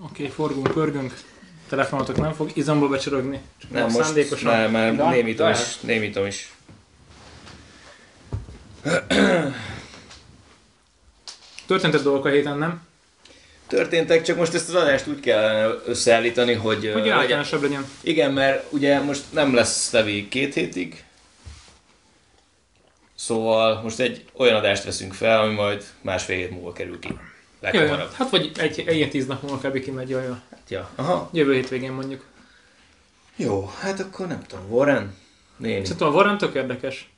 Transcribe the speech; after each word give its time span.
Oké, 0.00 0.22
okay, 0.22 0.34
forgunk, 0.34 0.72
pörgünk. 0.72 1.20
Telefonotok 1.68 2.16
nem 2.16 2.32
fog 2.32 2.50
izomba 2.54 2.88
becsorogni. 2.88 3.40
Csak 3.60 3.70
Nem, 3.70 3.82
most 3.82 4.04
szándékosan. 4.04 4.52
már, 4.52 4.70
már 4.70 4.96
De? 4.96 5.08
némítom 5.08 5.50
is, 5.50 5.80
némítom 5.80 6.26
is. 6.26 6.52
Történtek 11.66 12.00
dolgok 12.00 12.24
a 12.24 12.28
héten, 12.28 12.58
nem? 12.58 12.86
Történtek, 13.66 14.22
csak 14.22 14.36
most 14.36 14.54
ezt 14.54 14.68
az 14.68 14.74
adást 14.74 15.06
úgy 15.06 15.20
kell 15.20 15.82
összeállítani, 15.86 16.52
hogy... 16.52 16.90
Hogy 16.92 17.08
általánosabb 17.08 17.62
legyen. 17.62 17.86
Igen, 18.00 18.32
mert 18.32 18.72
ugye 18.72 19.00
most 19.00 19.22
nem 19.30 19.54
lesz 19.54 19.90
Levi 19.90 20.28
két 20.28 20.54
hétig, 20.54 21.04
szóval 23.14 23.82
most 23.82 24.00
egy 24.00 24.24
olyan 24.32 24.56
adást 24.56 24.84
veszünk 24.84 25.14
fel, 25.14 25.40
ami 25.40 25.54
majd 25.54 25.84
másfél 26.00 26.36
hét 26.36 26.50
múlva 26.50 26.72
kerül 26.72 26.98
ki. 26.98 27.18
Jaj, 27.60 27.72
Leghamarabb. 27.72 28.12
hát 28.12 28.30
vagy 28.30 28.50
egy, 28.56 28.84
egy 28.86 28.96
ilyen 28.96 29.10
tíz 29.10 29.26
nap 29.26 29.42
múlva 29.42 29.68
kb. 29.68 29.80
kimegy, 29.80 30.08
jaj, 30.08 30.24
jaj. 30.24 30.36
Hát, 30.50 30.70
ja. 30.70 30.90
Aha. 30.94 31.30
Jövő 31.32 31.54
hétvégén 31.54 31.92
mondjuk. 31.92 32.24
Jó, 33.36 33.70
hát 33.80 34.00
akkor 34.00 34.26
nem 34.26 34.42
tudom, 34.46 34.64
Warren? 34.70 35.14
Néni. 35.56 35.84
Szerintem 35.84 36.08
a 36.08 36.10
Warren 36.10 36.38
tök 36.38 36.54
érdekes. 36.54 37.10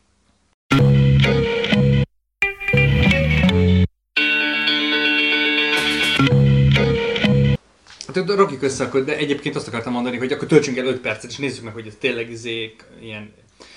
Hát 8.07 8.29
rakjuk 8.29 8.63
össze 8.63 8.85
akkor, 8.85 9.05
de 9.05 9.17
egyébként 9.17 9.57
azt 9.57 9.69
akartam 9.69 9.93
mondani, 9.93 10.17
hogy 10.17 10.33
akkor 10.33 10.49
töltsünk 10.49 10.77
el 10.77 10.87
5 10.87 11.01
percet, 11.01 11.31
és 11.31 11.37
nézzük 11.37 11.65
meg, 11.65 11.73
hogy 11.73 11.87
ez 11.87 11.95
tényleg 11.99 12.31
izék, 12.31 12.85
ilyen... 13.01 13.33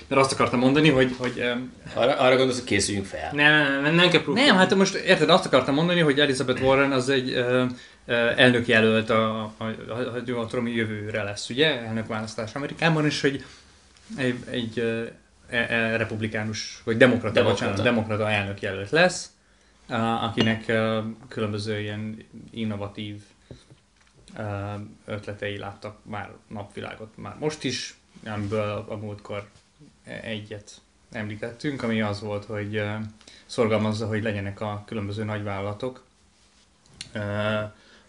Mert 0.06 0.20
azt 0.20 0.32
akartam 0.32 0.58
mondani, 0.58 0.88
hogy, 0.88 1.14
hogy 1.18 1.42
Arra, 1.94 2.16
arra 2.16 2.36
gondolsz, 2.36 2.58
hogy 2.58 2.66
készüljünk 2.66 3.06
fel. 3.06 3.30
nem, 3.32 3.82
nem, 3.82 3.94
nem, 3.94 4.08
kell 4.08 4.22
próbálni. 4.22 4.48
Nem, 4.48 4.58
hát 4.58 4.74
most 4.74 4.94
érted, 4.94 5.30
azt 5.30 5.46
akartam 5.46 5.74
mondani, 5.74 6.00
hogy 6.00 6.20
Elizabeth 6.20 6.62
Warren 6.62 6.92
az 6.92 7.08
egy 7.08 7.44
elnök 8.36 8.66
jelölt 8.66 9.10
a, 9.10 9.42
a, 9.42 9.64
a, 9.88 10.38
a, 10.38 10.46
tudom, 10.46 10.66
jövőre 10.66 11.22
lesz, 11.22 11.48
ugye? 11.50 11.80
Elnök 11.80 12.06
választás 12.06 12.54
Amerikában, 12.54 13.04
és 13.04 13.20
hogy 13.20 13.44
egy, 14.16 14.36
egy 14.50 14.78
e, 15.48 15.56
e, 15.56 15.96
republikánus, 15.96 16.80
vagy 16.84 16.96
demokrata, 16.96 17.34
Demokrata. 17.34 17.66
bocsánat, 17.66 17.84
demokrata 17.92 18.30
elnök 18.30 18.60
jelölt 18.60 18.90
lesz, 18.90 19.30
a, 19.88 19.94
akinek 19.94 20.72
különböző 21.28 21.80
ilyen 21.80 22.26
innovatív 22.50 23.22
ötletei 25.06 25.58
láttak 25.58 25.96
már 26.02 26.30
napvilágot 26.48 27.12
már 27.16 27.36
most 27.38 27.64
is, 27.64 27.94
amiből 28.26 28.84
a 28.88 28.96
múltkor 28.96 29.48
egyet 30.04 30.80
említettünk, 31.12 31.82
ami 31.82 32.00
az 32.00 32.20
volt, 32.20 32.44
hogy 32.44 32.82
szorgalmazza, 33.46 34.06
hogy 34.06 34.22
legyenek 34.22 34.60
a 34.60 34.82
különböző 34.86 35.24
nagyvállalatok 35.24 36.04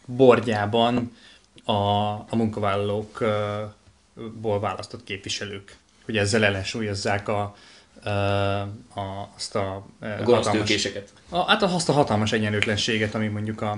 bordjában 0.05 1.17
a, 1.63 1.73
a 2.13 2.35
munkavállalókból 2.35 4.59
választott 4.59 5.03
képviselők, 5.03 5.77
hogy 6.05 6.17
ezzel 6.17 6.43
ellensúlyozzák 6.43 7.27
a, 7.27 7.55
ö, 8.03 8.09
a, 8.09 9.31
azt 9.35 9.55
a, 9.55 9.85
A 9.99 10.49
tőkéseket. 10.51 11.13
a, 11.29 11.43
hát 11.43 11.61
azt 11.61 11.89
a 11.89 11.93
hatalmas 11.93 12.31
egyenlőtlenséget, 12.31 13.15
ami 13.15 13.27
mondjuk 13.27 13.61
a, 13.61 13.77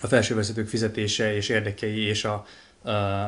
a 0.00 0.06
felsővezetők 0.06 0.68
fizetése 0.68 1.34
és 1.34 1.48
érdekei 1.48 2.00
és 2.00 2.24
a, 2.24 2.32
a, 2.32 2.46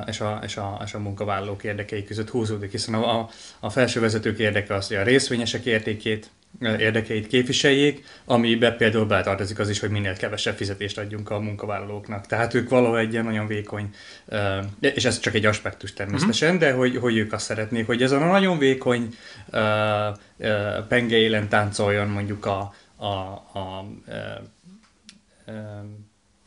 és, 0.06 0.20
a, 0.20 0.40
és, 0.44 0.56
a, 0.56 0.80
és 0.84 0.94
a 0.94 0.98
munkavállalók 0.98 1.64
érdekei 1.64 2.04
között 2.04 2.30
húzódik, 2.30 2.70
hiszen 2.70 2.94
a, 2.94 3.18
a, 3.18 3.28
a 3.60 3.70
felsővezetők 3.70 4.38
érdeke 4.38 4.74
az, 4.74 4.86
hogy 4.86 4.96
a 4.96 5.02
részvényesek 5.02 5.64
értékét, 5.64 6.30
érdekeit 6.60 7.26
képviseljék, 7.26 8.04
amiben 8.24 8.76
például 8.76 9.06
beletartozik 9.06 9.58
az 9.58 9.68
is, 9.68 9.80
hogy 9.80 9.90
minél 9.90 10.16
kevesebb 10.16 10.56
fizetést 10.56 10.98
adjunk 10.98 11.30
a 11.30 11.38
munkavállalóknak. 11.38 12.26
Tehát 12.26 12.54
ők 12.54 12.68
valahol 12.68 12.98
egy 12.98 13.12
ilyen 13.12 13.24
nagyon 13.24 13.46
vékony, 13.46 13.94
és 14.80 15.04
ez 15.04 15.18
csak 15.18 15.34
egy 15.34 15.46
aspektus 15.46 15.92
természetesen, 15.92 16.58
de 16.58 16.72
hogy, 16.72 16.96
hogy 16.96 17.16
ők 17.16 17.32
azt 17.32 17.44
szeretnék, 17.44 17.86
hogy 17.86 18.02
ezen 18.02 18.22
a 18.22 18.30
nagyon 18.30 18.58
vékony 18.58 19.14
penge 20.88 21.16
élen 21.16 21.48
táncoljon 21.48 22.08
mondjuk 22.08 22.46
a, 22.46 22.74
a, 22.96 23.06
a 23.06 23.86
ö, 24.06 25.52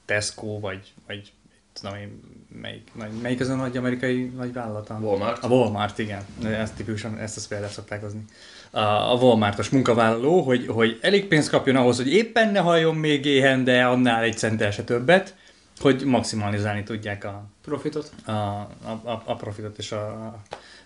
Tesco, 0.05 0.59
vagy, 0.59 0.93
vagy 1.07 1.31
tudom 1.73 1.95
én, 1.95 2.19
melyik, 2.61 2.87
nagy, 2.93 3.09
melyik 3.21 3.39
az 3.39 3.49
a 3.49 3.55
nagy 3.55 3.77
amerikai 3.77 4.31
nagy 4.37 4.53
vállalata? 4.53 4.97
Walmart. 5.01 5.43
A 5.43 5.47
Walmart, 5.47 5.99
igen. 5.99 6.21
Ezt 6.43 6.75
tipikusan, 6.75 7.17
ezt 7.17 7.37
az 7.37 7.47
példát 7.47 7.71
szokták 7.71 8.01
hozni. 8.01 8.25
A, 8.71 8.79
a 8.79 9.17
Walmartos 9.21 9.69
munkavállaló, 9.69 10.41
hogy, 10.41 10.67
hogy 10.67 10.99
elég 11.01 11.27
pénzt 11.27 11.49
kapjon 11.49 11.75
ahhoz, 11.75 11.97
hogy 11.97 12.13
éppen 12.13 12.51
ne 12.51 12.59
halljon 12.59 12.95
még 12.95 13.25
éhen, 13.25 13.63
de 13.63 13.85
annál 13.85 14.23
egy 14.23 14.37
centel 14.37 14.71
se 14.71 14.83
többet, 14.83 15.35
hogy 15.79 16.03
maximalizálni 16.05 16.83
tudják 16.83 17.23
a, 17.23 17.45
Profitot. 17.61 18.11
a, 18.25 18.31
a, 18.31 19.01
a, 19.03 19.21
a 19.25 19.35
profitot 19.35 19.77
és 19.77 19.91
a 19.91 20.35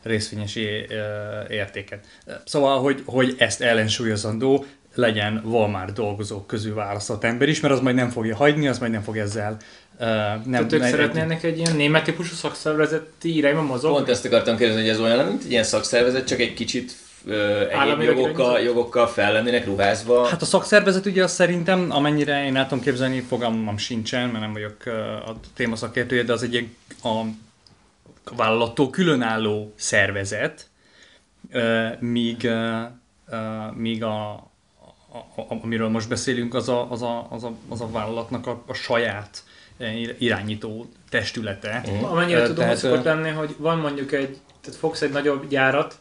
részvényesi 0.04 0.86
ö, 0.90 0.94
értéket. 1.50 2.06
Szóval, 2.46 2.80
hogy, 2.80 3.02
hogy 3.06 3.36
ezt 3.38 3.62
ellensúlyozandó 3.62 4.66
legyen 4.98 5.42
Walmart 5.46 5.94
dolgozók 5.94 6.48
közül 6.48 6.74
választott 6.74 7.24
ember 7.24 7.50
is, 7.50 7.60
mert 7.60 7.74
az 7.74 7.80
majd 7.80 7.96
nem 7.96 8.10
fogja 8.10 8.36
hagyni, 8.36 8.68
az 8.68 8.80
majd 8.80 8.92
nem 8.92 9.02
fog 9.02 9.18
ezzel 9.18 9.58
ö, 10.00 10.06
nem, 10.06 10.68
Tehát 10.68 10.74
ők 10.74 10.84
szeretnének 10.84 11.44
egy 11.44 11.58
ilyen 11.58 11.76
német 11.76 12.04
típusú 12.04 12.36
szakszervezeti 12.36 13.36
irányba 13.36 13.62
mozogni? 13.62 13.96
Pont 13.98 14.10
ezt 14.10 14.26
akartam 14.26 14.58
kérdezni, 14.58 14.82
hogy 14.82 14.92
ez 14.92 15.00
olyan, 15.00 15.26
mint 15.26 15.44
egy 15.44 15.52
ilyen 15.52 15.64
szakszervezet, 15.64 16.28
csak 16.28 16.40
egy 16.40 16.54
kicsit 16.54 16.96
egyéb 17.82 18.02
jogokkal, 18.02 18.60
jogokkal 18.60 19.08
fel 19.08 19.32
lennének 19.32 19.66
ruházva. 19.66 20.28
Hát 20.28 20.42
a 20.42 20.46
szakszervezet 20.46 21.06
ugye 21.06 21.24
azt 21.24 21.34
szerintem, 21.34 21.88
amennyire 21.90 22.46
én 22.46 22.56
el 22.56 22.68
tudom 22.68 22.84
képzelni, 22.84 23.20
fogalmam 23.20 23.78
sincsen, 23.78 24.30
mert 24.30 24.40
nem 24.40 24.54
vagyok 24.54 24.86
a 25.26 25.36
téma 25.56 25.76
szakértője, 25.76 26.24
de 26.24 26.34
az 26.34 26.44
egy 26.44 26.68
a 27.04 27.22
vállalattól 28.36 28.90
különálló 28.90 29.74
szervezet, 29.76 30.70
míg, 32.00 32.50
míg 33.74 34.04
a, 34.04 34.30
a, 34.32 35.18
a, 35.36 35.58
amiről 35.64 35.90
most 35.90 36.10
beszélünk, 36.10 36.54
az 36.54 36.70
a, 36.70 36.92
az 36.92 37.02
a, 37.02 37.28
az 37.30 37.44
a, 37.44 37.54
az 37.70 37.82
a 37.82 37.90
vállalatnak 37.92 38.48
a, 38.48 38.64
a 38.66 38.74
saját 38.74 39.44
irányító 40.18 40.90
testülete. 41.10 41.84
Amennyire 42.02 42.40
Ö, 42.40 42.42
tudom, 42.42 42.56
tehát, 42.56 42.74
az 42.74 42.80
szokott 42.80 43.04
lenni, 43.04 43.30
hogy 43.30 43.56
van 43.58 43.78
mondjuk 43.78 44.12
egy, 44.12 44.38
tehát 44.62 44.80
fogsz 44.80 45.02
egy 45.02 45.12
nagyobb 45.12 45.48
gyárat 45.48 45.96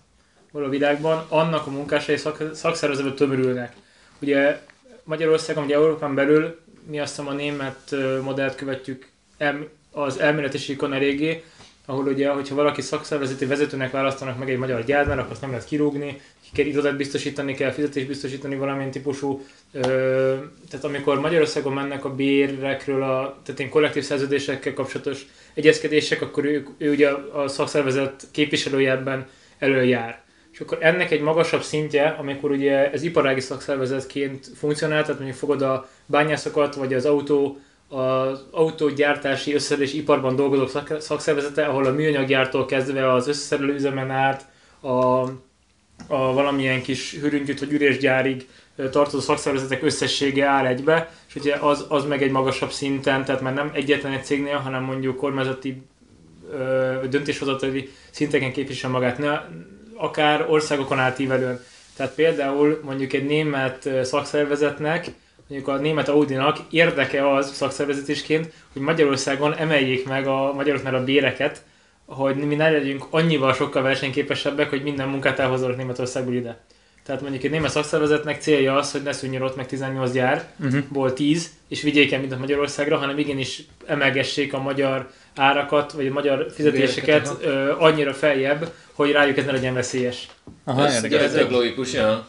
való 0.50 0.69
világban, 0.69 1.26
annak 1.28 1.66
a 1.66 1.70
munkásai 1.70 2.16
szak, 2.16 2.42
szakszervezetbe 2.54 3.12
tömörülnek. 3.12 3.72
Ugye 4.19 4.60
Magyarországon, 5.04 5.65
ugye 5.65 5.75
Európán 5.75 6.15
belül 6.15 6.60
mi 6.86 7.00
azt 7.00 7.16
hiszem 7.16 7.28
a 7.28 7.32
német 7.32 7.94
modellt 8.22 8.54
követjük 8.54 9.09
el, 9.38 9.69
az 9.92 10.19
elméleti 10.19 10.59
síkon 10.59 10.92
eléggé, 10.92 11.44
ahol 11.84 12.06
ugye, 12.06 12.28
hogyha 12.28 12.54
valaki 12.54 12.81
szakszervezeti 12.81 13.47
vezetőnek 13.47 13.91
választanak 13.91 14.38
meg 14.38 14.50
egy 14.50 14.59
magyar 14.59 14.84
gyárnál, 14.84 15.19
akkor 15.19 15.32
azt 15.32 15.41
nem 15.41 15.50
lehet 15.50 15.66
kirúgni, 15.66 16.20
irodát 16.54 16.96
biztosítani, 16.96 17.54
kell 17.54 17.70
fizetést 17.70 18.06
biztosítani 18.06 18.56
valamilyen 18.56 18.90
típusú. 18.90 19.44
Ö, 19.72 19.80
tehát 20.70 20.84
amikor 20.84 21.20
Magyarországon 21.20 21.72
mennek 21.72 22.04
a 22.04 22.14
bérekről, 22.14 23.02
a, 23.02 23.40
tehát 23.44 23.60
én 23.60 23.68
kollektív 23.68 24.02
szerződésekkel 24.02 24.74
kapcsolatos 24.74 25.26
egyezkedések, 25.54 26.22
akkor 26.22 26.44
ő, 26.44 26.66
ő 26.78 26.90
ugye 26.90 27.10
a 27.10 27.48
szakszervezet 27.48 28.26
képviselője 28.30 28.90
ebben 28.90 29.26
előjár. 29.58 30.24
És 30.52 30.60
akkor 30.60 30.78
ennek 30.80 31.10
egy 31.10 31.20
magasabb 31.20 31.62
szintje, 31.62 32.16
amikor 32.18 32.50
ugye 32.50 32.90
ez 32.90 33.02
iparági 33.02 33.40
szakszervezetként 33.40 34.46
funkcionál, 34.54 35.02
tehát 35.02 35.16
mondjuk 35.16 35.38
fogod 35.38 35.62
a 35.62 35.88
bányászokat, 36.06 36.74
vagy 36.74 36.94
az 36.94 37.04
autó, 37.04 37.58
az 37.88 38.44
autógyártási 38.50 39.54
összeszerelési 39.54 39.98
iparban 39.98 40.36
dolgozók 40.36 40.68
szak- 40.70 41.00
szakszervezete, 41.00 41.64
ahol 41.64 41.86
a 41.86 41.92
műanyaggyártól 41.92 42.66
kezdve 42.66 43.12
az 43.12 43.28
összeszerelő 43.28 43.74
üzemen 43.74 44.10
át 44.10 44.48
a, 44.80 45.24
a 46.06 46.32
valamilyen 46.32 46.82
kis 46.82 47.16
hűrűntyűt 47.20 47.58
vagy 47.58 47.72
ürésgyárig 47.72 48.46
tartozó 48.76 49.20
szakszervezetek 49.20 49.82
összessége 49.82 50.46
áll 50.46 50.66
egybe, 50.66 51.10
és 51.28 51.34
ugye 51.34 51.54
az, 51.54 51.86
az 51.88 52.04
meg 52.04 52.22
egy 52.22 52.30
magasabb 52.30 52.70
szinten, 52.70 53.24
tehát 53.24 53.40
már 53.40 53.54
nem 53.54 53.70
egyetlen 53.74 54.12
egy 54.12 54.24
cégnél, 54.24 54.56
hanem 54.56 54.82
mondjuk 54.82 55.16
kormányzati 55.16 55.82
döntéshozatali 57.10 57.91
szinteken 58.10 58.53
képvisel 58.53 58.91
magát, 58.91 59.18
ne, 59.18 59.41
akár 59.94 60.47
országokon 60.50 60.98
átívelően. 60.98 61.60
Tehát 61.97 62.15
például 62.15 62.80
mondjuk 62.84 63.12
egy 63.12 63.26
német 63.26 63.88
szakszervezetnek, 64.03 65.06
mondjuk 65.48 65.68
a 65.71 65.76
német 65.76 66.09
Audinak 66.09 66.59
érdeke 66.71 67.34
az 67.34 67.54
szakszervezetésként, 67.54 68.53
hogy 68.72 68.82
Magyarországon 68.82 69.54
emeljék 69.54 70.09
meg 70.09 70.26
a 70.26 70.53
magyaroknál 70.53 70.94
a 70.94 71.04
béreket, 71.04 71.62
hogy 72.06 72.36
mi 72.36 72.54
ne 72.54 72.70
legyünk 72.70 73.06
annyival 73.10 73.53
sokkal 73.53 73.82
versenyképesebbek, 73.82 74.70
hogy 74.70 74.82
minden 74.82 75.08
munkát 75.08 75.38
elhozzanak 75.38 75.76
Németországból 75.76 76.34
ide. 76.34 76.64
Tehát 77.06 77.20
mondjuk 77.20 77.42
egy 77.42 77.50
német 77.50 77.70
szakszervezetnek 77.70 78.41
célja 78.41 78.76
az, 78.76 78.92
hogy 78.92 79.03
ne 79.03 79.12
szűnjön 79.12 79.42
ott 79.42 79.56
meg 79.56 79.66
18 79.66 80.12
gyárból 80.12 81.12
10, 81.12 81.50
és 81.68 81.82
vigyék 81.82 82.12
el 82.12 82.20
mindent 82.20 82.41
Magyarországra, 82.41 82.97
hanem 82.97 83.18
igenis 83.18 83.62
emelgessék 83.86 84.53
a 84.53 84.62
magyar 84.62 85.10
árakat, 85.34 85.92
vagy 85.92 86.06
a 86.06 86.12
magyar 86.12 86.47
fizetéseket 86.54 87.36
ö, 87.41 87.74
annyira 87.78 88.14
feljebb, 88.14 88.72
hogy 88.92 89.10
rájuk 89.10 89.36
ez 89.36 89.44
ne 89.44 89.52
legyen 89.52 89.74
veszélyes. 89.74 90.28
Aha, 90.64 90.86
ez, 90.86 90.94
érdekes. 90.94 91.24
ez 91.26 91.32
tök 91.32 91.50
logikus, 91.50 91.92
ja. 91.92 92.28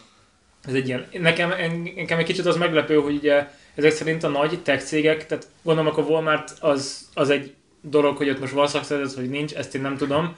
Ez 0.68 0.73
egy 0.73 0.88
ilyen, 0.88 1.07
nekem, 1.12 1.51
en- 1.51 1.91
nekem 1.95 2.19
egy 2.19 2.25
kicsit 2.25 2.45
az 2.45 2.57
meglepő, 2.57 2.95
hogy 2.95 3.15
ugye 3.15 3.47
ezek 3.75 3.91
szerint 3.91 4.23
a 4.23 4.27
nagy 4.27 4.59
tech 4.63 4.83
cégek, 4.83 5.25
tehát 5.25 5.47
gondolom 5.63 5.91
akkor 5.91 6.03
Walmart 6.03 6.53
az, 6.59 7.09
az 7.13 7.30
egy 7.30 7.53
dolog, 7.89 8.18
hogy 8.18 8.30
ott 8.30 8.39
most 8.39 8.54
van 8.54 8.68
szakszervezet, 8.68 9.18
hogy 9.18 9.30
nincs, 9.30 9.54
ezt 9.54 9.75
én 9.75 9.81
nem 9.81 9.98
tudom. 9.98 10.36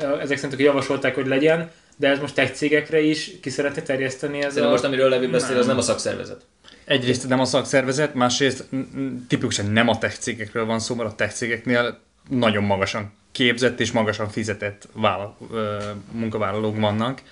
Ezek 0.00 0.36
szerint 0.36 0.54
hogy 0.54 0.64
javasolták, 0.64 1.14
hogy 1.14 1.26
legyen, 1.26 1.70
de 1.96 2.08
ez 2.08 2.18
most 2.18 2.34
tech 2.34 2.52
cégekre 2.52 3.00
is 3.00 3.30
ki 3.40 3.50
szeretné 3.50 3.82
terjeszteni 3.82 4.42
ez 4.42 4.56
a... 4.56 4.68
most, 4.68 4.84
amiről 4.84 5.08
Levi 5.08 5.26
beszél, 5.26 5.50
Nem. 5.50 5.58
az 5.58 5.66
nem 5.66 5.78
a 5.78 5.82
szakszervezet. 5.82 6.44
Egyrészt 6.84 7.28
nem 7.28 7.40
a 7.40 7.44
szakszervezet, 7.44 8.14
másrészt 8.14 8.64
tipikusan 9.28 9.66
nem 9.66 9.88
a 9.88 9.98
tech 9.98 10.18
cégekről 10.18 10.64
van 10.64 10.78
szó, 10.78 10.94
mert 10.94 11.10
a 11.10 11.14
tech 11.14 11.34
cégeknél 11.34 12.00
nagyon 12.28 12.64
magasan 12.64 13.12
képzett 13.32 13.80
és 13.80 13.92
magasan 13.92 14.28
fizetett 14.28 14.88
vállal, 14.92 15.36
ö, 15.52 15.76
munkavállalók 16.10 16.80
vannak, 16.80 17.22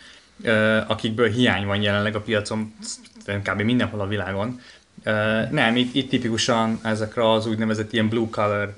akikből 0.87 1.31
hiány 1.31 1.67
van 1.67 1.83
jelenleg 1.83 2.15
a 2.15 2.21
piacon 2.21 2.75
kb. 3.43 3.61
mindenhol 3.61 4.01
a 4.01 4.07
világon. 4.07 4.61
Nem, 5.51 5.77
itt, 5.77 5.95
itt 5.95 6.09
tipikusan 6.09 6.81
ezekre 6.83 7.31
az 7.31 7.47
úgynevezett 7.47 7.93
ilyen 7.93 8.09
blue 8.09 8.29
collar 8.31 8.75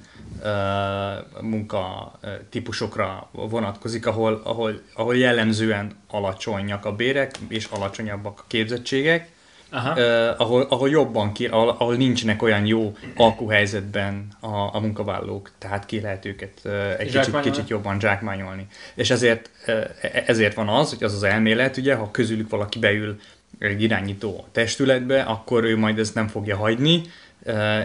munka 1.40 2.12
típusokra 2.50 3.28
vonatkozik, 3.32 4.06
ahol, 4.06 4.40
ahol, 4.44 4.80
ahol 4.94 5.16
jellemzően 5.16 5.96
alacsonyak 6.10 6.84
a 6.84 6.92
bérek 6.92 7.38
és 7.48 7.64
alacsonyabbak 7.64 8.38
a 8.40 8.44
képzettségek, 8.46 9.30
Aha. 9.70 9.92
uh, 9.92 10.40
ahol, 10.40 10.66
ahol 10.68 10.88
jobban 10.90 11.32
ki, 11.32 11.46
ahol, 11.46 11.68
ahol 11.68 11.96
nincsenek 11.96 12.42
olyan 12.42 12.66
jó 12.66 12.96
alkuhelyzetben 13.16 14.26
a, 14.40 14.74
a 14.74 14.80
munkavállalók, 14.80 15.50
tehát 15.58 15.86
ki 15.86 16.00
lehet 16.00 16.24
őket 16.24 16.60
uh, 16.64 16.94
egy 16.98 17.10
kicsit, 17.10 17.40
kicsit 17.40 17.68
jobban 17.68 18.00
zsákmányolni. 18.00 18.66
És 18.94 19.10
ezért, 19.10 19.50
uh, 19.66 19.84
ezért 20.26 20.54
van 20.54 20.68
az, 20.68 20.90
hogy 20.90 21.04
az 21.04 21.14
az 21.14 21.22
elmélet, 21.22 21.76
ugye, 21.76 21.94
ha 21.94 22.10
közülük 22.10 22.50
valaki 22.50 22.78
beül 22.78 23.20
egy 23.58 23.82
irányító 23.82 24.46
testületbe, 24.52 25.22
akkor 25.22 25.64
ő 25.64 25.76
majd 25.76 25.98
ezt 25.98 26.14
nem 26.14 26.28
fogja 26.28 26.56
hagyni, 26.56 27.02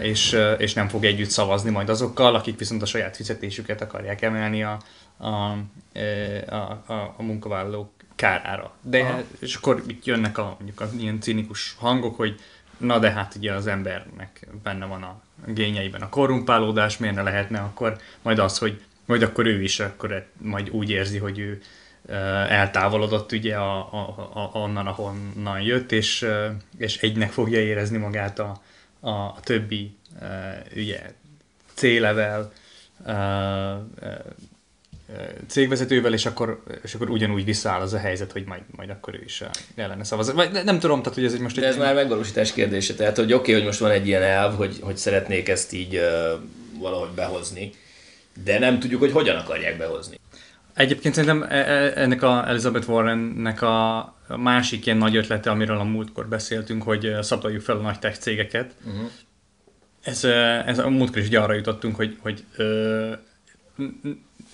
és, 0.02 0.36
és 0.58 0.74
nem 0.74 0.88
fog 0.88 1.04
együtt 1.04 1.28
szavazni 1.28 1.70
majd 1.70 1.88
azokkal, 1.88 2.34
akik 2.34 2.58
viszont 2.58 2.82
a 2.82 2.86
saját 2.86 3.16
fizetésüket 3.16 3.80
akarják 3.80 4.22
emelni 4.22 4.62
a, 4.62 4.78
a, 5.16 5.26
a, 6.46 6.82
a, 6.86 7.14
a 7.16 7.22
munkavállalók 7.22 7.90
kárára. 8.14 8.72
De, 8.82 9.00
Aha. 9.00 9.22
és 9.38 9.54
akkor 9.54 9.82
itt 9.86 10.04
jönnek 10.04 10.38
a, 10.38 10.54
mondjuk 10.58 10.80
a 10.80 10.88
ilyen 10.98 11.20
cinikus 11.20 11.74
hangok, 11.78 12.16
hogy 12.16 12.40
na 12.76 12.98
de 12.98 13.10
hát 13.10 13.34
ugye 13.34 13.52
az 13.52 13.66
embernek 13.66 14.46
benne 14.62 14.86
van 14.86 15.02
a 15.02 15.20
gényeiben 15.46 16.02
a 16.02 16.08
korrumpálódás, 16.08 16.98
miért 16.98 17.14
ne 17.14 17.22
lehetne 17.22 17.58
akkor 17.58 17.98
majd 18.22 18.38
az, 18.38 18.58
hogy 18.58 18.80
majd 19.04 19.22
akkor 19.22 19.46
ő 19.46 19.62
is 19.62 19.80
akkor 19.80 20.12
e- 20.12 20.26
majd 20.38 20.70
úgy 20.70 20.90
érzi, 20.90 21.18
hogy 21.18 21.38
ő 21.38 21.60
eltávolodott 22.48 23.32
ugye 23.32 23.56
a, 23.56 23.78
a, 23.78 24.30
a, 24.32 24.58
onnan, 24.58 24.86
ahonnan 24.86 25.60
jött, 25.60 25.92
és, 25.92 26.26
és 26.78 26.96
egynek 26.96 27.30
fogja 27.30 27.60
érezni 27.60 27.96
magát 27.96 28.38
a, 28.38 28.62
a, 29.04 29.10
a 29.10 29.36
többi 29.42 29.96
ö, 30.20 30.26
ugye, 30.76 31.00
C-level 31.74 32.52
ö, 33.06 33.12
ö, 34.00 34.08
cégvezetővel, 35.48 36.12
és 36.12 36.26
akkor, 36.26 36.62
és 36.82 36.94
akkor 36.94 37.10
ugyanúgy 37.10 37.44
visszaáll 37.44 37.80
az 37.80 37.92
a 37.92 37.98
helyzet, 37.98 38.32
hogy 38.32 38.44
majd, 38.44 38.62
majd 38.76 38.90
akkor 38.90 39.14
ő 39.14 39.22
is 39.24 39.42
ellene 39.74 40.04
szavaz. 40.04 40.32
Vagy 40.32 40.52
ne- 40.52 40.62
nem 40.62 40.78
tudom, 40.78 41.02
tehát 41.02 41.14
hogy 41.14 41.24
ez 41.24 41.32
egy 41.32 41.40
most 41.40 41.60
De 41.60 41.66
ez 41.66 41.74
egy... 41.74 41.80
már 41.80 41.94
megvalósítás 41.94 42.52
kérdése. 42.52 42.94
Tehát, 42.94 43.16
hogy 43.16 43.32
oké, 43.32 43.34
okay, 43.34 43.54
hogy 43.54 43.64
most 43.64 43.78
van 43.78 43.90
egy 43.90 44.06
ilyen 44.06 44.22
elv, 44.22 44.56
hogy, 44.56 44.78
hogy 44.80 44.96
szeretnék 44.96 45.48
ezt 45.48 45.72
így 45.72 45.96
uh, 45.96 46.40
valahogy 46.78 47.10
behozni, 47.14 47.72
de 48.44 48.58
nem 48.58 48.78
tudjuk, 48.78 49.00
hogy 49.00 49.12
hogyan 49.12 49.36
akarják 49.36 49.78
behozni. 49.78 50.18
Egyébként 50.74 51.14
szerintem 51.14 51.42
e- 51.42 51.54
e- 51.54 51.92
ennek 51.96 52.22
a 52.22 52.48
Elizabeth 52.48 52.88
Warrennek 52.88 53.62
a 53.62 54.14
másik 54.36 54.86
ilyen 54.86 54.98
nagy 54.98 55.16
ötlete, 55.16 55.50
amiről 55.50 55.78
a 55.78 55.84
múltkor 55.84 56.28
beszéltünk, 56.28 56.82
hogy 56.82 57.06
eh, 57.06 57.22
szabdaljuk 57.22 57.62
fel 57.62 57.76
a 57.76 57.80
nagy 57.80 57.98
tech 57.98 58.18
cégeket. 58.18 58.74
Uh-huh. 58.84 59.10
Ez, 60.04 60.24
ez 60.66 60.78
a 60.78 60.88
múltkor 60.88 61.22
is 61.22 61.30
arra 61.30 61.52
jutottunk, 61.52 61.96
hogy, 61.96 62.16
hogy 62.20 62.44
ö, 62.56 63.12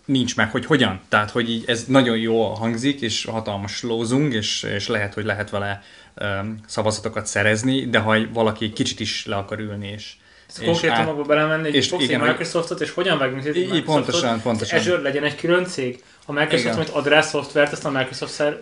nincs 0.05 0.37
meg, 0.37 0.51
hogy 0.51 0.67
hogyan. 0.67 1.01
Tehát, 1.09 1.31
hogy 1.31 1.51
így 1.51 1.65
ez 1.67 1.85
nagyon 1.85 2.17
jó 2.17 2.45
hangzik, 2.45 3.01
és 3.01 3.25
hatalmas 3.25 3.83
lózunk, 3.83 4.33
és, 4.33 4.63
és 4.63 4.89
lehet, 4.89 5.15
hogy 5.15 5.25
lehet 5.25 5.51
vele 5.51 5.83
ö, 6.15 6.39
szavazatokat 6.67 7.27
szerezni, 7.27 7.87
de 7.87 7.99
ha 7.99 8.29
valaki 8.33 8.73
kicsit 8.73 9.01
is 9.01 9.27
le 9.27 9.37
akar 9.37 9.59
ülni, 9.59 9.89
és, 9.89 10.17
Ezt 10.57 10.65
konkrétumokba 10.65 11.23
belemenni, 11.23 11.63
hogy 11.63 11.75
és 11.75 11.89
fogsz 11.89 12.03
egy 12.03 12.09
igen, 12.09 12.21
hogy- 12.21 12.29
Microsoftot, 12.29 12.81
és 12.81 12.91
hogyan 12.91 13.19
vágunk 13.19 13.45
egy 13.45 13.57
Így, 13.57 13.71
Microsoftot, 13.71 13.95
pontosan, 13.95 14.41
pontosan. 14.41 14.79
Azure 14.79 15.01
legyen 15.01 15.25
egy 15.25 15.37
külön 15.37 15.65
cég. 15.65 16.03
A 16.27 16.33
Microsoft, 16.33 16.77
mint 16.77 16.89
ad 16.89 17.07
rá 17.07 17.21
szoftvert, 17.21 17.73
azt 17.73 17.85
a 17.85 17.91
Microsoft 17.91 18.33
szer 18.33 18.61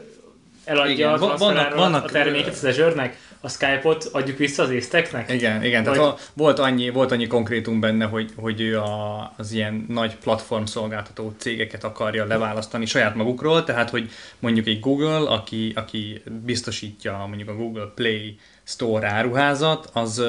eladja 0.64 0.92
Igen, 0.92 1.12
az 1.12 1.20
va- 1.20 1.38
vannak- 1.38 1.56
vannak, 1.56 1.74
vannak- 1.78 2.04
a 2.04 2.08
terméket 2.08 2.52
az 2.52 2.64
Azure-nek, 2.64 3.18
a 3.40 3.48
Skype-ot 3.48 4.04
adjuk 4.12 4.38
vissza 4.38 4.62
az 4.62 4.70
észteknek. 4.70 5.32
Igen, 5.32 5.64
igen, 5.64 5.82
tehát 5.82 5.98
Vagy- 5.98 6.06
ha, 6.08 6.18
volt, 6.34 6.58
annyi, 6.58 6.90
volt 6.90 7.12
annyi 7.12 7.26
konkrétum 7.26 7.80
benne, 7.80 8.04
hogy, 8.04 8.30
hogy 8.36 8.60
ő 8.60 8.78
a, 8.78 9.32
az 9.36 9.52
ilyen 9.52 9.84
nagy 9.88 10.16
platform 10.16 10.64
szolgáltató 10.64 11.34
cégeket 11.38 11.84
akarja 11.84 12.24
leválasztani 12.24 12.86
saját 12.86 13.14
magukról, 13.14 13.64
tehát 13.64 13.90
hogy 13.90 14.10
mondjuk 14.38 14.66
egy 14.66 14.80
Google, 14.80 15.30
aki, 15.30 15.72
aki 15.76 16.22
biztosítja 16.44 17.24
mondjuk 17.28 17.48
a 17.48 17.54
Google 17.54 17.92
Play 17.94 18.38
Store 18.64 19.08
áruházat, 19.08 19.90
az, 19.92 20.22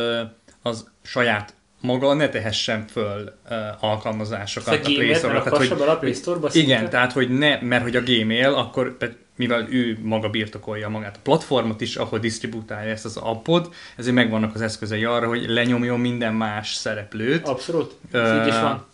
az 0.70 0.88
saját 1.04 1.54
maga 1.82 2.14
ne 2.14 2.30
tehessen 2.30 2.86
föl 2.88 3.34
uh, 3.50 3.58
alkalmazásokat 3.84 4.74
a 4.74 4.78
Gmail-t 4.90 5.12
ne 5.12 5.18
Store-ra. 5.18 5.44
rakhassa 5.44 5.76
bele 5.76 5.92
a 5.92 5.98
Play 5.98 6.14
Store-ba 6.14 6.50
Igen, 6.52 6.78
szinte? 6.78 6.92
tehát 6.92 7.12
hogy 7.12 7.30
ne, 7.30 7.62
mert 7.62 7.84
hogy 7.84 7.96
a 7.96 8.02
Gmail, 8.02 8.54
akkor 8.54 8.96
tehát 9.00 9.16
mivel 9.36 9.68
ő 9.70 9.98
maga 10.02 10.30
birtokolja 10.30 10.90
magát 10.90 11.16
a 11.16 11.20
platformot 11.24 11.82
is, 11.82 11.96
ahol 11.96 12.20
disztribútálja 12.20 12.92
ezt 12.92 13.06
az 13.06 13.18
appot, 13.18 13.74
ezért 13.98 14.16
megvannak 14.16 14.56
az 14.56 14.62
eszközei 14.62 15.04
arra, 15.04 15.28
hogy 15.28 15.46
lenyomjon 15.50 16.00
minden 16.00 16.34
más 16.34 16.74
szereplőt. 16.74 17.48
Abszolút. 17.48 17.96
Ez 18.12 18.20
Ö, 18.30 18.42
így 18.42 18.48
is 18.48 18.54
van. 18.54 18.86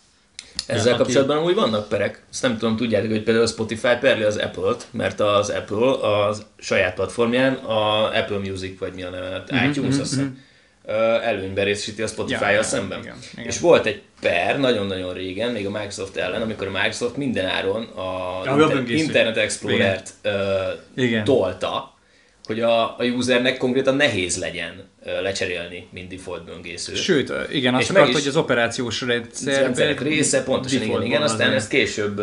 Ezzel 0.68 0.94
aki- 0.94 1.02
kapcsolatban 1.04 1.44
úgy 1.44 1.56
vannak 1.56 1.88
perek. 1.90 2.24
Ezt 2.32 2.42
nem 2.42 2.58
tudom, 2.58 2.76
tudjátok, 2.76 3.10
hogy 3.10 3.24
például 3.24 3.46
a 3.46 3.50
Spotify 3.50 3.96
perli 4.00 4.24
az 4.24 4.38
Apple-t, 4.38 4.88
mert 4.92 5.20
az 5.20 5.50
Apple 5.50 5.92
az 6.26 6.46
saját 6.58 6.94
platformján 6.94 7.54
a 7.54 8.06
Apple 8.20 8.38
Music, 8.38 8.80
vagy 8.80 8.94
mi 8.94 9.04
a 9.04 9.10
neve, 9.10 9.44
Mhm, 9.52 9.70
iTunes, 9.70 9.92
mhm, 9.94 10.02
azt 10.02 10.10
hiszem, 10.10 10.44
ö, 10.86 10.94
előnyben 11.22 11.66
részesíti 11.66 12.02
a 12.02 12.08
Spotify-jal 12.08 12.52
Ja, 12.54 12.64
szemben. 12.64 13.00
igen, 13.02 13.16
igen. 13.34 13.46
És 13.46 13.60
volt 13.60 13.86
egy 13.86 14.02
per 14.22 14.60
nagyon-nagyon 14.60 15.14
régen, 15.14 15.52
még 15.52 15.66
a 15.66 15.70
Microsoft 15.70 16.16
ellen, 16.18 16.42
amikor 16.42 16.68
a 16.68 16.72
Microsoft 16.72 17.18
minden 17.18 17.46
áron 17.46 17.84
a 17.84 18.42
a 18.42 18.58
Inter-. 18.60 18.90
Internet 18.90 19.38
Explorer-t 19.38 20.10
ö, 20.22 20.32
Igen. 20.96 21.24
tolta, 21.24 21.94
hogy 22.44 22.62
a, 22.62 22.98
a 22.98 23.04
usernek 23.04 23.58
konkrétan 23.58 23.96
nehéz 23.96 24.38
legyen 24.38 24.90
lecserélni, 25.22 25.88
mint 25.92 26.10
default 26.10 26.46
böngésző. 26.46 26.94
Sőt, 26.96 27.34
igen, 27.52 27.74
azt 27.76 27.90
is- 27.92 28.14
hogy 28.14 28.28
az 28.28 28.36
operációs 28.38 29.02
rendszer 29.02 29.62
rendszerek 29.62 30.02
része, 30.02 30.44
pontosan 30.44 30.82
igen, 30.82 31.04
igen, 31.04 31.22
aztán 31.22 31.48
az- 31.50 31.56
ezt 31.56 31.70
később, 31.70 32.22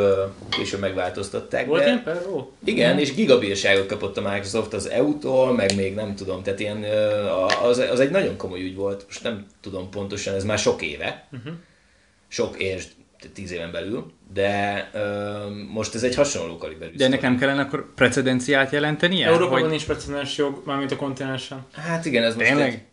később 0.48 0.80
megváltoztatták. 0.80 1.66
Volt 1.66 1.80
de, 1.80 1.86
ilyen 1.86 2.02
per? 2.02 2.26
Ó. 2.32 2.50
igen, 2.64 2.98
és 2.98 3.14
gigabírságot 3.14 3.86
kapott 3.86 4.16
a 4.16 4.20
Microsoft 4.30 4.72
az 4.72 4.88
EU-tól, 4.90 5.52
meg 5.54 5.76
még 5.76 5.94
nem 5.94 6.14
tudom, 6.14 6.42
tehát 6.42 6.60
ilyen, 6.60 6.84
az, 7.62 7.78
az 7.78 8.00
egy 8.00 8.10
nagyon 8.10 8.36
komoly 8.36 8.60
ügy 8.62 8.74
volt, 8.74 9.04
most 9.06 9.22
nem 9.22 9.46
tudom 9.60 9.90
pontosan, 9.90 10.34
ez 10.34 10.44
már 10.44 10.58
sok 10.58 10.82
éve, 10.82 11.28
Uh-huh. 11.32 11.52
sok 12.28 12.58
év, 12.62 12.84
tíz 13.28 13.52
éven 13.52 13.72
belül, 13.72 14.12
de 14.34 14.90
ö, 14.94 15.00
most 15.72 15.94
ez 15.94 16.02
egy 16.02 16.14
hasonló 16.14 16.56
kaliberű. 16.58 16.96
De 16.96 17.04
ennek 17.04 17.20
nem 17.20 17.38
kellene 17.38 17.60
akkor 17.60 17.94
precedenciát 17.94 18.72
jelentenie? 18.72 19.26
Európában 19.26 19.60
hogy... 19.60 19.70
nincs 19.70 19.84
precedens 19.84 20.36
jog, 20.36 20.62
mármint 20.64 20.90
a 20.90 20.96
kontinensen. 20.96 21.66
Hát 21.72 22.04
igen, 22.04 22.24
ez 22.24 22.34
most 22.34 22.46
egy, 22.46 22.54
Tényleg? 22.54 22.86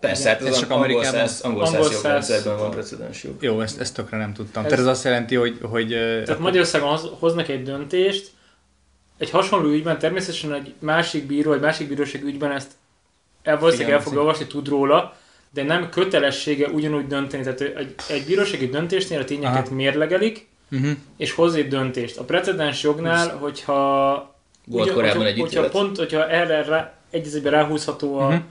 persze, 0.00 0.28
hát 0.28 0.42
Ez 0.42 0.58
csak 0.58 0.70
angol 0.70 0.84
Amerikában? 0.84 1.10
száz, 1.10 1.40
angol 1.40 1.64
Angol 1.64 1.90
száz 1.90 2.26
száz- 2.26 2.44
van 2.44 2.70
precedens 2.70 3.22
jog. 3.22 3.42
Jó, 3.42 3.60
ezt, 3.60 3.80
ezt 3.80 3.94
tökre 3.94 4.16
nem 4.16 4.32
tudtam. 4.32 4.62
Ez-. 4.62 4.70
Tehát 4.70 4.84
ez 4.84 4.90
azt 4.90 5.04
jelenti, 5.04 5.34
hogy, 5.34 5.58
hogy 5.62 5.88
Tehát 6.24 6.38
Magyarországon 6.38 6.88
hoz, 6.88 7.10
hoznak 7.18 7.48
egy 7.48 7.62
döntést, 7.62 8.30
egy 9.18 9.30
hasonló 9.30 9.68
ügyben 9.68 9.98
természetesen 9.98 10.54
egy 10.54 10.74
másik 10.78 11.26
bíró, 11.26 11.52
egy 11.52 11.60
másik 11.60 11.88
bíróság 11.88 12.22
ügyben 12.24 12.50
ezt 12.50 12.70
el, 13.42 13.58
valószínűleg 13.58 13.92
el 13.92 14.02
fog 14.02 14.16
olvasni, 14.16 14.46
tud 14.46 14.68
róla, 14.68 15.16
de 15.54 15.62
nem 15.62 15.88
kötelessége 15.88 16.68
ugyanúgy 16.68 17.06
dönteni. 17.06 17.42
Tehát 17.42 17.60
egy, 17.60 17.94
egy 18.08 18.24
bírósági 18.26 18.66
döntésnél 18.66 19.20
a 19.20 19.24
tényeket 19.24 19.66
Aha. 19.66 19.74
mérlegelik, 19.74 20.48
uh-huh. 20.70 20.90
és 21.16 21.32
hoz 21.32 21.54
egy 21.54 21.68
döntést. 21.68 22.16
A 22.16 22.24
precedens 22.24 22.82
jognál, 22.82 23.36
hogyha, 23.36 24.34
Volt 24.66 24.92
korábban 24.92 25.16
hogyha, 25.16 25.28
egy 25.28 25.40
hogyha 25.40 25.68
pont, 25.68 25.96
hogyha 25.96 26.28
erre 26.28 26.62
rá, 26.62 26.94
egy 27.10 27.34
egyben 27.34 27.52
ráhúzható 27.52 28.18
a, 28.18 28.42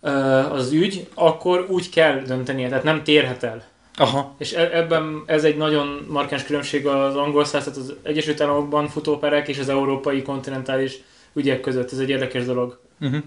ö, 0.00 0.10
az 0.50 0.72
ügy, 0.72 1.06
akkor 1.14 1.66
úgy 1.68 1.90
kell 1.90 2.18
döntenie, 2.18 2.68
tehát 2.68 2.84
nem 2.84 3.02
térhet 3.02 3.42
el. 3.42 3.64
Aha. 3.96 4.34
És 4.38 4.52
e- 4.52 4.70
ebben 4.72 5.22
ez 5.26 5.44
egy 5.44 5.56
nagyon 5.56 6.06
markáns 6.08 6.44
különbség 6.44 6.86
az 6.86 7.16
angol 7.16 7.44
száz, 7.44 7.64
tehát 7.64 7.78
az 7.78 7.94
Egyesült 8.02 8.40
Államokban 8.40 8.88
futóperek 8.88 9.48
és 9.48 9.58
az 9.58 9.68
európai 9.68 10.22
kontinentális 10.22 10.98
ügyek 11.32 11.60
között. 11.60 11.92
Ez 11.92 11.98
egy 11.98 12.08
érdekes 12.08 12.44
dolog. 12.44 12.80
Uh-huh. 13.00 13.22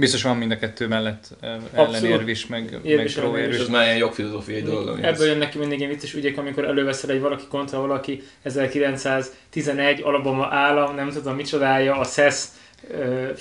Biztos 0.00 0.22
van 0.22 0.36
mind 0.36 0.50
a 0.50 0.58
kettő 0.58 0.86
mellett 0.86 1.28
ö, 1.40 1.46
ellenérv 1.72 2.28
is, 2.28 2.46
meg, 2.46 2.70
meg 2.72 2.84
Érv 2.84 3.04
is, 3.04 3.58
az 3.58 3.68
már 3.68 3.84
ilyen 3.84 3.96
jogfilozófiai 3.96 4.62
dolog, 4.62 4.98
Ebből 5.02 5.26
jönnek 5.26 5.50
ki 5.50 5.58
mindig 5.58 5.78
ilyen 5.78 5.90
vicces 5.90 6.14
ügyek, 6.14 6.38
amikor 6.38 6.64
előveszel 6.64 7.10
egy 7.10 7.20
valaki 7.20 7.44
kontra 7.48 7.80
valaki 7.80 8.22
1911 8.42 10.00
Alabama 10.02 10.46
állam, 10.50 10.94
nem 10.94 11.10
tudom 11.10 11.34
micsodája, 11.34 11.98
a 11.98 12.04
SES 12.04 12.44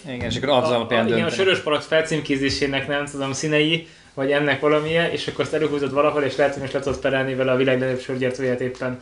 Igen, 0.05 0.29
és 0.29 0.35
akkor 0.35 0.49
az 0.49 0.69
alapján 0.69 1.05
a, 1.05 1.09
igen, 1.09 1.25
a 1.25 1.29
sörös 1.29 1.59
parakt 1.59 1.85
felcímkézésének 1.85 2.87
nem 2.87 3.05
tudom 3.05 3.31
színei, 3.31 3.87
vagy 4.13 4.31
ennek 4.31 4.59
valamilyen, 4.59 5.11
és 5.11 5.27
akkor 5.27 5.43
azt 5.43 5.53
előhúzod 5.53 5.93
valahol, 5.93 6.23
és 6.23 6.35
lehet, 6.35 6.53
hogy 6.53 6.61
most 6.61 6.73
le 6.73 6.79
tudod 6.79 6.99
perelni 6.99 7.35
vele 7.35 7.51
a 7.51 7.55
világ 7.55 7.79
legnagyobb 7.79 8.03
sörgyártóját 8.03 8.61
éppen, 8.61 9.01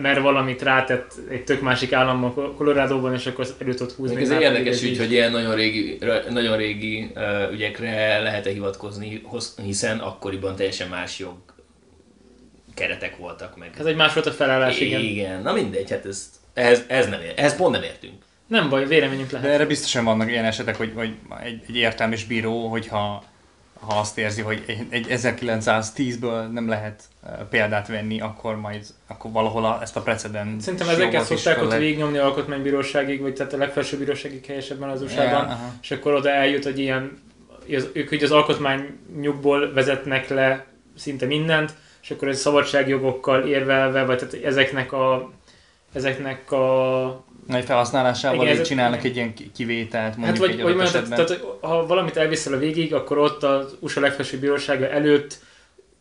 mert 0.00 0.20
valamit 0.20 0.62
rátett 0.62 1.12
egy 1.30 1.44
tök 1.44 1.60
másik 1.60 1.92
államban, 1.92 2.54
Colorado-ban, 2.56 3.14
és 3.14 3.26
akkor 3.26 3.46
elő 3.58 3.74
tudod 3.74 3.92
húzni. 3.92 4.20
Ez 4.20 4.30
egy 4.30 4.40
érdekes 4.40 4.82
ügy, 4.82 4.98
hogy 4.98 5.12
ilyen 5.12 5.30
nagyon 5.30 5.54
régi, 5.54 5.98
nagyon 6.30 6.56
régi 6.56 7.10
uh, 7.14 7.52
ügyekre 7.52 8.18
lehet-e 8.18 8.50
hivatkozni, 8.50 9.22
hiszen 9.62 9.98
akkoriban 9.98 10.56
teljesen 10.56 10.88
más 10.88 11.18
jog 11.18 11.36
keretek 12.74 13.16
voltak 13.16 13.56
meg. 13.56 13.70
Ez 13.78 13.86
egy 13.86 13.96
más 13.96 14.14
volt 14.14 14.26
a 14.26 14.30
felállás, 14.30 14.80
igen. 14.80 15.00
Igen, 15.00 15.42
na 15.42 15.52
mindegy, 15.52 15.90
hát 15.90 16.06
ez, 16.06 16.30
ez, 16.54 16.84
ez 16.86 17.08
nem 17.08 17.20
ér, 17.20 17.32
ez 17.36 17.56
pont 17.56 17.72
nem 17.72 17.82
értünk. 17.82 18.14
Nem 18.46 18.68
baj, 18.68 18.86
véleményünk 18.86 19.30
lehet. 19.30 19.46
De 19.46 19.52
erre 19.52 19.66
biztosan 19.66 20.04
vannak 20.04 20.30
ilyen 20.30 20.44
esetek, 20.44 20.76
hogy, 20.76 20.92
hogy 20.94 21.14
egy, 21.42 21.62
egy 21.68 21.76
értelmes 21.76 22.24
bíró, 22.24 22.68
hogyha 22.68 23.24
ha 23.80 23.98
azt 23.98 24.18
érzi, 24.18 24.42
hogy 24.42 24.86
egy 24.88 25.06
1910-ből 25.10 26.52
nem 26.52 26.68
lehet 26.68 27.02
példát 27.50 27.88
venni, 27.88 28.20
akkor 28.20 28.56
majd 28.56 28.86
akkor 29.06 29.32
valahol 29.32 29.64
a, 29.64 29.78
ezt 29.82 29.96
a 29.96 30.00
precedens 30.00 30.62
Szerintem 30.62 30.88
ezeket 30.88 31.24
szokták 31.24 31.62
ott 31.62 31.76
végignyomni 31.76 32.18
alkotmánybíróságig, 32.18 33.20
vagy 33.20 33.34
tehát 33.34 33.52
a 33.52 33.56
legfelsőbb 33.56 33.98
bíróságig 33.98 34.46
helyesebben 34.46 34.88
az 34.88 35.02
usa 35.02 35.22
yeah, 35.22 35.58
és 35.82 35.90
akkor 35.90 36.14
oda 36.14 36.30
eljut, 36.30 36.64
hogy 36.64 36.78
ilyen, 36.78 37.22
az, 37.76 37.88
ők 37.92 38.08
hogy 38.08 38.22
az 38.22 38.30
alkotmányukból 38.30 39.72
vezetnek 39.72 40.28
le 40.28 40.66
szinte 40.96 41.26
mindent, 41.26 41.74
és 42.02 42.10
akkor 42.10 42.28
ez 42.28 42.40
szabadságjogokkal 42.40 43.46
érvelve, 43.46 44.04
vagy 44.04 44.18
tehát 44.18 44.44
ezeknek 44.44 44.92
a, 44.92 45.30
ezeknek 45.92 46.52
a 46.52 47.24
nagy 47.48 47.64
felhasználásával 47.64 48.44
Igen, 48.44 48.56
így 48.56 48.62
csinálnak 48.62 49.04
egy 49.04 49.16
ilyen 49.16 49.32
kivételt, 49.54 50.16
mondjuk 50.16 50.36
hát 50.36 50.46
vagy, 50.46 50.50
egy 50.50 50.62
vagy 50.62 50.76
mondjam, 50.76 51.04
tehát, 51.08 51.26
tehát, 51.26 51.44
ha 51.60 51.86
valamit 51.86 52.16
elviszel 52.16 52.52
a 52.52 52.58
végig, 52.58 52.94
akkor 52.94 53.18
ott 53.18 53.42
az 53.42 53.76
USA 53.80 54.00
legfelsőbb 54.00 54.40
bírósága 54.40 54.88
előtt 54.88 55.38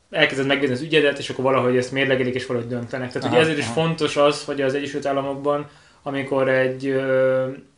elkezded 0.09 0.45
megvédeni 0.45 0.77
az 0.77 0.85
ügyedet, 0.85 1.17
és 1.17 1.29
akkor 1.29 1.43
valahogy 1.43 1.77
ezt 1.77 1.91
mérlegelik, 1.91 2.33
és 2.33 2.45
valahogy 2.45 2.69
döntenek. 2.69 3.11
Tehát 3.11 3.27
aha, 3.27 3.35
ugye 3.35 3.43
ezért 3.43 3.59
aha. 3.59 3.67
is 3.67 3.73
fontos 3.73 4.17
az, 4.17 4.43
hogy 4.43 4.61
az 4.61 4.73
Egyesült 4.73 5.05
Államokban, 5.05 5.69
amikor 6.03 6.49
egy, 6.49 7.01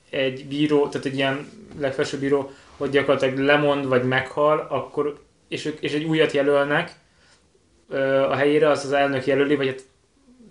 egy 0.10 0.46
bíró, 0.46 0.88
tehát 0.88 1.06
egy 1.06 1.16
ilyen 1.16 1.48
legfelsőbb 1.80 2.20
bíró, 2.20 2.52
hogy 2.78 2.90
gyakorlatilag 2.90 3.38
lemond, 3.38 3.88
vagy 3.88 4.04
meghal, 4.04 4.68
akkor, 4.70 5.20
és, 5.48 5.66
ők, 5.66 5.80
és 5.80 5.94
egy 5.94 6.04
újat 6.04 6.32
jelölnek 6.32 6.92
a 8.30 8.36
helyére, 8.36 8.70
az 8.70 8.86
az 8.86 8.92
elnök 8.92 9.26
jelöli, 9.26 9.56
vagy 9.56 9.68
hát 9.68 9.82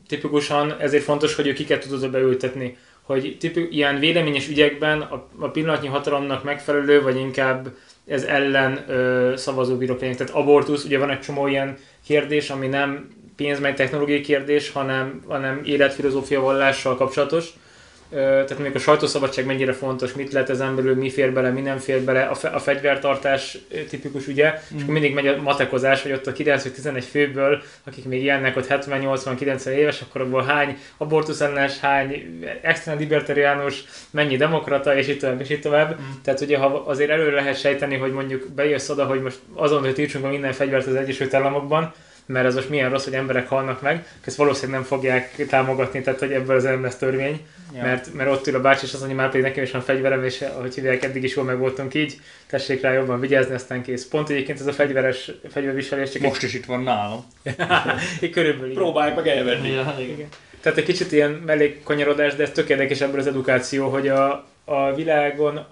tipikusan 0.09 0.77
ezért 0.79 1.05
fontos, 1.05 1.35
hogy 1.35 1.47
ő 1.47 1.53
kiket 1.53 1.89
tudod 1.89 2.11
beültetni 2.11 2.77
hogy 3.09 3.37
tipik, 3.41 3.75
ilyen 3.75 3.99
véleményes 3.99 4.49
ügyekben 4.49 5.01
a, 5.01 5.29
a 5.39 5.49
pillanatnyi 5.49 5.89
hatalomnak 5.89 6.45
megfelelő, 6.45 7.03
vagy 7.03 7.17
inkább 7.17 7.69
ez 8.07 8.23
ellen 8.23 8.85
ö, 8.89 9.33
szavazóbírók 9.37 10.01
legyenek. 10.01 10.19
Tehát 10.19 10.35
abortusz, 10.35 10.85
ugye 10.85 10.99
van 10.99 11.11
egy 11.11 11.21
csomó 11.21 11.47
ilyen 11.47 11.77
kérdés, 12.07 12.51
ami 12.51 12.67
nem 12.67 13.09
pénz, 13.37 13.61
meg 13.61 13.75
technológiai 13.75 14.21
kérdés, 14.21 14.71
hanem, 14.71 15.23
hanem 15.29 15.61
életfilozófia 15.65 16.41
vallással 16.41 16.97
kapcsolatos 16.97 17.53
tehát 18.11 18.55
mondjuk 18.55 18.75
a 18.75 18.79
sajtószabadság 18.79 19.47
mennyire 19.47 19.73
fontos, 19.73 20.13
mit 20.13 20.33
lehet 20.33 20.51
ezen 20.51 20.77
belül, 20.77 20.95
mi 20.95 21.11
fér 21.11 21.33
bele, 21.33 21.51
mi 21.51 21.61
nem 21.61 21.79
fér 21.79 22.01
bele, 22.01 22.23
a, 22.23 22.35
fe, 22.35 22.49
a 22.49 22.59
fegyvertartás 22.59 23.59
tipikus 23.89 24.27
ugye, 24.27 24.47
mm. 24.47 24.77
és 24.77 24.83
akkor 24.83 24.93
mindig 24.93 25.15
megy 25.15 25.27
a 25.27 25.43
matekozás, 25.43 26.03
hogy 26.03 26.13
ott 26.13 26.27
a 26.27 26.33
9-11 26.33 27.05
főből, 27.11 27.63
akik 27.85 28.05
még 28.05 28.23
ilyennek 28.23 28.57
ott 28.57 28.67
70-80-90 28.69 29.67
éves, 29.67 30.01
akkor 30.01 30.21
abból 30.21 30.43
hány 30.43 30.79
abortusz 30.97 31.41
ellenes, 31.41 31.79
hány 31.79 32.41
extra 32.63 32.95
libertariánus, 32.95 33.85
mennyi 34.11 34.37
demokrata, 34.37 34.97
és 34.97 35.09
itt 35.09 35.21
tovább, 35.21 35.41
és 35.41 35.51
itt 35.51 35.63
tovább. 35.63 36.01
Mm. 36.01 36.05
Tehát 36.23 36.41
ugye 36.41 36.59
ha 36.59 36.67
azért 36.87 37.11
előre 37.11 37.35
lehet 37.35 37.61
sejteni, 37.61 37.97
hogy 37.97 38.13
mondjuk 38.13 38.49
bejössz 38.55 38.89
oda, 38.89 39.05
hogy 39.05 39.23
most 39.23 39.39
azon, 39.55 39.81
hogy 39.81 39.95
tiltsunk 39.95 40.31
minden 40.31 40.53
fegyvert 40.53 40.87
az 40.87 40.95
Egyesült 40.95 41.35
Államokban, 41.35 41.93
mert 42.27 42.47
ez 42.47 42.55
most 42.55 42.69
milyen 42.69 42.91
rossz, 42.91 43.05
hogy 43.05 43.15
emberek 43.15 43.49
halnak 43.49 43.83
meg, 43.83 44.07
ezt 44.25 44.37
valószínűleg 44.37 44.81
nem 44.81 44.89
fogják 44.89 45.47
támogatni, 45.49 46.01
tehát 46.01 46.19
hogy 46.19 46.33
ebből 46.33 46.57
az 46.57 46.63
nem 46.63 46.83
lesz 46.83 46.97
törvény, 46.97 47.47
ja. 47.75 47.83
mert, 47.83 48.15
mert 48.15 48.31
ott 48.31 48.47
ül 48.47 48.55
a 48.55 48.61
bácsi, 48.61 48.85
és 48.85 48.93
azt 48.93 49.01
mondja, 49.01 49.19
már 49.19 49.31
pedig 49.31 49.43
nekem 49.43 49.63
is 49.63 49.71
van 49.71 49.81
fegyverem, 49.81 50.25
és 50.25 50.41
ahogy 50.41 50.75
hívják, 50.75 51.03
eddig 51.03 51.23
is 51.23 51.37
jól 51.37 51.45
meg 51.45 51.59
voltunk 51.59 51.95
így, 51.95 52.21
tessék 52.47 52.81
rá 52.81 52.93
jobban 52.93 53.21
vigyázni, 53.21 53.55
aztán 53.55 53.83
kész. 53.83 54.07
Pont 54.07 54.29
egyébként 54.29 54.61
ez 54.61 54.67
a 54.67 54.73
fegyveres 54.73 55.31
fegyverviselés 55.51 56.11
csak 56.11 56.23
Most 56.23 56.43
egy... 56.43 56.49
is 56.49 56.55
itt 56.55 56.65
van 56.65 56.83
nálam. 56.83 57.25
körülbelül. 58.33 58.75
Próbálj 58.75 59.15
meg 59.15 59.29
elvenni. 59.29 59.71
Ja, 59.71 59.97
igen. 59.99 60.29
Tehát 60.61 60.79
egy 60.79 60.85
kicsit 60.85 61.13
ilyen 61.13 61.31
mellékkanyarodás, 61.31 62.35
de 62.35 62.43
ez 62.43 62.51
tök 62.51 62.69
érdekes 62.69 63.01
ebből 63.01 63.21
az 63.21 63.27
edukáció, 63.27 63.89
hogy 63.89 64.09
a, 64.09 64.47
a 64.65 64.95
világon 64.95 65.67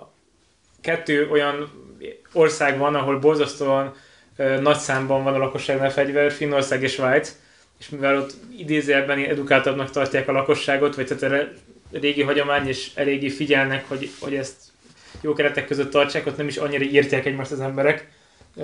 kettő 0.80 1.28
olyan 1.30 1.70
ország 2.32 2.78
van, 2.78 2.94
ahol 2.94 3.18
borzasztóan 3.18 3.94
nagy 4.60 4.78
számban 4.78 5.22
van 5.22 5.34
a 5.34 5.38
lakosságnál 5.38 5.90
fegyver, 5.90 6.32
Finnország 6.32 6.82
és 6.82 6.92
Svájc, 6.92 7.36
és 7.78 7.88
mivel 7.88 8.16
ott 8.16 8.34
idézőjelben 8.58 9.18
edukáltabbnak 9.18 9.90
tartják 9.90 10.28
a 10.28 10.32
lakosságot, 10.32 10.94
vagy 10.94 11.06
tehát 11.06 11.22
erre 11.22 11.52
régi 11.92 12.22
hagyomány, 12.22 12.66
és 12.66 12.90
eléggé 12.94 13.28
figyelnek, 13.28 13.88
hogy, 13.88 14.10
hogy 14.20 14.34
ezt 14.34 14.56
jó 15.20 15.32
keretek 15.32 15.66
között 15.66 15.90
tartsák, 15.90 16.26
ott 16.26 16.36
nem 16.36 16.48
is 16.48 16.56
annyira 16.56 16.84
írtják 16.84 17.26
egymást 17.26 17.50
az 17.50 17.60
emberek. 17.60 18.08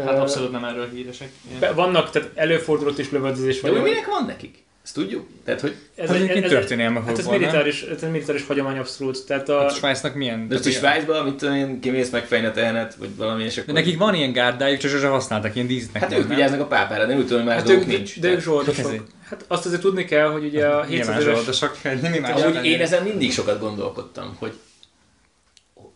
Hát 0.04 0.18
abszolút 0.18 0.50
nem 0.50 0.64
erről 0.64 0.90
híresek. 0.90 1.28
Ilyen. 1.58 1.74
Vannak, 1.74 2.10
tehát 2.10 2.30
előfordulott 2.34 2.98
is 2.98 3.10
lövöldözés. 3.10 3.60
De 3.60 3.70
hogy 3.70 3.82
minek 3.82 4.06
van 4.06 4.24
nekik? 4.26 4.64
Ezt 4.84 4.94
tudjuk? 4.94 5.26
Tehát, 5.44 5.60
hogy 5.60 5.76
ez, 5.94 6.10
ez 6.10 6.22
egy 6.22 6.44
történelme 6.44 7.00
hát 7.00 7.18
ez 7.18 7.26
militáris, 7.26 7.82
ez 7.82 8.02
militáris 8.02 8.46
hagyomány 8.46 8.78
abszolút. 8.78 9.26
Tehát 9.26 9.48
a... 9.48 9.60
Hát 9.60 9.74
Svájcnak 9.74 10.14
milyen? 10.14 10.48
De 10.48 10.58
is 10.64 10.74
Svájcban, 10.74 11.24
mit 11.24 11.34
tudom 11.34 11.54
én, 11.54 11.80
kimész 11.80 12.10
meg 12.10 12.44
a 12.44 12.50
tehenet, 12.50 12.94
vagy 12.94 13.16
valami, 13.16 13.44
és 13.44 13.56
akkor... 13.56 13.74
De 13.74 13.80
nekik 13.80 13.98
van 13.98 14.14
ilyen 14.14 14.32
gárdájuk, 14.32 14.80
csak 14.80 14.90
sosem 14.90 15.10
használtak 15.10 15.54
ilyen 15.54 15.66
dísznek. 15.66 16.02
Hát 16.02 16.12
ők 16.12 16.28
vigyáznak 16.28 16.60
a 16.60 16.66
pápára, 16.66 17.06
nem 17.06 17.16
úgy 17.16 17.26
tudom, 17.26 17.38
hogy 17.38 17.48
más 17.48 17.58
hát 17.58 17.68
ők, 17.68 17.86
nincs. 17.86 18.20
De 18.20 18.28
ők 18.28 18.40
zsoldosok. 18.40 19.04
Hát 19.28 19.44
azt 19.48 19.66
azért 19.66 19.80
tudni 19.80 20.04
kell, 20.04 20.28
hogy 20.28 20.44
ugye 20.44 20.66
a 20.66 20.82
700 20.82 21.22
éves... 21.22 21.58
nem 22.00 22.14
imádom. 22.14 22.64
Én 22.64 22.80
ezen 22.80 23.02
mindig 23.02 23.32
sokat 23.32 23.60
gondolkodtam, 23.60 24.36
hogy 24.38 24.52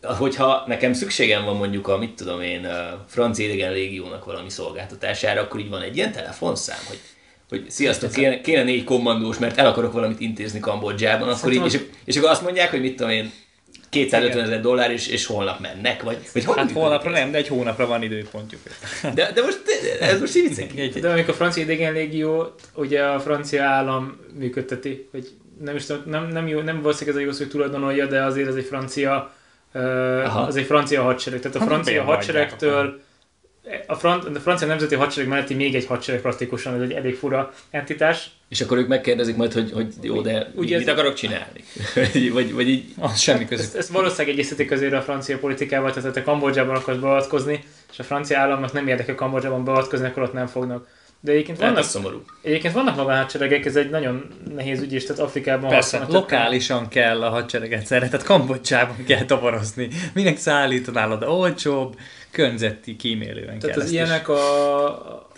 hogyha 0.01 0.63
nekem 0.67 0.93
szükségem 0.93 1.45
van 1.45 1.55
mondjuk 1.55 1.87
a, 1.87 1.97
mit 1.97 2.13
tudom 2.15 2.41
én, 2.41 2.65
a 2.65 3.05
francia 3.07 3.45
idegen 3.45 3.71
légiónak 3.71 4.25
valami 4.25 4.49
szolgáltatására, 4.49 5.41
akkor 5.41 5.59
így 5.59 5.69
van 5.69 5.81
egy 5.81 5.95
ilyen 5.95 6.11
telefonszám, 6.11 6.79
hogy 6.87 6.99
hogy 7.49 7.65
sziasztok, 7.69 8.11
kéne, 8.11 8.41
kéne 8.41 8.63
négy 8.63 8.83
kommandós, 8.83 9.37
mert 9.37 9.57
el 9.57 9.67
akarok 9.67 9.93
valamit 9.93 10.19
intézni 10.19 10.59
Kambodzsában, 10.59 11.29
akkor 11.29 11.53
így, 11.53 11.65
és, 11.65 11.79
és 12.05 12.17
akkor 12.17 12.29
azt 12.29 12.41
mondják, 12.41 12.69
hogy 12.69 12.81
mit 12.81 12.95
tudom 12.95 13.11
én, 13.11 13.31
250 13.89 14.43
ezer 14.43 14.61
dollár, 14.61 14.91
és, 14.91 15.07
és 15.07 15.25
holnap 15.25 15.59
mennek, 15.59 16.03
vagy, 16.03 16.17
vagy 16.33 16.45
hogy 16.45 16.57
Hát 16.57 16.71
holnapra 16.71 17.09
nem, 17.09 17.31
de 17.31 17.37
egy 17.37 17.47
hónapra 17.47 17.87
van 17.87 18.03
időpontjuk. 18.03 18.61
De, 19.13 19.31
de 19.31 19.41
most, 19.41 19.61
ez 19.99 20.19
most 20.19 20.35
így 20.35 20.99
De 20.99 21.09
amikor 21.09 21.29
a 21.29 21.37
francia 21.37 21.63
idegen 21.63 21.93
légió, 21.93 22.53
ugye 22.73 23.03
a 23.03 23.19
francia 23.19 23.63
állam 23.63 24.17
működteti, 24.37 25.07
hogy 25.11 25.27
nem 25.63 25.75
is 25.75 25.85
tudom, 25.85 26.03
nem, 26.05 26.27
nem, 26.27 26.47
jó, 26.47 26.59
nem 26.59 26.81
valószínűleg 26.81 27.15
ez 27.15 27.23
a 27.23 27.25
jó 27.25 27.31
szó, 27.31 27.37
hogy 27.37 27.49
tulajdonolja, 27.49 28.05
de 28.05 28.23
azért 28.23 28.47
ez 28.47 28.55
egy 28.55 28.65
francia, 28.65 29.33
uh, 29.73 30.47
az 30.47 30.55
egy 30.55 30.65
francia 30.65 31.01
hadsereg. 31.01 31.39
Tehát 31.39 31.57
a 31.57 31.59
hát 31.59 31.67
francia 31.67 32.03
hadseregtől 32.03 33.01
a, 33.87 33.95
front, 33.95 34.35
a 34.35 34.39
francia 34.39 34.67
nemzeti 34.67 34.95
hadsereg 34.95 35.29
melletti 35.29 35.53
még 35.53 35.75
egy 35.75 35.85
hadsereg 35.85 36.21
praktikusan, 36.21 36.75
ez 36.75 36.81
egy 36.81 36.91
elég 36.91 37.15
fura 37.15 37.53
entitás. 37.69 38.29
És 38.49 38.61
akkor 38.61 38.77
ők 38.77 38.87
megkérdezik 38.87 39.35
majd, 39.35 39.53
hogy, 39.53 39.71
hogy 39.71 39.93
jó, 40.01 40.21
de 40.21 40.51
Ugye 40.55 40.77
mit 40.77 40.87
ez 40.87 40.93
akarok 40.93 41.13
csinálni? 41.13 41.63
vagy, 42.33 42.53
vagy 42.53 42.69
így... 42.69 42.85
Az 42.99 43.19
semmi 43.19 43.45
között. 43.45 43.65
Ezt, 43.65 43.75
ezt 43.75 43.89
valószínűleg 43.89 44.33
egyeztetik 44.33 44.71
azért 44.71 44.93
a 44.93 45.01
francia 45.01 45.37
politikával, 45.37 45.91
tehát 45.91 46.13
te 46.13 46.23
Kambodzsában 46.23 46.75
akarsz 46.75 46.97
beavatkozni, 46.97 47.63
és 47.91 47.99
a 47.99 48.03
francia 48.03 48.39
államnak 48.39 48.73
nem 48.73 48.87
érdekel 48.87 49.15
Kambodzsában 49.15 49.63
beavatkozni, 49.63 50.05
akkor 50.05 50.23
ott 50.23 50.33
nem 50.33 50.47
fognak. 50.47 50.87
De 51.19 51.31
egyébként 51.31 51.59
vannak, 51.59 51.83
szomorú. 51.83 52.23
Egyébként 52.41 52.73
vannak 52.73 52.95
maga 52.95 53.15
hadseregek, 53.15 53.65
ez 53.65 53.75
egy 53.75 53.89
nagyon 53.89 54.27
nehéz 54.55 54.81
ügy, 54.81 54.93
és 54.93 55.03
tehát 55.03 55.21
Afrikában 55.21 55.69
Persze, 55.69 56.05
lokálisan 56.07 56.87
kell 56.87 57.23
a 57.23 57.29
hadsereget 57.29 57.85
szeretni, 57.85 58.09
tehát 58.09 58.25
Kambodzsában 58.25 58.95
kell 59.07 59.25
toborozni. 59.25 59.87
Minek 60.13 60.37
szállítanál 60.37 61.11
oda 61.11 61.27
olcsóbb, 61.27 61.95
környezeti 62.31 62.95
kímélően 62.95 63.59
Tehát 63.59 63.75
kell 63.75 63.85
az 63.85 63.91
ilyenek 63.91 64.29
a... 64.29 64.35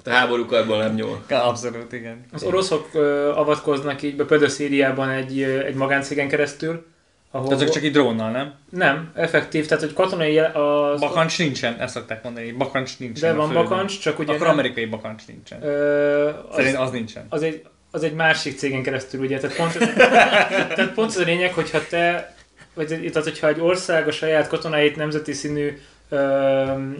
Tehát 0.03 0.19
a 0.19 0.21
háborúkatból 0.21 0.77
nem 0.77 0.93
nyúl. 0.93 1.23
Abszolút, 1.29 1.93
igen. 1.93 2.25
Az 2.31 2.43
oroszok 2.43 2.95
avatkoznak 3.35 4.01
így 4.01 4.15
be, 4.15 4.25
például 4.25 4.49
Szíriában 4.49 5.09
egy, 5.09 5.41
egy 5.41 5.75
magáncégen 5.75 6.27
keresztül, 6.27 6.85
ahol... 7.31 7.47
Tehát 7.47 7.61
azok 7.61 7.73
csak 7.73 7.83
egy 7.83 7.91
drónnal, 7.91 8.31
nem? 8.31 8.53
Nem, 8.69 9.11
effektív, 9.15 9.67
tehát 9.67 9.83
hogy 9.83 9.93
katonai... 9.93 10.37
Az... 10.39 10.99
Bakancs 10.99 11.37
nincsen, 11.37 11.75
ezt 11.79 11.93
szokták 11.93 12.23
mondani, 12.23 12.51
bakancs 12.51 12.99
nincsen. 12.99 13.31
De 13.31 13.37
van 13.37 13.53
bakancs, 13.53 13.99
csak 13.99 14.19
ugye 14.19 14.33
Akkor 14.33 14.45
nem... 14.45 14.53
amerikai 14.53 14.85
bakancs 14.85 15.27
nincsen. 15.27 15.63
Ö, 15.63 16.29
Szerint 16.53 16.75
az, 16.75 16.81
az 16.81 16.91
nincsen. 16.91 17.25
Az 17.29 17.43
egy, 17.43 17.65
az 17.91 18.03
egy 18.03 18.13
másik 18.13 18.57
cégen 18.57 18.83
keresztül, 18.83 19.21
ugye, 19.21 19.39
tehát 19.39 19.55
pont, 19.55 19.77
tehát 20.75 20.93
pont 20.93 21.09
az 21.09 21.17
a 21.17 21.23
lényeg, 21.23 21.53
hogyha 21.53 21.79
te, 21.89 22.35
vagy 22.73 22.87
tehát 22.87 23.23
hogyha 23.23 23.47
egy 23.47 23.59
ország 23.59 24.07
a 24.07 24.11
saját 24.11 24.47
katonáit 24.47 24.95
nemzeti 24.95 25.33
színű 25.33 25.77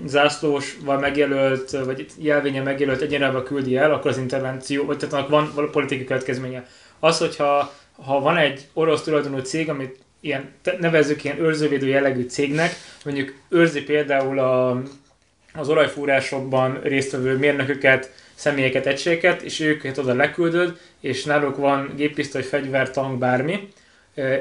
zászlósval 0.05 0.99
megjelölt, 0.99 1.71
vagy 1.71 2.05
jelvénye 2.17 2.61
megjelölt 2.61 3.01
egyenrába 3.01 3.43
küldi 3.43 3.77
el, 3.77 3.93
akkor 3.93 4.11
az 4.11 4.17
intervenció, 4.17 4.85
vagy 4.85 4.97
tehát 4.97 5.27
van 5.27 5.69
politikai 5.71 6.05
következménye. 6.05 6.65
Az, 6.99 7.17
hogyha 7.17 7.73
ha 8.05 8.19
van 8.19 8.37
egy 8.37 8.67
orosz 8.73 9.03
tulajdonú 9.03 9.37
cég, 9.37 9.69
amit 9.69 9.99
ilyen, 10.19 10.49
nevezzük 10.79 11.23
ilyen 11.23 11.39
őrzővédő 11.39 11.87
jellegű 11.87 12.21
cégnek, 12.23 12.71
mondjuk 13.05 13.33
őrzi 13.49 13.83
például 13.83 14.39
a 14.39 14.81
az 15.53 15.69
olajfúrásokban 15.69 16.79
résztvevő 16.83 17.37
mérnököket, 17.37 18.11
személyeket, 18.35 18.85
egységeket, 18.85 19.41
és 19.41 19.59
őket 19.59 19.97
oda 19.97 20.13
leküldöd, 20.13 20.77
és 20.99 21.23
náluk 21.23 21.57
van 21.57 21.93
géppisztoly, 21.95 22.41
fegyver, 22.41 22.91
tank, 22.91 23.17
bármi, 23.17 23.67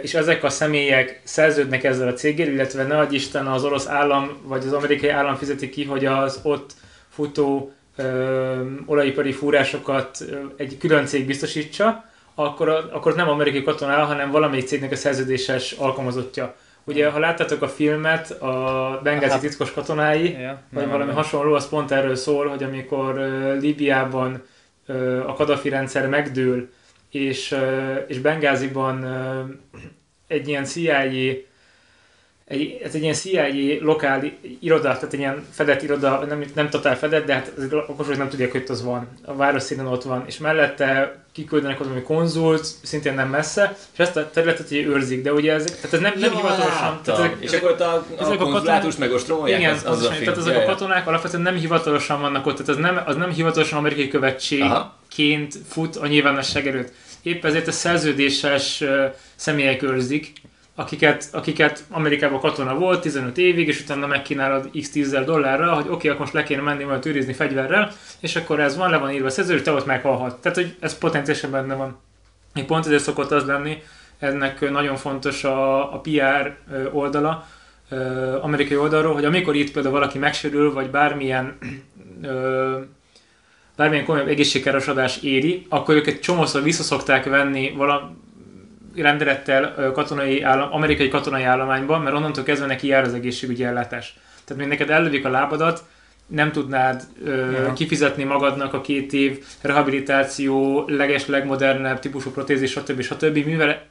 és 0.02 0.14
ezek 0.14 0.44
a 0.44 0.48
személyek 0.48 1.20
szerződnek 1.24 1.84
ezzel 1.84 2.08
a 2.08 2.12
céggel, 2.12 2.48
illetve 2.48 2.82
ne 2.82 2.98
adj 2.98 3.14
Isten 3.14 3.46
az 3.46 3.64
orosz 3.64 3.86
állam 3.86 4.38
vagy 4.42 4.66
az 4.66 4.72
amerikai 4.72 5.08
állam 5.08 5.36
fizeti 5.36 5.68
ki, 5.68 5.84
hogy 5.84 6.04
az 6.04 6.40
ott 6.42 6.72
futó 7.08 7.72
ö, 7.96 8.62
olajipari 8.86 9.32
fúrásokat 9.32 10.24
egy 10.56 10.76
külön 10.78 11.06
cég 11.06 11.26
biztosítsa, 11.26 12.07
akkor, 12.44 12.68
akkor 12.92 13.14
nem 13.14 13.28
amerikai 13.28 13.62
katona, 13.62 14.04
hanem 14.04 14.30
valamelyik 14.30 14.66
cégnek 14.66 14.92
a 14.92 14.96
szerződéses 14.96 15.72
alkalmazottja. 15.72 16.54
Ugye, 16.84 17.10
ha 17.10 17.18
láttátok 17.18 17.62
a 17.62 17.68
filmet, 17.68 18.30
a 18.30 19.00
Bengázi 19.02 19.38
titkos 19.38 19.72
katonái, 19.72 20.32
ja, 20.32 20.62
vagy 20.70 20.82
nem, 20.82 20.90
valami 20.90 21.06
nem. 21.06 21.16
hasonló, 21.16 21.54
az 21.54 21.68
pont 21.68 21.90
erről 21.90 22.14
szól, 22.14 22.46
hogy 22.46 22.62
amikor 22.62 23.18
uh, 23.18 23.60
Líbiában 23.60 24.42
uh, 24.88 25.22
a 25.26 25.32
Kadafi 25.32 25.68
rendszer 25.68 26.08
megdől, 26.08 26.68
és, 27.10 27.52
uh, 27.52 28.04
és 28.06 28.18
Bengáziban 28.18 29.04
uh, 29.04 29.80
egy 30.26 30.48
ilyen 30.48 30.64
CIA 30.64 31.02
egy, 32.48 32.80
ez 32.84 32.94
egy 32.94 33.02
ilyen 33.02 33.14
CIA 33.14 33.46
lokál 33.80 34.32
iroda, 34.60 34.82
tehát 34.82 35.12
egy 35.12 35.18
ilyen 35.18 35.46
fedett 35.50 35.82
iroda, 35.82 36.24
nem, 36.28 36.44
nem 36.54 36.70
totál 36.70 36.98
fedett, 36.98 37.26
de 37.26 37.34
hát 37.34 37.52
az 37.56 37.66
okosok 37.88 38.16
nem 38.16 38.28
tudják, 38.28 38.52
hogy 38.52 38.64
az 38.68 38.84
van. 38.84 39.08
A 39.24 39.34
város 39.34 39.62
színen 39.62 39.86
ott 39.86 40.02
van, 40.02 40.24
és 40.26 40.38
mellette 40.38 41.16
kiküldenek 41.32 41.80
oda, 41.80 41.92
hogy 41.92 42.02
konzult, 42.02 42.66
szintén 42.82 43.14
nem 43.14 43.28
messze, 43.28 43.76
és 43.92 43.98
ezt 43.98 44.16
a 44.16 44.30
területet 44.30 44.70
ugye 44.70 44.86
őrzik, 44.86 45.22
de 45.22 45.32
ugye 45.32 45.52
ez, 45.52 45.64
tehát 45.64 45.92
ez 45.92 46.00
nem, 46.00 46.12
nem 46.16 46.30
hivatalosan. 46.30 47.00
Tehát 47.04 47.20
ezek, 47.20 47.36
és 47.40 47.52
akkor 47.52 47.70
ott 47.70 47.80
a, 47.80 48.06
a 48.18 48.36
konzulátus 48.36 48.96
megostromolják, 48.96 49.60
igen, 49.60 49.74
az, 49.74 49.84
az, 49.84 49.98
az 49.98 50.04
a 50.04 50.08
tehát 50.08 50.36
ezek 50.36 50.56
a 50.56 50.64
katonák 50.64 51.06
alapvetően 51.06 51.42
nem 51.42 51.56
hivatalosan 51.56 52.20
vannak 52.20 52.46
ott, 52.46 52.56
tehát 52.56 52.68
ez 52.68 52.76
nem, 52.76 53.02
az 53.06 53.16
nem 53.16 53.30
hivatalosan 53.30 53.78
amerikai 53.78 54.08
követségként 54.08 55.54
fut 55.68 55.96
a 55.96 56.06
nyilvánosság 56.06 56.66
előtt. 56.66 56.92
Épp 57.22 57.44
ezért 57.44 57.66
a 57.66 57.72
szerződéses 57.72 58.84
személyek 59.36 59.82
őrzik, 59.82 60.32
akiket, 60.78 61.28
akiket 61.32 61.84
Amerikában 61.90 62.40
katona 62.40 62.74
volt 62.74 63.00
15 63.00 63.38
évig, 63.38 63.68
és 63.68 63.80
utána 63.80 64.06
megkínálod 64.06 64.70
x 64.80 64.90
10 64.90 65.10
dollárra, 65.24 65.74
hogy 65.74 65.84
oké, 65.84 65.92
okay, 65.92 66.08
akkor 66.08 66.20
most 66.20 66.32
le 66.32 66.42
kéne 66.42 66.62
menni 66.62 66.84
majd 66.84 67.06
őrizni 67.06 67.32
fegyverrel, 67.32 67.92
és 68.20 68.36
akkor 68.36 68.60
ez 68.60 68.76
van, 68.76 68.90
le 68.90 68.96
van 68.96 69.10
írva 69.10 69.26
a 69.26 69.30
szerződés, 69.30 69.62
te 69.62 69.72
ott 69.72 69.86
meghalhat. 69.86 70.40
Tehát, 70.40 70.58
hogy 70.58 70.76
ez 70.80 70.98
potenciálisan 70.98 71.50
benne 71.50 71.74
van. 71.74 71.98
Még 72.54 72.64
pont 72.64 72.86
ezért 72.86 73.02
szokott 73.02 73.30
az 73.30 73.44
lenni, 73.44 73.82
ennek 74.18 74.70
nagyon 74.70 74.96
fontos 74.96 75.44
a, 75.44 75.94
a 75.94 76.00
PR 76.00 76.56
oldala, 76.92 77.46
amerikai 78.40 78.76
oldalról, 78.76 79.14
hogy 79.14 79.24
amikor 79.24 79.54
itt 79.54 79.72
például 79.72 79.94
valaki 79.94 80.18
megsérül, 80.18 80.72
vagy 80.72 80.90
bármilyen 80.90 81.58
bármilyen 83.76 84.04
komolyabb 84.04 84.28
egészségkárosodás 84.28 85.22
éri, 85.22 85.66
akkor 85.68 85.94
őket 85.94 86.20
csomószor 86.20 86.62
visszaszokták 86.62 87.24
venni 87.24 87.72
vala, 87.76 88.16
rendelettel 89.00 89.92
katonai 89.94 90.42
állam, 90.42 90.72
amerikai 90.72 91.08
katonai 91.08 91.42
állományban, 91.42 92.00
mert 92.00 92.16
onnantól 92.16 92.44
kezdve 92.44 92.66
neki 92.66 92.86
jár 92.86 93.04
az 93.04 93.14
egészségügyi 93.14 93.64
ellátás. 93.64 94.16
Tehát 94.44 94.62
még 94.62 94.70
neked 94.70 94.90
ellövik 94.90 95.24
a 95.24 95.30
lábadat, 95.30 95.84
nem 96.26 96.52
tudnád 96.52 97.02
ö, 97.24 97.50
ja. 97.50 97.72
kifizetni 97.72 98.24
magadnak 98.24 98.74
a 98.74 98.80
két 98.80 99.12
év 99.12 99.44
rehabilitáció, 99.60 100.84
leges, 100.88 101.26
legmodernebb 101.26 101.98
típusú 101.98 102.30
protézis, 102.30 102.70
stb. 102.70 103.00
stb. 103.00 103.44
Mivel 103.44 103.86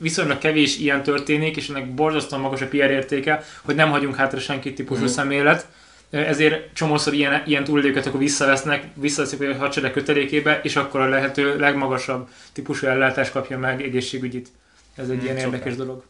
viszonylag 0.00 0.38
kevés 0.38 0.78
ilyen 0.78 1.02
történik, 1.02 1.56
és 1.56 1.68
ennek 1.68 1.94
borzasztóan 1.94 2.42
magas 2.42 2.60
a 2.60 2.66
PR 2.66 2.90
értéke, 2.90 3.42
hogy 3.62 3.74
nem 3.74 3.90
hagyunk 3.90 4.14
hátra 4.14 4.38
senki 4.38 4.72
típusú 4.72 5.02
mm. 5.02 5.06
szemlélet, 5.06 5.66
ezért 6.10 6.74
csomószor 6.74 7.12
ilyen, 7.12 7.42
ilyen 7.46 7.64
túlélőket 7.64 8.06
akkor 8.06 8.20
visszavesznek, 8.20 8.84
visszaveszik 8.94 9.40
a 9.40 9.56
hadsereg 9.56 9.92
kötelékébe, 9.92 10.60
és 10.62 10.76
akkor 10.76 11.00
a 11.00 11.08
lehető 11.08 11.58
legmagasabb 11.58 12.28
típusú 12.52 12.86
ellátást 12.86 13.32
kapja 13.32 13.58
meg 13.58 13.82
egészségügyit. 13.82 14.48
Ez 14.94 15.08
egy 15.08 15.16
hmm, 15.16 15.24
ilyen 15.24 15.36
érdekes 15.36 15.76
dolog. 15.76 16.04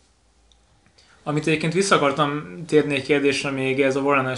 Amit 1.22 1.46
egyébként 1.46 1.72
vissza 1.72 1.94
akartam 1.94 2.62
térni 2.66 2.94
egy 2.94 3.02
kérdésre 3.02 3.50
még 3.50 3.80
ez 3.80 3.96
a 3.96 4.00
warren 4.00 4.36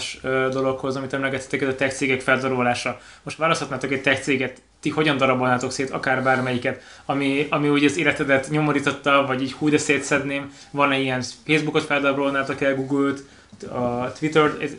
dologhoz, 0.51 0.95
amit 0.95 1.13
emlegettetek, 1.13 1.61
ez 1.61 1.67
a 1.67 1.75
tech 1.75 1.95
cégek 1.95 2.21
feldarabolása. 2.21 2.99
Most 3.23 3.37
választhatnátok 3.37 3.91
egy 3.91 4.01
tech 4.01 4.21
céget, 4.21 4.61
ti 4.79 4.89
hogyan 4.89 5.17
darabolnátok 5.17 5.71
szét, 5.71 5.89
akár 5.89 6.23
bármelyiket, 6.23 6.81
ami, 7.05 7.47
ami 7.49 7.69
úgy 7.69 7.85
az 7.85 7.97
életedet 7.97 8.49
nyomorította, 8.49 9.25
vagy 9.27 9.41
így 9.41 9.51
hú, 9.51 9.69
de 9.69 9.77
szétszedném, 9.77 10.53
van-e 10.71 10.99
ilyen 10.99 11.21
Facebookot 11.45 11.83
feldarabolnátok 11.83 12.61
el, 12.61 12.75
Google-t, 12.75 13.23
a 13.71 14.11
Twitter-t, 14.11 14.77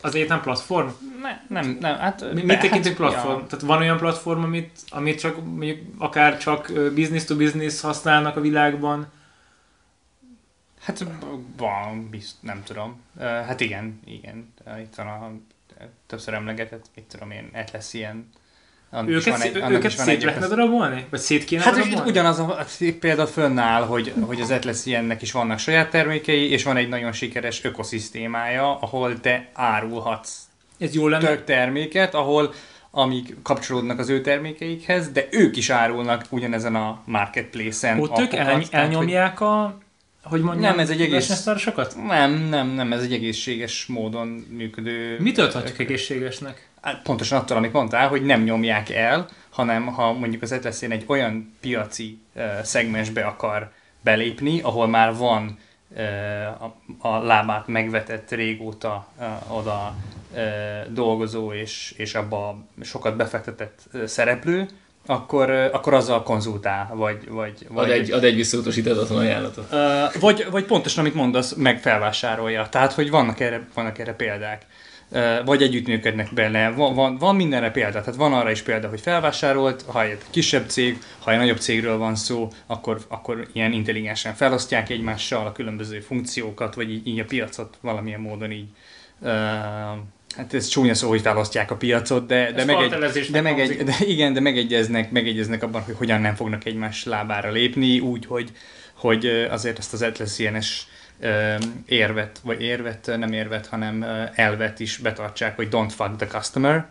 az 0.00 0.14
egyetlen 0.14 0.40
platform? 0.40 0.88
Ne, 1.22 1.42
nem, 1.48 1.76
nem, 1.80 1.98
hát... 1.98 2.32
Mi, 2.34 2.42
mit 2.42 2.60
tekintünk 2.60 2.98
hát, 2.98 3.10
platform? 3.10 3.40
Ja. 3.40 3.46
Tehát 3.46 3.64
van 3.64 3.78
olyan 3.78 3.98
platform, 3.98 4.42
amit, 4.42 4.80
amit 4.88 5.18
csak, 5.18 5.44
mondjuk 5.44 5.78
akár 5.98 6.38
csak 6.38 6.72
business 6.94 7.24
to 7.24 7.36
business 7.36 7.80
használnak 7.80 8.36
a 8.36 8.40
világban? 8.40 9.06
Hát 10.80 11.04
van, 11.56 12.08
bizt, 12.10 12.36
nem 12.40 12.62
tudom. 12.62 13.00
Hát 13.18 13.60
igen, 13.60 14.00
igen. 14.04 14.52
Itt 14.78 14.94
van 14.94 15.06
a 15.06 15.30
többször 16.06 16.34
emlegetett, 16.34 16.84
mit 16.94 17.04
tudom 17.04 17.30
én, 17.30 17.50
Atlas 17.54 17.92
ilyen 17.92 18.28
annak 18.90 19.08
őket, 19.08 19.24
van 19.32 19.40
egy, 19.40 19.56
annak 19.56 19.70
őket 19.70 19.94
van 19.94 20.06
szét 20.06 20.22
lehetne 20.22 20.46
darabolni? 20.46 21.06
Vagy 21.10 21.20
szét 21.20 21.44
kéne 21.44 21.62
Hát 21.62 21.74
darabolni? 21.74 22.10
ugyanaz 22.10 22.38
a 22.38 22.64
példa 23.00 23.26
fönnáll, 23.26 23.82
hogy, 23.82 24.12
hogy 24.20 24.40
az 24.40 24.50
Atlas 24.50 24.86
ilyennek 24.86 25.22
is 25.22 25.32
vannak 25.32 25.58
saját 25.58 25.90
termékei, 25.90 26.50
és 26.50 26.64
van 26.64 26.76
egy 26.76 26.88
nagyon 26.88 27.12
sikeres 27.12 27.64
ökoszisztémája, 27.64 28.78
ahol 28.78 29.20
te 29.20 29.48
árulhatsz 29.52 30.38
Ez 30.78 30.94
jól 30.94 31.10
lenne. 31.10 31.26
tök 31.28 31.44
terméket, 31.44 32.14
ahol 32.14 32.52
amik 32.90 33.36
kapcsolódnak 33.42 33.98
az 33.98 34.08
ő 34.08 34.20
termékeikhez, 34.20 35.10
de 35.10 35.26
ők 35.30 35.56
is 35.56 35.70
árulnak 35.70 36.24
ugyanezen 36.30 36.74
a 36.74 37.00
marketplace-en. 37.04 38.00
Ott 38.00 38.18
ők 38.18 38.32
el, 38.34 38.62
elnyomják 38.70 39.40
a 39.40 39.78
hogy 40.28 40.40
mondjam, 40.40 40.70
nem, 40.70 40.78
ez 40.78 40.90
egy 40.90 41.00
egész... 41.00 41.44
Nem, 42.08 42.32
nem, 42.32 42.68
nem, 42.68 42.92
ez 42.92 43.02
egy 43.02 43.12
egészséges 43.12 43.86
módon 43.86 44.28
működő... 44.50 45.16
Mitől 45.20 45.48
tartjuk 45.48 45.78
egészségesnek? 45.78 46.68
Hát 46.80 47.02
pontosan 47.02 47.38
attól, 47.38 47.56
amit 47.56 47.72
mondtál, 47.72 48.08
hogy 48.08 48.22
nem 48.22 48.42
nyomják 48.42 48.90
el, 48.90 49.28
hanem 49.50 49.86
ha 49.86 50.12
mondjuk 50.12 50.42
az 50.42 50.52
Etleszén 50.52 50.90
egy 50.90 51.04
olyan 51.06 51.54
piaci 51.60 52.18
uh, 52.34 52.42
szegmensbe 52.62 53.24
akar 53.24 53.72
belépni, 54.00 54.60
ahol 54.60 54.86
már 54.86 55.14
van 55.14 55.58
uh, 55.88 56.62
a, 56.62 56.76
a 56.98 57.18
lábát 57.18 57.66
megvetett 57.66 58.30
régóta 58.30 59.08
uh, 59.18 59.56
oda 59.56 59.94
uh, 60.32 60.40
dolgozó 60.92 61.52
és, 61.52 61.94
és 61.96 62.14
abba 62.14 62.66
sokat 62.82 63.16
befektetett 63.16 63.80
uh, 63.92 64.04
szereplő, 64.04 64.68
akkor, 65.10 65.50
akkor 65.50 65.94
azzal 65.94 66.22
konzultál, 66.22 66.90
vagy... 66.94 67.28
vagy, 67.28 67.66
vagy 67.68 67.90
ad, 67.90 67.96
egy, 67.96 68.10
ad 68.10 68.24
egy 68.24 68.34
visszautasítatlan 68.34 69.18
ajánlatot. 69.18 69.72
Uh, 69.72 70.20
vagy, 70.20 70.46
vagy 70.50 70.64
pontosan, 70.64 71.04
amit 71.04 71.14
mondasz, 71.14 71.54
meg 71.54 71.80
felvásárolja. 71.80 72.68
Tehát, 72.68 72.92
hogy 72.92 73.10
vannak 73.10 73.40
erre, 73.40 73.68
vannak 73.74 73.98
erre 73.98 74.12
példák. 74.12 74.66
Uh, 75.10 75.44
vagy 75.44 75.62
együttműködnek 75.62 76.34
bele. 76.34 76.70
Van, 76.70 76.94
van, 76.94 77.16
van 77.18 77.36
mindenre 77.36 77.70
példa. 77.70 78.00
Tehát 78.00 78.14
van 78.16 78.32
arra 78.32 78.50
is 78.50 78.62
példa, 78.62 78.88
hogy 78.88 79.00
felvásárolt, 79.00 79.84
ha 79.86 80.02
egy 80.02 80.18
kisebb 80.30 80.68
cég, 80.68 80.98
ha 81.18 81.32
egy 81.32 81.38
nagyobb 81.38 81.58
cégről 81.58 81.98
van 81.98 82.14
szó, 82.14 82.48
akkor, 82.66 82.98
akkor 83.08 83.46
ilyen 83.52 83.72
intelligensen 83.72 84.34
felosztják 84.34 84.90
egymással 84.90 85.46
a 85.46 85.52
különböző 85.52 86.00
funkciókat, 86.00 86.74
vagy 86.74 86.90
így, 86.90 87.06
így 87.06 87.18
a 87.18 87.24
piacot 87.24 87.78
valamilyen 87.80 88.20
módon 88.20 88.50
így 88.50 88.68
uh, 89.18 89.30
hát 90.38 90.54
ez 90.54 90.66
csúnya 90.66 90.94
szó, 90.94 91.08
hogy 91.08 91.20
felosztják 91.20 91.70
a 91.70 91.76
piacot, 91.76 92.26
de, 92.26 92.52
de, 92.52 92.64
meg 92.64 92.76
egy, 92.76 93.30
de, 93.30 93.40
meg 93.40 93.60
egy, 93.60 93.84
de 93.84 93.96
igen, 94.00 94.32
de 94.32 94.40
megegyeznek, 94.40 95.10
megegyeznek 95.10 95.62
abban, 95.62 95.82
hogy 95.82 95.94
hogyan 95.98 96.20
nem 96.20 96.34
fognak 96.34 96.64
egymás 96.64 97.04
lábára 97.04 97.50
lépni, 97.50 97.98
úgy, 98.00 98.26
hogy, 98.26 98.50
hogy 98.94 99.26
azért 99.50 99.78
ezt 99.78 99.92
az 99.92 100.02
Atlas 100.02 100.38
ilyenes 100.38 100.86
érvet, 101.86 102.40
vagy 102.42 102.62
érvet, 102.62 103.10
nem 103.18 103.32
érvet, 103.32 103.66
hanem 103.66 104.04
elvet 104.34 104.80
is 104.80 104.96
betartsák, 104.96 105.56
hogy 105.56 105.68
don't 105.70 105.92
fuck 105.96 106.16
the 106.16 106.26
customer, 106.26 106.88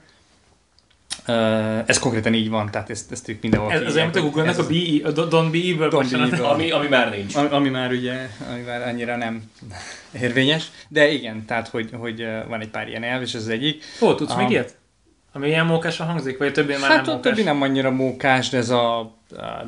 ez 1.85 1.99
konkrétan 1.99 2.33
így 2.33 2.49
van, 2.49 2.71
tehát 2.71 2.89
ezt, 2.89 3.11
ezt 3.11 3.29
ők 3.29 3.41
mindenhol 3.41 3.71
Ez, 3.71 3.81
az 3.81 3.95
olyan, 3.95 4.09
a 4.13 4.21
Google-nek 4.21 4.57
a, 4.57 4.67
be, 4.67 5.09
a 5.09 5.13
Don't 5.13 5.49
Be 5.51 5.57
Evil 5.57 5.87
Don't 5.91 6.27
be 6.31 6.47
ami, 6.47 6.71
ami 6.71 6.87
már 6.87 7.09
nincs. 7.09 7.35
Ami, 7.35 7.47
ami, 7.51 7.69
már 7.69 7.91
ugye, 7.91 8.29
ami 8.51 8.61
már 8.61 8.87
annyira 8.87 9.15
nem 9.15 9.43
érvényes, 10.21 10.71
de 10.87 11.07
igen, 11.11 11.45
tehát 11.45 11.67
hogy, 11.67 11.89
hogy 11.93 12.27
van 12.47 12.61
egy 12.61 12.69
pár 12.69 12.87
ilyen 12.87 13.03
elv, 13.03 13.21
és 13.21 13.33
ez 13.33 13.41
az 13.41 13.49
egyik. 13.49 13.83
Ó, 14.01 14.15
tudsz 14.15 14.33
a, 14.33 14.37
még 14.37 14.49
ilyet? 14.49 14.77
Ami 15.33 15.47
ilyen 15.47 15.65
mókásan 15.65 16.07
hangzik, 16.07 16.37
vagy 16.37 16.53
többi 16.53 16.71
már 16.71 16.81
hát 16.81 17.05
nem 17.05 17.15
mókás? 17.15 17.31
többi 17.31 17.43
nem 17.43 17.61
annyira 17.61 17.91
mókás, 17.91 18.49
de 18.49 18.57
ez 18.57 18.69
a, 18.69 18.99
a 18.99 19.11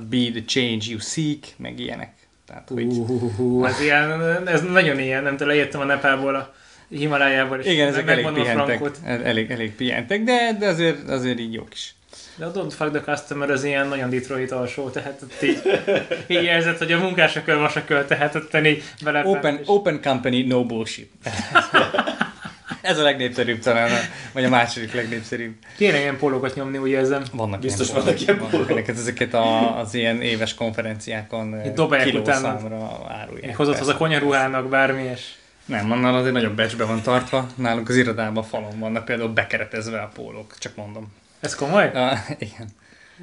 Be 0.09 0.31
the 0.31 0.43
Change 0.45 0.85
You 0.89 0.99
Seek, 0.99 1.53
meg 1.57 1.79
ilyenek. 1.79 2.13
Tehát, 2.47 2.69
hogy... 2.73 2.85
Uh, 2.85 3.67
ez, 3.67 3.81
ilyen, 3.81 4.47
ez 4.47 4.61
nagyon 4.61 4.99
ilyen, 4.99 5.23
nem 5.23 5.31
tudom, 5.31 5.47
lejöttem 5.47 5.81
a 5.81 5.83
Nepából 5.83 6.35
a 6.35 6.53
Himalájából, 6.89 7.59
és 7.59 7.71
Igen, 7.71 7.87
ezek 7.87 8.09
elég 8.09 8.27
pihentek, 8.27 8.81
elég, 9.05 9.51
elég 9.51 9.75
pihentek, 9.75 10.23
de, 10.23 10.55
de 10.59 10.67
azért, 10.67 11.09
azért 11.09 11.39
így 11.39 11.53
jók 11.53 11.73
is. 11.73 11.93
De 12.35 12.45
a 12.45 12.51
Don't 12.51 12.71
Fuck 12.75 12.91
the 12.91 13.01
Customer 13.15 13.49
az 13.49 13.63
ilyen 13.63 13.87
nagyon 13.87 14.09
Detroit 14.09 14.51
alsó, 14.51 14.89
tehát 14.89 15.21
ott 15.21 15.41
így, 15.43 15.61
így 16.37 16.43
érzed, 16.43 16.77
hogy 16.77 16.91
a 16.91 16.97
munkások 16.99 17.45
vasaköl, 17.45 18.05
tehát 18.05 18.35
ott 18.35 18.53
így 18.65 18.83
vele... 19.03 19.21
Open, 19.25 19.59
open 19.65 20.01
company, 20.01 20.47
no 20.47 20.65
bullshit. 20.65 21.11
Ez 22.81 22.97
a 22.97 23.03
legnépszerűbb 23.03 23.59
talán, 23.59 23.91
a- 23.91 24.03
vagy 24.33 24.43
a 24.43 24.49
második 24.49 24.93
legnépszerűbb. 24.93 25.53
Kéne 25.77 25.99
ilyen 25.99 26.17
pólókat 26.17 26.55
nyomni, 26.55 26.77
úgy 26.77 26.89
érzem. 26.89 27.23
Vannak 27.33 27.59
Biztos 27.59 27.89
ilyen 27.89 28.03
vannak 28.03 28.21
ilyen 28.21 28.37
vannak 28.37 28.51
pólók. 28.51 28.69
Ezeket, 28.69 28.97
ezeket 28.97 29.33
a, 29.33 29.79
az 29.79 29.93
ilyen 29.93 30.21
éves 30.21 30.53
konferenciákon 30.53 31.55
kilószámra 32.03 33.05
árulják. 33.09 33.55
Hozott 33.55 33.79
az 33.79 33.87
a 33.87 33.97
konyaruhának 33.97 34.69
bármi, 34.69 35.03
és 35.13 35.21
Nem, 35.69 35.91
annál 35.91 36.15
azért 36.15 36.33
nagyobb 36.33 36.55
becsbe 36.55 36.83
van 36.83 37.01
tartva. 37.01 37.47
Nálunk 37.55 37.89
az 37.89 37.95
irodában 37.95 38.43
falon 38.43 38.79
vannak 38.79 39.05
például 39.05 39.29
bekeretezve 39.29 40.01
a 40.01 40.11
pólók, 40.13 40.57
csak 40.57 40.75
mondom. 40.75 41.13
ez 41.39 41.55
komoly? 41.55 41.91
Uh, 41.93 42.17
igen. 42.37 42.67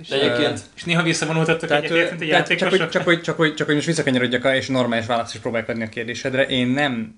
De 0.08 0.20
egyébként 0.20 0.60
És 0.76 0.84
néha 0.84 1.02
visszavonultattak 1.02 1.68
Tehát, 1.68 1.84
egyet, 1.84 2.10
mint 2.10 2.22
egy 2.22 2.28
tehát 2.28 2.56
csak, 2.56 2.68
hogy, 2.68 2.88
csak, 2.88 3.04
hogy, 3.04 3.20
csak, 3.20 3.36
hogy, 3.36 3.54
csak 3.54 3.66
hogy 3.66 3.74
most 3.74 3.86
visszakanyarodjak 3.86 4.44
a- 4.44 4.54
és 4.54 4.68
normális 4.68 5.06
választ 5.06 5.34
is 5.34 5.40
próbáljuk 5.40 5.68
adni 5.68 5.82
a 5.84 5.88
kérdésedre. 5.88 6.46
Én 6.46 6.66
nem, 6.66 7.14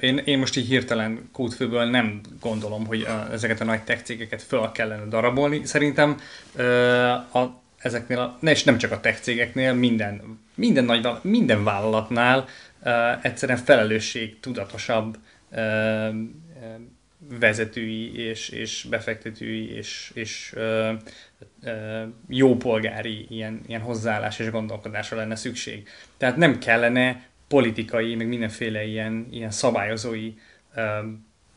én, 0.00 0.16
én 0.24 0.38
most 0.38 0.56
így 0.56 0.68
hirtelen 0.68 1.28
kódfőből 1.32 1.84
nem 1.84 2.20
gondolom, 2.40 2.86
hogy 2.86 3.02
a, 3.02 3.28
ezeket 3.32 3.60
a 3.60 3.64
nagy 3.64 3.82
tech 3.82 4.02
cégeket 4.02 4.42
föl 4.42 4.70
kellene 4.72 5.04
darabolni. 5.04 5.60
Szerintem 5.64 6.20
a, 7.32 7.44
ezeknél, 7.78 8.18
a, 8.18 8.38
és 8.40 8.64
nem 8.64 8.78
csak 8.78 8.92
a 8.92 9.00
tech 9.00 9.20
cégeknél, 9.20 9.74
minden, 9.74 10.38
minden, 10.54 10.84
nagy, 10.84 11.08
minden 11.22 11.64
vállalatnál 11.64 12.48
ö, 12.82 13.12
egyszerűen 13.22 13.58
felelősség 13.58 14.40
tudatosabb 14.40 15.18
ö, 15.50 16.08
vezetői 17.38 18.18
és, 18.18 18.48
és 18.48 18.86
befektetői 18.90 19.74
és, 19.74 20.10
és 20.14 20.52
ö, 20.56 20.92
ö, 21.62 22.02
jópolgári 22.28 23.26
ilyen, 23.28 23.60
ilyen 23.66 23.80
hozzáállás 23.80 24.38
és 24.38 24.50
gondolkodásra 24.50 25.16
lenne 25.16 25.34
szükség. 25.34 25.88
Tehát 26.16 26.36
nem 26.36 26.58
kellene 26.58 27.28
politikai, 27.48 28.14
meg 28.14 28.28
mindenféle 28.28 28.84
ilyen, 28.84 29.26
ilyen 29.30 29.50
szabályozói 29.50 30.34
ö, 30.74 30.98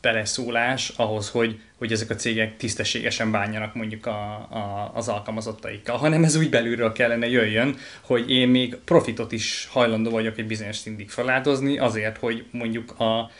beleszólás 0.00 0.88
ahhoz, 0.88 1.30
hogy, 1.30 1.60
hogy 1.84 1.92
ezek 1.92 2.10
a 2.10 2.14
cégek 2.14 2.56
tisztességesen 2.56 3.30
bánjanak 3.30 3.74
mondjuk 3.74 4.06
a, 4.06 4.34
a, 4.36 4.90
az 4.94 5.08
alkalmazottaikkal, 5.08 5.96
hanem 5.96 6.24
ez 6.24 6.36
úgy 6.36 6.50
belülről 6.50 6.92
kellene 6.92 7.28
jöjjön, 7.28 7.76
hogy 8.00 8.30
én 8.30 8.48
még 8.48 8.76
profitot 8.76 9.32
is 9.32 9.68
hajlandó 9.70 10.10
vagyok 10.10 10.38
egy 10.38 10.46
bizonyos 10.46 10.76
szintig 10.76 11.10
feláldozni 11.10 11.78
azért, 11.78 12.18
hogy 12.18 12.44
mondjuk 12.50 13.00
a, 13.00 13.04
a, 13.08 13.30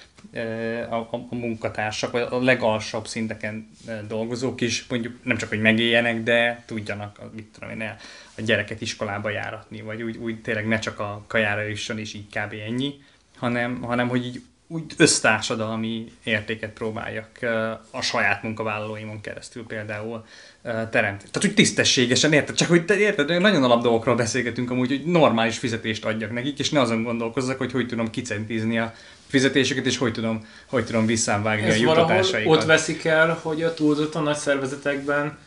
a, 0.90 1.26
a 1.30 1.34
munkatársak, 1.34 2.10
vagy 2.10 2.26
a 2.30 2.42
legalsabb 2.42 3.06
szinteken 3.06 3.68
eh, 3.86 3.98
dolgozók 4.08 4.60
is 4.60 4.86
mondjuk 4.88 5.18
nem 5.22 5.36
csak, 5.36 5.48
hogy 5.48 5.60
megéljenek, 5.60 6.22
de 6.22 6.62
tudjanak, 6.66 7.20
mit 7.34 7.46
tudom 7.46 7.80
én, 7.80 7.96
a 8.36 8.40
gyereket 8.40 8.80
iskolába 8.80 9.30
járatni, 9.30 9.80
vagy 9.80 10.02
úgy, 10.02 10.16
úgy 10.16 10.40
tényleg 10.40 10.66
ne 10.66 10.78
csak 10.78 11.00
a 11.00 11.24
kajára 11.26 11.62
jusson, 11.62 11.98
és 11.98 12.14
így 12.14 12.26
kb. 12.26 12.54
ennyi, 12.66 12.94
hanem, 13.36 13.82
hanem 13.82 14.08
hogy 14.08 14.26
így 14.26 14.42
úgy 14.68 14.84
össztársadalmi 14.96 16.12
értéket 16.22 16.70
próbáljak 16.70 17.28
a 17.90 18.02
saját 18.02 18.42
munkavállalóimon 18.42 19.20
keresztül 19.20 19.66
például 19.66 20.24
teremteni. 20.62 21.30
Tehát, 21.30 21.40
hogy 21.40 21.54
tisztességesen, 21.54 22.32
érted? 22.32 22.54
Csak 22.54 22.68
hogy 22.68 22.84
te 22.84 22.98
érted, 22.98 23.40
nagyon 23.40 23.64
alap 23.64 23.82
dolgokról 23.82 24.14
beszélgetünk 24.14 24.70
amúgy, 24.70 24.88
hogy 24.88 25.04
normális 25.04 25.58
fizetést 25.58 26.04
adjak 26.04 26.32
nekik, 26.32 26.58
és 26.58 26.70
ne 26.70 26.80
azon 26.80 27.02
gondolkozzak, 27.02 27.58
hogy 27.58 27.72
hogy 27.72 27.86
tudom 27.86 28.10
kicentizni 28.10 28.78
a 28.78 28.94
fizetéseket, 29.26 29.86
és 29.86 29.96
hogy 29.96 30.12
tudom, 30.12 30.46
hogy 30.66 30.84
tudom 30.84 31.06
visszámvágni 31.06 31.64
a 31.64 31.72
Ez 31.72 31.82
valahol 31.82 32.00
juttatásaikat. 32.00 32.56
ott 32.56 32.64
veszik 32.64 33.04
el, 33.04 33.38
hogy 33.42 33.62
a 33.62 33.74
túlzottan 33.74 34.22
nagy 34.22 34.36
szervezetekben 34.36 35.38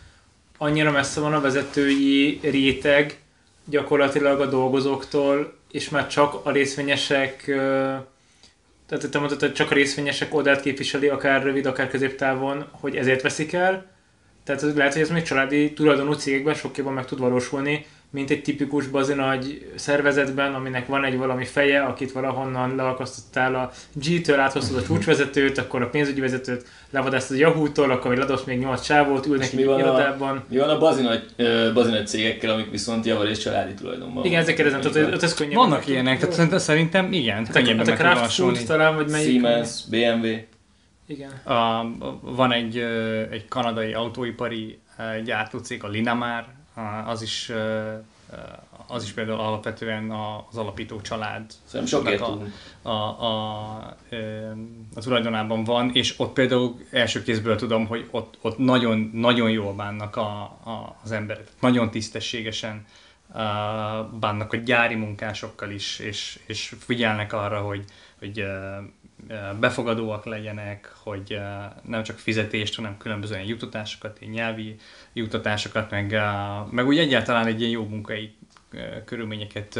annyira 0.58 0.92
messze 0.92 1.20
van 1.20 1.34
a 1.34 1.42
vezetői 1.42 2.40
réteg 2.42 3.18
gyakorlatilag 3.66 4.40
a 4.40 4.46
dolgozóktól, 4.46 5.54
és 5.72 5.90
már 5.90 6.08
csak 6.08 6.46
a 6.46 6.52
részvényesek, 6.52 7.52
tehát 8.88 9.10
te 9.10 9.20
mondtad, 9.20 9.40
hogy 9.40 9.54
csak 9.54 9.72
a 9.72 9.74
részvényesek 9.74 10.34
oldalt 10.34 10.62
képviseli, 10.62 11.08
akár 11.08 11.44
rövid, 11.44 11.66
akár 11.66 11.90
középtávon, 11.90 12.68
hogy 12.72 12.96
ezért 12.96 13.22
veszik 13.22 13.54
el. 13.54 13.86
Tehát 14.44 14.62
lehet, 14.62 14.94
hogy 14.94 15.02
ez 15.02 15.10
még 15.10 15.24
családi 15.24 15.74
tulajdonú 15.74 16.14
cégekben 16.14 16.54
sokkal 16.54 16.76
jobban 16.78 16.94
meg 16.94 17.06
tud 17.06 17.20
valósulni, 17.20 17.86
mint 18.10 18.30
egy 18.30 18.42
tipikus 18.42 18.88
bazi 18.88 19.14
nagy 19.14 19.72
szervezetben, 19.76 20.54
aminek 20.54 20.88
van 20.88 21.04
egy 21.06 21.18
valami 21.18 21.46
feje, 21.46 21.82
akit 21.82 22.12
valahonnan 22.12 22.76
leakasztottál 22.76 23.56
a 23.56 23.72
G-től, 23.94 24.40
áthoztad 24.40 24.78
a 24.78 24.84
csúcsvezetőt, 24.84 25.58
akkor 25.58 25.82
a 25.82 25.90
pénzügyi 25.90 26.20
vezetőt 26.22 26.66
levadásztad 26.90 27.38
a 27.38 27.40
Yahoo-tól, 27.40 27.92
akkor 27.92 28.10
még 28.10 28.20
ledobsz 28.20 28.44
még 28.44 28.60
8 28.60 28.82
csávót, 28.82 29.26
ülnek 29.26 29.48
És 29.48 29.52
mi 29.54 29.64
van 29.64 29.76
a- 29.76 29.80
irodában. 29.80 30.44
Mi 30.50 30.58
van 30.58 30.70
a 30.70 30.78
bazinagy, 30.78 31.24
ö, 31.36 31.70
bazinagy 31.74 32.08
cégekkel, 32.08 32.50
amik 32.54 32.70
viszont 32.72 33.06
javarészt 33.06 33.42
családi 33.42 33.74
tulajdonban 33.74 34.26
Igen, 34.26 34.42
ezek 34.42 34.56
kérdezem, 34.56 34.82
tehát 34.82 35.14
ott 35.14 35.24
ez 35.24 35.34
könnyebb. 35.34 35.54
Vannak 35.56 35.88
ilyenek, 35.88 36.20
tehát 36.20 36.34
szerintem- 36.34 36.60
szerintem 36.60 37.12
igen, 37.14 37.36
Hát 37.46 37.52
könnyebben 37.52 37.88
a, 37.88 37.92
a 37.92 37.96
Kraft 37.96 38.34
Food 38.34 38.60
talán, 38.68 38.96
vagy 38.96 39.10
melyik? 39.10 39.30
Siemens, 39.30 39.86
BMW. 39.90 40.28
Igen. 41.08 41.30
A, 41.44 41.86
van 42.22 42.52
egy, 42.52 42.78
egy 43.32 43.48
kanadai 43.48 43.94
autóipari 43.94 44.80
gyártócég, 45.24 45.84
a 45.84 45.88
Linamar, 45.88 46.40
a- 46.40 46.57
az 47.06 47.22
is, 47.22 47.52
az 48.88 49.04
is 49.04 49.12
például 49.12 49.40
alapvetően 49.40 50.12
az 50.50 50.58
alapító 50.58 51.02
család. 51.02 51.52
Szerintem 51.66 52.22
a, 52.84 52.90
a, 52.90 53.26
a, 53.26 53.76
a 54.96 55.00
tulajdonában 55.00 55.64
van, 55.64 55.92
és 55.94 56.14
ott 56.18 56.34
például 56.34 56.76
első 56.92 57.24
kézből 57.24 57.56
tudom, 57.56 57.88
hogy 57.88 58.08
ott, 58.12 58.38
ott 58.42 58.58
nagyon, 58.58 59.10
nagyon 59.14 59.50
jól 59.50 59.74
bánnak 59.74 60.16
a, 60.16 60.42
a, 60.64 60.98
az 61.04 61.12
emberek, 61.12 61.48
nagyon 61.60 61.92
tisztességesen 61.92 62.86
bánnak 64.20 64.54
a 64.54 64.58
gyári 64.58 64.96
munkásokkal 64.96 65.72
is, 65.72 66.00
és, 66.00 66.40
és 66.46 66.76
figyelnek 66.80 67.34
arra, 67.34 67.62
hogy, 67.62 67.86
hogy 68.20 68.44
befogadóak 69.60 70.26
legyenek, 70.26 70.94
hogy 71.04 71.40
nem 71.84 72.04
csak 72.04 72.18
fizetést, 72.18 72.76
hanem 72.76 72.98
különböző 72.98 73.40
juttatásokat, 73.46 74.20
nyelvi 74.32 74.76
juttatásokat, 75.14 75.92
meg, 75.92 76.20
meg 76.72 76.88
úgy 76.88 76.98
egyáltalán 76.98 77.48
egy 77.48 77.60
ilyen 77.60 77.72
jó 77.72 77.86
munkai 77.86 78.36
körülményeket 79.06 79.80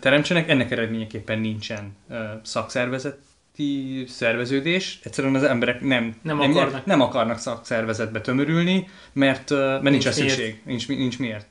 teremtsenek. 0.00 0.48
Ennek 0.48 0.70
eredményeképpen 0.70 1.38
nincsen 1.38 1.96
ö, 2.08 2.24
szakszervezeti 2.42 4.04
szerveződés. 4.08 5.00
Egyszerűen 5.02 5.34
az 5.34 5.42
emberek 5.42 5.80
nem, 5.80 6.16
Nem 6.22 6.40
akarnak. 6.40 6.84
nem 6.86 7.00
akarnak 7.00 7.38
szakszervezetbe 7.38 8.20
tömörülni, 8.20 8.88
mert, 9.12 9.50
mert 9.50 9.82
nincs, 9.82 10.04
Nincs 10.04 10.08
szükség, 10.08 10.60
nincs, 10.64 10.88
nincs 10.88 11.18
miért. 11.18 11.46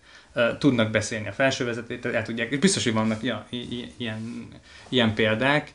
Tudnak 0.60 0.92
beszélni 0.92 1.28
a 1.28 1.32
felsővezetőt, 1.32 2.06
el 2.06 2.24
tudják, 2.24 2.52
és 2.52 2.60
biztos, 2.60 2.84
hogy 2.84 2.94
vannak 2.94 3.24
ja, 3.24 3.48
ilyen, 3.98 4.48
ilyen 4.90 5.14
példák, 5.14 5.74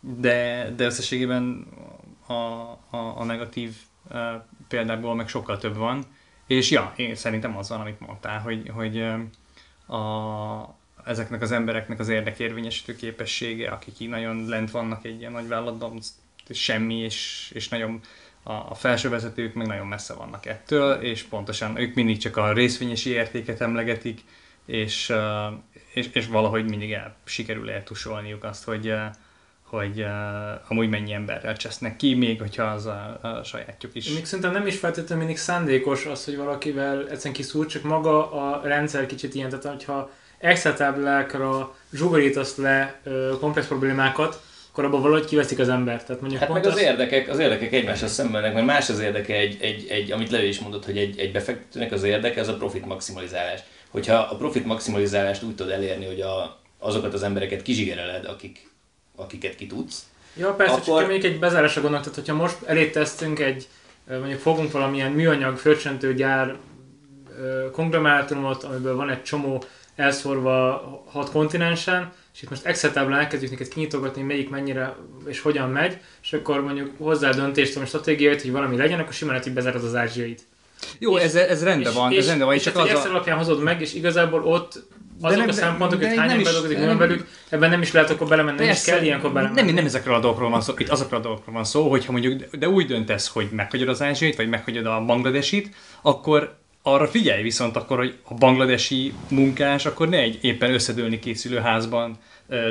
de, 0.00 0.70
de 0.76 0.84
összességében 0.84 1.66
a, 2.26 2.32
a, 2.32 3.14
a 3.16 3.24
negatív 3.24 3.74
ö, 4.10 4.34
példákból 4.68 5.14
meg 5.14 5.28
sokkal 5.28 5.58
több 5.58 5.76
van, 5.76 6.04
és 6.46 6.70
ja, 6.70 6.92
én 6.96 7.14
szerintem 7.14 7.56
az 7.56 7.68
van, 7.68 7.80
amit 7.80 8.00
mondtál, 8.00 8.40
hogy, 8.40 8.70
hogy 8.74 9.02
a, 9.96 10.78
ezeknek 11.04 11.42
az 11.42 11.52
embereknek 11.52 11.98
az 11.98 12.08
érdekérvényesítő 12.08 12.96
képessége, 12.96 13.70
akik 13.70 14.00
így 14.00 14.08
nagyon 14.08 14.46
lent 14.46 14.70
vannak 14.70 15.04
egy 15.04 15.18
ilyen 15.20 15.32
nagy 15.32 15.48
vállalatban, 15.48 15.98
semmi, 16.50 16.94
és, 16.94 17.50
és 17.54 17.68
nagyon 17.68 18.00
a, 18.42 18.52
a 18.52 18.74
felső 18.74 19.08
vezetők 19.08 19.54
meg 19.54 19.66
nagyon 19.66 19.86
messze 19.86 20.14
vannak 20.14 20.46
ettől, 20.46 20.92
és 21.02 21.22
pontosan 21.22 21.78
ők 21.78 21.94
mindig 21.94 22.18
csak 22.18 22.36
a 22.36 22.52
részvényesi 22.52 23.10
értéket 23.10 23.60
emlegetik, 23.60 24.24
és, 24.66 25.12
és, 25.92 26.08
és 26.12 26.26
valahogy 26.26 26.68
mindig 26.68 26.92
el, 26.92 27.14
sikerül 27.24 27.70
eltusolniuk 27.70 28.44
azt, 28.44 28.64
hogy, 28.64 28.94
hogy 29.62 30.00
uh, 30.00 30.08
amúgy 30.68 30.88
mennyi 30.88 31.12
emberrel 31.12 31.56
csesznek 31.56 31.96
ki, 31.96 32.14
még 32.14 32.40
hogyha 32.40 32.64
az 32.64 32.86
a, 32.86 33.18
a 33.22 33.42
sajátjuk 33.42 33.94
is. 33.94 34.12
Még 34.12 34.24
szerintem 34.24 34.52
nem 34.52 34.66
is 34.66 34.78
feltétlenül 34.78 35.24
mindig 35.24 35.42
szándékos 35.42 36.06
az, 36.06 36.24
hogy 36.24 36.36
valakivel 36.36 37.08
egyszerűen 37.08 37.34
kiszúr, 37.34 37.66
csak 37.66 37.82
maga 37.82 38.32
a 38.32 38.60
rendszer 38.62 39.06
kicsit 39.06 39.34
ilyen, 39.34 39.48
tehát 39.48 39.64
hogyha 39.64 40.10
Excel 40.38 40.74
táblákra 40.74 41.74
zsugorítasz 41.92 42.56
le 42.56 43.00
ö, 43.02 43.34
komplex 43.40 43.66
problémákat, 43.66 44.42
akkor 44.70 44.84
abban 44.84 45.02
valahogy 45.02 45.24
kiveszik 45.24 45.58
az 45.58 45.68
embert. 45.68 46.06
Tehát 46.06 46.20
mondjuk 46.20 46.42
Hát 46.42 46.52
meg 46.52 46.66
az 46.66 46.78
érdekek, 46.78 47.28
az 47.28 47.38
érdekek 47.38 47.72
egymással 47.72 48.08
szembennek, 48.08 48.54
mert 48.54 48.66
más 48.66 48.88
az 48.88 49.00
érdeke 49.00 49.34
egy, 49.34 49.58
egy, 49.60 49.86
egy 49.88 50.12
amit 50.12 50.30
Levi 50.30 50.48
is 50.48 50.58
mondott, 50.58 50.84
hogy 50.84 50.98
egy, 50.98 51.18
egy 51.18 51.32
befektetőnek 51.32 51.92
az 51.92 52.02
érdeke, 52.02 52.40
az 52.40 52.48
a 52.48 52.56
profit 52.56 52.86
maximalizálás. 52.86 53.60
Hogyha 53.90 54.14
a 54.14 54.36
profit 54.36 54.64
maximalizálást 54.64 55.42
úgy 55.42 55.54
tudod 55.54 55.72
elérni, 55.72 56.06
hogy 56.06 56.20
a, 56.20 56.60
azokat 56.78 57.14
az 57.14 57.22
embereket 57.22 57.62
kizsigereled, 57.62 58.24
akik, 58.24 58.70
akiket 59.16 59.54
ki 59.54 59.66
tudsz, 59.66 60.04
Ja, 60.36 60.54
persze, 60.54 60.72
Akkor- 60.72 60.84
csak 60.84 61.08
mondjuk 61.08 61.32
egy 61.32 61.38
bezárásra 61.38 61.80
gondolok, 61.80 62.04
tehát 62.04 62.18
hogyha 62.18 62.42
most 62.42 62.56
elé 62.64 62.90
tesztünk 62.90 63.38
egy, 63.38 63.68
mondjuk 64.08 64.40
fogunk 64.40 64.72
valamilyen 64.72 65.12
műanyag 65.12 65.56
fröccsentő 65.56 66.14
gyár 66.14 66.56
ö, 67.38 67.70
konglomerátumot, 67.70 68.62
amiből 68.62 68.96
van 68.96 69.10
egy 69.10 69.22
csomó 69.22 69.64
elszórva 69.96 71.04
hat 71.10 71.30
kontinensen, 71.30 72.12
és 72.34 72.42
itt 72.42 72.50
most 72.50 72.64
Excel 72.66 72.92
táblán 72.92 73.20
elkezdjük 73.20 73.50
neked 73.50 73.68
kinyitogatni, 73.68 74.22
melyik 74.22 74.50
mennyire 74.50 74.96
és 75.26 75.40
hogyan 75.40 75.70
megy, 75.70 75.98
és 76.22 76.32
akkor 76.32 76.60
mondjuk 76.62 76.90
hozzá 76.98 77.30
döntést, 77.30 77.74
hogy 77.74 77.86
stratégiait, 77.86 78.42
hogy 78.42 78.52
valami 78.52 78.76
legyen, 78.76 78.98
akkor 79.00 79.12
simán 79.12 79.30
lehet, 79.30 79.46
hogy 79.46 79.56
bezárod 79.56 79.84
az 79.84 79.94
ázsiait. 79.94 80.42
Jó, 80.98 81.16
és- 81.16 81.22
ez, 81.22 81.34
ez 81.34 81.62
rendben 81.64 81.92
és, 81.92 81.98
van, 81.98 82.12
és, 82.12 82.18
ez 82.18 82.26
rendben 82.26 82.46
van, 82.46 82.56
és 82.56 82.62
csak 82.62 82.76
ezt 82.76 82.86
egy 82.88 82.94
az 82.94 83.04
a... 83.04 83.08
alapján 83.08 83.36
hozod 83.36 83.62
meg, 83.62 83.80
és 83.80 83.94
igazából 83.94 84.42
ott 84.42 84.82
azok 85.20 85.38
nem- 85.38 85.48
a 85.48 85.52
szempontok, 85.52 86.00
de 86.00 86.06
hogy 86.06 86.16
nem 86.16 86.28
hány 86.28 86.36
ember 86.36 86.52
dolgozik, 86.52 86.76
nem- 86.78 86.86
nem 86.86 86.98
velük, 86.98 87.26
ebben 87.48 87.70
nem 87.70 87.82
is 87.82 87.92
lehet 87.92 88.10
akkor 88.10 88.28
belemenni, 88.28 88.58
nem 88.58 88.68
is 88.68 88.72
Persze, 88.72 88.92
kell 88.92 89.02
ilyenkor 89.02 89.32
belemenni. 89.32 89.60
Nem, 89.60 89.74
nem 89.74 89.84
ezekről 89.84 90.14
a 90.14 90.20
dolgokról 90.20 90.50
van 90.50 90.60
szó, 90.60 90.72
itt 90.76 90.88
azokról 90.88 91.20
a 91.20 91.22
dolgokról 91.22 91.54
van 91.54 91.64
szó, 91.64 91.90
hogyha 91.90 92.12
mondjuk, 92.12 92.56
de 92.56 92.68
úgy 92.68 92.86
döntesz, 92.86 93.28
hogy 93.28 93.48
meghagyod 93.50 93.88
az 93.88 94.02
ázsiait, 94.02 94.36
vagy 94.36 94.48
meghagyod 94.48 94.86
a 94.86 95.04
bangladesit, 95.04 95.74
akkor 96.02 96.58
arra 96.82 97.06
figyelj 97.06 97.42
viszont 97.42 97.76
akkor, 97.76 97.98
hogy 97.98 98.18
a 98.24 98.34
bangladesi 98.34 99.12
munkás 99.28 99.86
akkor 99.86 100.08
ne 100.08 100.18
egy 100.18 100.38
éppen 100.40 100.72
összedőlni 100.72 101.18
készülő 101.18 101.58
házban 101.58 102.18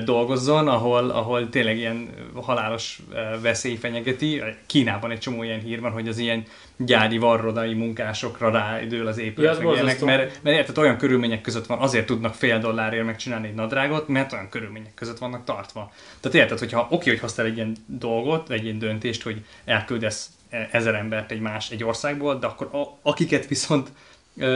dolgozzon, 0.04 0.68
ahol, 0.68 1.10
ahol 1.10 1.50
tényleg 1.50 1.78
ilyen 1.78 2.10
halálos 2.34 3.00
veszély 3.42 3.76
fenyegeti. 3.76 4.42
Kínában 4.66 5.12
egy 5.12 5.20
csomó 5.20 5.44
ilyen 5.44 5.60
hír 5.60 5.82
van, 5.82 5.92
hogy 5.92 6.08
az 6.08 6.18
ilyen 6.18 6.44
gyári 6.78 7.18
varrodai 7.18 7.74
munkásokra 7.74 8.52
rádől 8.52 9.08
az 9.08 9.18
épület, 9.18 9.62
Ja, 9.62 9.72
ilyenek, 9.74 10.02
mert, 10.02 10.40
mert 10.44 10.58
érted, 10.58 10.78
olyan 10.78 10.98
körülmények 10.98 11.42
között 11.42 11.66
van, 11.66 11.80
azért 11.80 12.06
tudnak 12.06 12.34
fél 12.34 12.60
dollárért 12.60 13.06
megcsinálni 13.06 13.48
egy 13.48 13.54
nadrágot, 13.54 14.08
mert 14.08 14.34
olyan 14.34 14.50
körülmények 14.50 14.94
között 14.94 15.18
vannak 15.18 15.44
tartva. 15.44 15.92
Tehát 16.20 16.38
érted, 16.38 16.60
hogyha 16.60 16.88
oké, 16.90 17.10
hogy 17.10 17.20
hoztál 17.20 17.46
egy 17.46 17.56
ilyen 17.56 17.76
dolgot, 17.86 18.50
egy 18.50 18.64
ilyen 18.64 18.80
döntést, 18.80 19.24
hogy 19.24 19.46
elküldesz 19.66 20.30
ezer 20.72 20.96
embert 20.96 21.32
egy 21.32 21.40
más, 21.40 21.70
egy 21.70 21.84
országból, 21.84 22.40
de 22.40 22.48
akkor 22.48 22.70
a, 22.72 23.10
akiket 23.10 23.48
viszont 23.48 23.92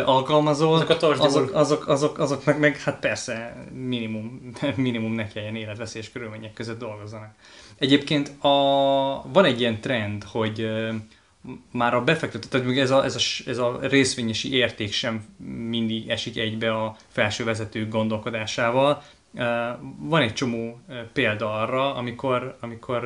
alkalmazol, 0.06 0.74
Azok 0.74 0.90
azok, 0.90 1.56
azok, 1.56 1.88
azok, 1.88 2.20
azoknak 2.20 2.60
meg 2.60 2.78
hát 2.78 3.00
persze 3.00 3.66
minimum, 3.72 4.52
minimum 4.76 5.14
ne 5.14 5.28
kelljen 5.28 5.56
életveszélyes 5.56 6.12
körülmények 6.12 6.54
között 6.54 6.80
dolgozzanak. 6.80 7.34
Egyébként 7.78 8.44
a, 8.44 8.50
van 9.34 9.46
egy 9.46 9.60
ilyen 9.60 9.80
trend, 9.80 10.24
hogy 10.24 10.68
már 11.72 11.94
a 11.94 12.04
befektető, 12.04 12.48
tehát 12.48 12.68
még 12.68 12.80
ez 12.80 12.92
a, 12.92 13.04
ez, 13.04 13.16
a, 13.16 13.50
ez 13.50 13.58
a 13.58 13.78
részvényesi 13.82 14.54
érték 14.54 14.92
sem 14.94 15.26
mindig 15.68 16.10
esik 16.10 16.38
egybe 16.38 16.74
a 16.74 16.96
felső 17.08 17.44
vezetők 17.44 17.90
gondolkodásával. 17.90 19.04
Van 20.00 20.22
egy 20.22 20.34
csomó 20.34 20.80
példa 21.14 21.54
arra, 21.54 21.96
amikor, 21.96 22.58
amikor 22.60 23.04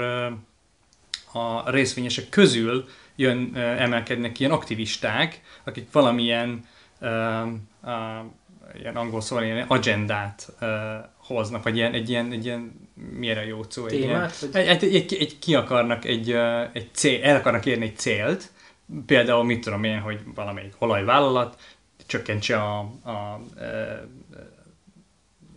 a 1.32 1.70
részvényesek 1.70 2.30
közül 2.30 2.86
jön, 3.16 3.56
emelkednek 3.56 4.40
ilyen 4.40 4.52
aktivisták, 4.52 5.42
akik 5.64 5.92
valamilyen 5.92 6.66
ö, 7.00 7.08
ö, 7.86 7.92
ilyen 8.80 8.96
angol 8.96 9.22
szóval 9.22 9.44
ilyen 9.44 9.66
agendát 9.68 10.54
ö, 10.60 10.96
hoznak, 11.18 11.64
vagy 11.64 11.76
ilyen, 11.76 11.94
egy 11.94 12.10
ilyen, 12.10 12.32
egy 12.32 12.46
ilyen 12.46 12.88
a 13.38 13.42
jó 13.48 13.64
szó? 13.70 13.86
Egy, 13.86 14.00
ilyen? 14.00 14.30
Vagy... 14.52 14.56
egy, 14.56 14.84
egy, 14.84 14.96
egy, 14.96 15.14
egy, 15.14 15.40
ki 15.40 15.56
akarnak 15.56 16.06
egy, 16.06 16.32
egy 16.74 16.90
cél, 16.92 17.24
el 17.24 17.36
akarnak 17.36 17.66
érni 17.66 17.86
egy 17.86 17.98
célt, 17.98 18.52
például 19.06 19.44
mit 19.44 19.64
tudom 19.64 19.84
én, 19.84 20.00
hogy 20.00 20.20
valamelyik 20.36 20.74
olajvállalat 20.78 21.60
csökkentse 22.06 22.58
a, 22.58 22.80
a, 23.04 23.42
ö, 23.58 23.94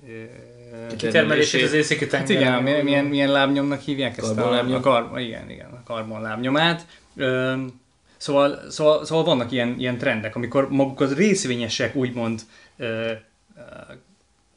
ö, 0.07 0.25
ö, 0.73 0.97
Kitermelését 0.97 1.63
az 1.63 1.73
északi 1.73 2.01
Hát 2.11 2.25
tenger. 2.27 2.31
igen, 2.43 2.63
milyen, 2.63 2.85
milyen, 2.85 3.05
milyen 3.05 3.31
lábnyomnak 3.31 3.81
hívják 3.81 4.19
ezt? 4.19 4.35
Karbonlábnyom? 4.35 4.75
A, 4.75 4.79
a 4.79 4.81
kar, 4.81 5.21
igen, 5.21 5.51
igen, 5.51 5.71
a 5.71 5.83
karbonlábnyomát. 5.83 6.87
Öm, 7.17 7.79
Szóval, 8.17 8.61
szóval, 8.71 9.05
szóval 9.05 9.25
vannak 9.25 9.53
ilyen, 9.53 9.75
ilyen 9.79 9.99
trendek, 9.99 10.37
amikor 10.37 10.71
maguk 10.71 11.01
az 11.01 11.15
részvényesek 11.15 11.95
úgymond 11.95 12.41
ö, 12.77 12.85
ö, 12.87 13.13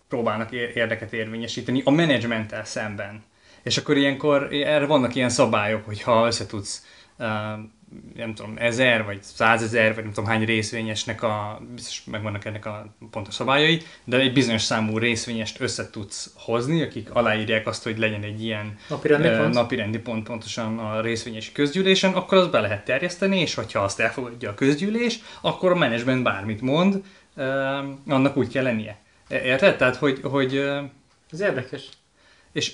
próbálnak 0.10 0.52
ér- 0.52 0.76
érdeket 0.76 1.14
érvényesíteni 1.14 1.82
a 1.86 1.92
menedzsmenttel 1.92 2.66
szemben. 2.66 3.24
És 3.64 3.78
akkor 3.78 3.98
ilyenkor 3.98 4.48
erre 4.52 4.86
vannak 4.86 5.16
ilyen 5.16 5.30
szabályok, 5.30 5.86
hogy 5.86 6.02
ha 6.02 6.26
összetudsz 6.26 6.86
nem 8.16 8.34
tudom, 8.34 8.54
ezer 8.58 9.04
vagy 9.06 9.24
százezer, 9.24 9.96
vagy 9.96 10.04
nem 10.04 10.14
tudom 10.14 10.30
hány 10.30 10.46
részvényesnek 10.46 11.24
a, 11.24 11.62
biztos 11.76 12.04
megvannak 12.06 12.46
ennek 12.46 12.66
a 12.66 12.96
pontos 13.12 13.34
szabályai, 13.34 13.82
de 14.04 14.18
egy 14.20 14.34
bizonyos 14.34 14.62
számú 14.62 14.98
részvényest 14.98 15.60
össze 15.60 15.90
tudsz 15.90 16.32
hozni, 16.36 16.82
akik 16.82 17.10
aláírják 17.12 17.68
azt, 17.68 17.84
hogy 17.84 17.98
legyen 17.98 18.24
egy 18.24 18.44
ilyen 18.44 18.78
Napirendi 18.90 19.28
ö, 19.28 19.38
pont. 19.38 19.54
napirendi 19.54 19.98
pont 20.00 20.24
pontosan 20.28 20.80
a 20.80 21.02
részvényesi 21.02 21.52
közgyűlésen, 21.52 22.14
akkor 22.14 22.38
azt 22.38 22.52
be 22.52 22.60
lehet 22.60 22.86
terjeszteni, 22.86 23.40
és 23.40 23.54
hogyha 23.54 23.80
azt 23.80 24.00
elfogadja 24.00 24.50
a 24.50 24.54
közgyűlés, 24.54 25.20
akkor 25.42 25.72
a 25.72 25.76
menedzsment 25.76 26.24
bármit 26.24 26.62
mond, 26.62 27.04
ö, 27.36 27.44
annak 28.08 28.38
úgy 28.38 28.48
kell 28.48 28.64
lennie. 28.64 28.98
Érted? 29.30 29.78
Tehát, 29.78 29.96
hogy, 29.96 30.20
hogy 30.24 30.56
ö, 30.56 30.82
Ez 31.32 31.40
érdekes. 31.42 31.82
és 32.52 32.74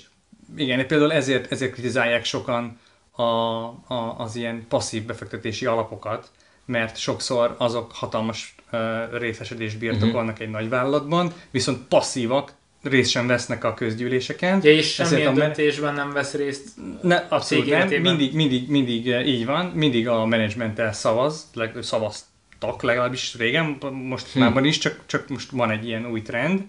igen, 0.56 0.86
például 0.86 1.12
ezért, 1.12 1.52
ezért 1.52 1.72
kritizálják 1.72 2.24
sokan 2.24 2.78
a, 3.20 3.64
a, 3.86 4.14
az 4.18 4.36
ilyen 4.36 4.66
passzív 4.68 5.04
befektetési 5.04 5.66
alapokat, 5.66 6.30
mert 6.64 6.96
sokszor 6.96 7.54
azok 7.58 7.92
hatalmas 7.92 8.54
uh, 8.72 8.80
részesedést 9.18 9.78
birtokolnak 9.78 10.32
uh-huh. 10.32 10.46
egy 10.46 10.50
nagy 10.50 10.68
vállalatban, 10.68 11.32
viszont 11.50 11.78
passzívak, 11.88 12.52
részt 12.82 13.10
sem 13.10 13.26
vesznek 13.26 13.64
a 13.64 13.74
közgyűléseken. 13.74 14.58
Ugye 14.58 14.70
és 14.70 14.92
semmilyen 14.92 15.26
a 15.26 15.32
men- 15.32 15.46
döntésben 15.46 15.94
nem 15.94 16.12
vesz 16.12 16.34
részt. 16.34 16.68
Ne, 17.02 17.16
abszolút 17.16 17.68
nem. 17.68 17.88
Mindig, 17.88 18.34
mindig, 18.34 18.68
mindig 18.68 19.06
így 19.06 19.46
van, 19.46 19.66
mindig 19.66 20.08
a 20.08 20.26
menedzsmenttel 20.26 20.92
szavaz, 20.92 21.50
leg, 21.54 21.76
szavaztak 21.82 22.82
legalábbis 22.82 23.34
régen, 23.38 23.78
most 23.92 24.32
hm. 24.32 24.38
márban 24.38 24.64
is, 24.64 24.78
csak, 24.78 25.00
csak 25.06 25.28
most 25.28 25.50
van 25.50 25.70
egy 25.70 25.86
ilyen 25.86 26.06
új 26.06 26.22
trend. 26.22 26.62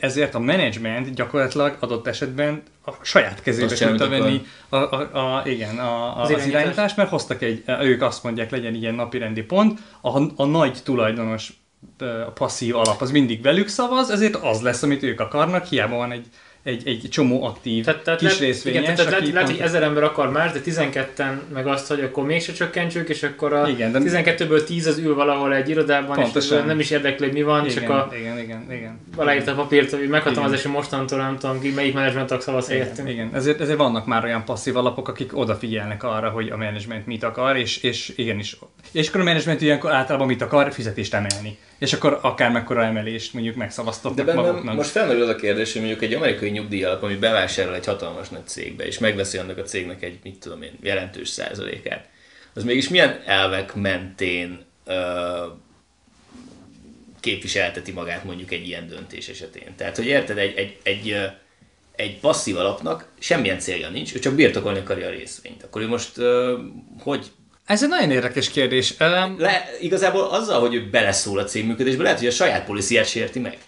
Ezért 0.00 0.34
a 0.34 0.38
menedzsment 0.38 1.14
gyakorlatilag 1.14 1.76
adott 1.80 2.06
esetben 2.06 2.62
a 2.84 2.90
saját 3.02 3.42
kezébe 3.42 3.74
tudta 3.74 4.08
venni 4.08 4.42
a, 4.68 4.76
a, 4.76 5.08
a, 5.12 5.48
igen, 5.48 5.78
a, 5.78 6.16
a, 6.18 6.20
Az 6.20 6.22
az, 6.22 6.30
irányítást. 6.30 6.48
irányítást, 6.48 6.96
mert 6.96 7.08
hoztak 7.08 7.42
egy, 7.42 7.64
ők 7.80 8.02
azt 8.02 8.22
mondják, 8.22 8.50
legyen 8.50 8.74
ilyen 8.74 8.94
napirendi 8.94 9.42
pont, 9.42 9.78
a, 10.00 10.42
a 10.42 10.44
nagy 10.44 10.78
tulajdonos 10.84 11.52
a 11.98 12.30
passzív 12.30 12.76
alap 12.76 13.00
az 13.00 13.10
mindig 13.10 13.42
velük 13.42 13.68
szavaz, 13.68 14.10
ezért 14.10 14.34
az 14.34 14.60
lesz, 14.60 14.82
amit 14.82 15.02
ők 15.02 15.20
akarnak, 15.20 15.64
hiába 15.66 15.96
van 15.96 16.12
egy, 16.12 16.26
egy, 16.62 16.82
egy 16.88 17.06
csomó 17.10 17.44
aktív 17.44 17.84
Tehát, 17.84 18.02
tehát 18.02 18.20
kis 18.20 18.38
részvényes, 18.38 18.82
igen, 18.82 18.94
tehát 18.94 19.10
lehet, 19.10 19.32
lehet, 19.32 19.48
hogy 19.50 19.60
ezer 19.60 19.82
ember 19.82 20.02
akar 20.02 20.30
más, 20.30 20.52
de 20.52 20.60
12-en 20.64 21.32
meg 21.52 21.66
azt, 21.66 21.88
hogy 21.88 22.00
akkor 22.00 22.24
mégse 22.24 22.52
csökkentsük, 22.52 23.08
és 23.08 23.22
akkor 23.22 23.52
a 23.52 23.68
Igen, 23.68 23.92
de- 23.92 23.98
12-ből 23.98 24.64
10 24.64 24.86
az 24.86 24.98
ül 24.98 25.14
valahol 25.14 25.54
egy 25.54 25.68
irodában, 25.68 26.16
Pontosan. 26.16 26.58
és 26.58 26.64
nem 26.66 26.78
is 26.80 26.90
érdekli, 26.90 27.24
hogy 27.26 27.34
mi 27.34 27.42
van, 27.42 27.64
igen, 27.66 27.76
csak 27.76 27.90
a 27.90 28.10
igen, 28.18 28.38
igen, 28.38 28.66
igen. 28.72 29.00
aláírta 29.16 29.50
a 29.50 29.54
papírt, 29.54 29.90
hogy 29.90 30.08
meghatalmazás, 30.08 30.62
hogy 30.62 30.72
mostantól 30.72 31.18
nem 31.18 31.38
tudom 31.38 31.60
ki, 31.60 31.70
melyik 31.70 31.94
menedzsment 31.94 32.28
tag 32.28 32.40
szavaz 32.40 32.68
Igen, 32.70 32.80
helyettünk. 32.80 33.08
igen. 33.08 33.30
Ezért, 33.32 33.60
ezért 33.60 33.78
vannak 33.78 34.06
már 34.06 34.24
olyan 34.24 34.44
passzív 34.44 34.76
alapok, 34.76 35.08
akik 35.08 35.38
odafigyelnek 35.38 36.02
arra, 36.02 36.28
hogy 36.28 36.48
a 36.48 36.56
menedzsment 36.56 37.06
mit 37.06 37.22
akar, 37.22 37.56
és, 37.56 37.82
és 37.82 38.12
igenis. 38.16 38.56
És 38.92 39.08
akkor 39.08 39.20
a 39.20 39.24
menedzsment 39.24 39.60
ilyenkor 39.60 39.90
általában 39.92 40.26
mit 40.26 40.42
akar? 40.42 40.72
Fizetést 40.72 41.14
emelni. 41.14 41.58
És 41.78 41.92
akkor 41.92 42.18
akár 42.22 42.50
mekkora 42.50 42.82
emelést 42.84 43.32
mondjuk 43.32 43.54
De 43.54 43.60
megszavaztatnak 43.60 44.26
bennem 44.26 44.44
maguknak. 44.44 44.74
most 44.74 44.90
felmerül 44.90 45.22
az 45.22 45.28
a 45.28 45.34
kérdés, 45.36 45.72
hogy 45.72 45.80
mondjuk 45.82 46.02
egy 46.02 46.14
amerikai 46.14 46.49
nyugdíjalap, 46.50 47.02
ami 47.02 47.14
bevásárol 47.14 47.74
egy 47.74 47.86
hatalmas 47.86 48.28
nagy 48.28 48.46
cégbe, 48.46 48.86
és 48.86 48.98
megveszi 48.98 49.38
annak 49.38 49.58
a 49.58 49.62
cégnek 49.62 50.02
egy, 50.02 50.18
mit 50.22 50.38
tudom 50.38 50.62
én, 50.62 50.72
jelentős 50.82 51.28
százalékát, 51.28 52.08
az 52.54 52.64
mégis 52.64 52.88
milyen 52.88 53.22
elvek 53.26 53.74
mentén 53.74 54.64
ö, 54.84 55.46
képviselteti 57.20 57.92
magát 57.92 58.24
mondjuk 58.24 58.52
egy 58.52 58.66
ilyen 58.66 58.88
döntés 58.88 59.28
esetén. 59.28 59.74
Tehát, 59.76 59.96
hogy 59.96 60.06
érted, 60.06 60.38
egy, 60.38 60.56
egy, 60.56 60.78
egy, 60.82 61.16
egy 61.96 62.18
passzív 62.20 62.56
alapnak 62.56 63.08
semmilyen 63.18 63.58
célja 63.58 63.88
nincs, 63.88 64.14
ő 64.14 64.18
csak 64.18 64.34
birtokolni 64.34 64.78
akarja 64.78 65.06
a 65.06 65.10
részvényt. 65.10 65.62
Akkor 65.62 65.82
ő 65.82 65.88
most 65.88 66.18
ö, 66.18 66.58
hogy 66.98 67.26
Ez 67.66 67.82
egy 67.82 67.88
nagyon 67.88 68.10
érdekes 68.10 68.50
kérdés. 68.50 68.94
Um, 69.00 69.40
le, 69.40 69.70
igazából 69.80 70.24
azzal, 70.24 70.60
hogy 70.60 70.74
ő 70.74 70.88
beleszól 70.90 71.38
a 71.38 71.44
cég 71.44 71.66
működésbe, 71.66 72.02
lehet, 72.02 72.18
hogy 72.18 72.28
a 72.28 72.30
saját 72.30 72.64
policyát 72.64 73.08
sérti 73.08 73.38
meg. 73.38 73.58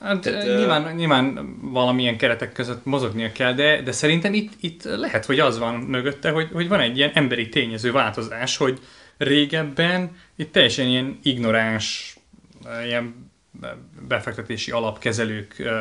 Hát, 0.00 0.20
Tehát, 0.20 0.40
Tehát, 0.44 0.58
nyilván, 0.58 0.94
nyilván 0.94 1.56
valamilyen 1.60 2.16
keretek 2.16 2.52
között 2.52 2.84
mozognia 2.84 3.32
kell, 3.32 3.52
de, 3.52 3.82
de 3.82 3.92
szerintem 3.92 4.34
itt, 4.34 4.52
itt 4.60 4.84
lehet, 4.84 5.24
hogy 5.24 5.40
az 5.40 5.58
van 5.58 5.74
mögötte, 5.74 6.30
hogy, 6.30 6.48
hogy 6.52 6.68
van 6.68 6.80
egy 6.80 6.96
ilyen 6.96 7.10
emberi 7.14 7.48
tényező 7.48 7.92
változás, 7.92 8.56
hogy 8.56 8.78
régebben 9.16 10.16
itt 10.36 10.52
teljesen 10.52 10.86
ilyen 10.86 11.18
ignoráns, 11.22 12.16
eh, 12.64 12.86
ilyen 12.86 13.30
befektetési 14.08 14.70
alapkezelők, 14.70 15.58
eh, 15.58 15.72